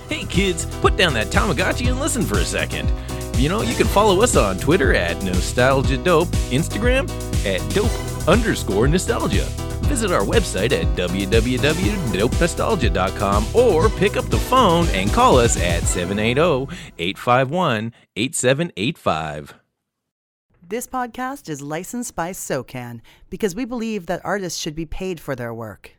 Hey 0.08 0.24
kids, 0.24 0.66
put 0.80 0.96
down 0.96 1.14
that 1.14 1.28
Tamagotchi 1.28 1.88
and 1.88 1.98
listen 2.00 2.22
for 2.22 2.38
a 2.38 2.44
second. 2.44 2.90
You 3.38 3.48
know, 3.48 3.62
you 3.62 3.74
can 3.74 3.86
follow 3.86 4.22
us 4.22 4.36
on 4.36 4.58
Twitter 4.58 4.92
at 4.94 5.22
Nostalgia 5.22 5.96
Dope, 5.96 6.28
Instagram 6.50 7.08
at 7.46 7.60
Dope 7.74 7.90
underscore 8.28 8.86
Nostalgia. 8.86 9.46
Visit 9.86 10.10
our 10.12 10.22
website 10.22 10.72
at 10.72 10.84
www.dopenostalgia.com 10.96 13.46
or 13.54 13.88
pick 13.88 14.16
up 14.16 14.26
the 14.26 14.38
phone 14.38 14.86
and 14.88 15.12
call 15.12 15.38
us 15.38 15.56
at 15.56 15.82
780 15.84 16.68
851 16.98 17.92
8785. 18.16 19.54
This 20.70 20.86
podcast 20.86 21.48
is 21.48 21.60
licensed 21.60 22.14
by 22.14 22.30
SOCAN 22.30 23.00
because 23.28 23.56
we 23.56 23.64
believe 23.64 24.06
that 24.06 24.24
artists 24.24 24.56
should 24.56 24.76
be 24.76 24.86
paid 24.86 25.18
for 25.18 25.34
their 25.34 25.52
work. 25.52 25.96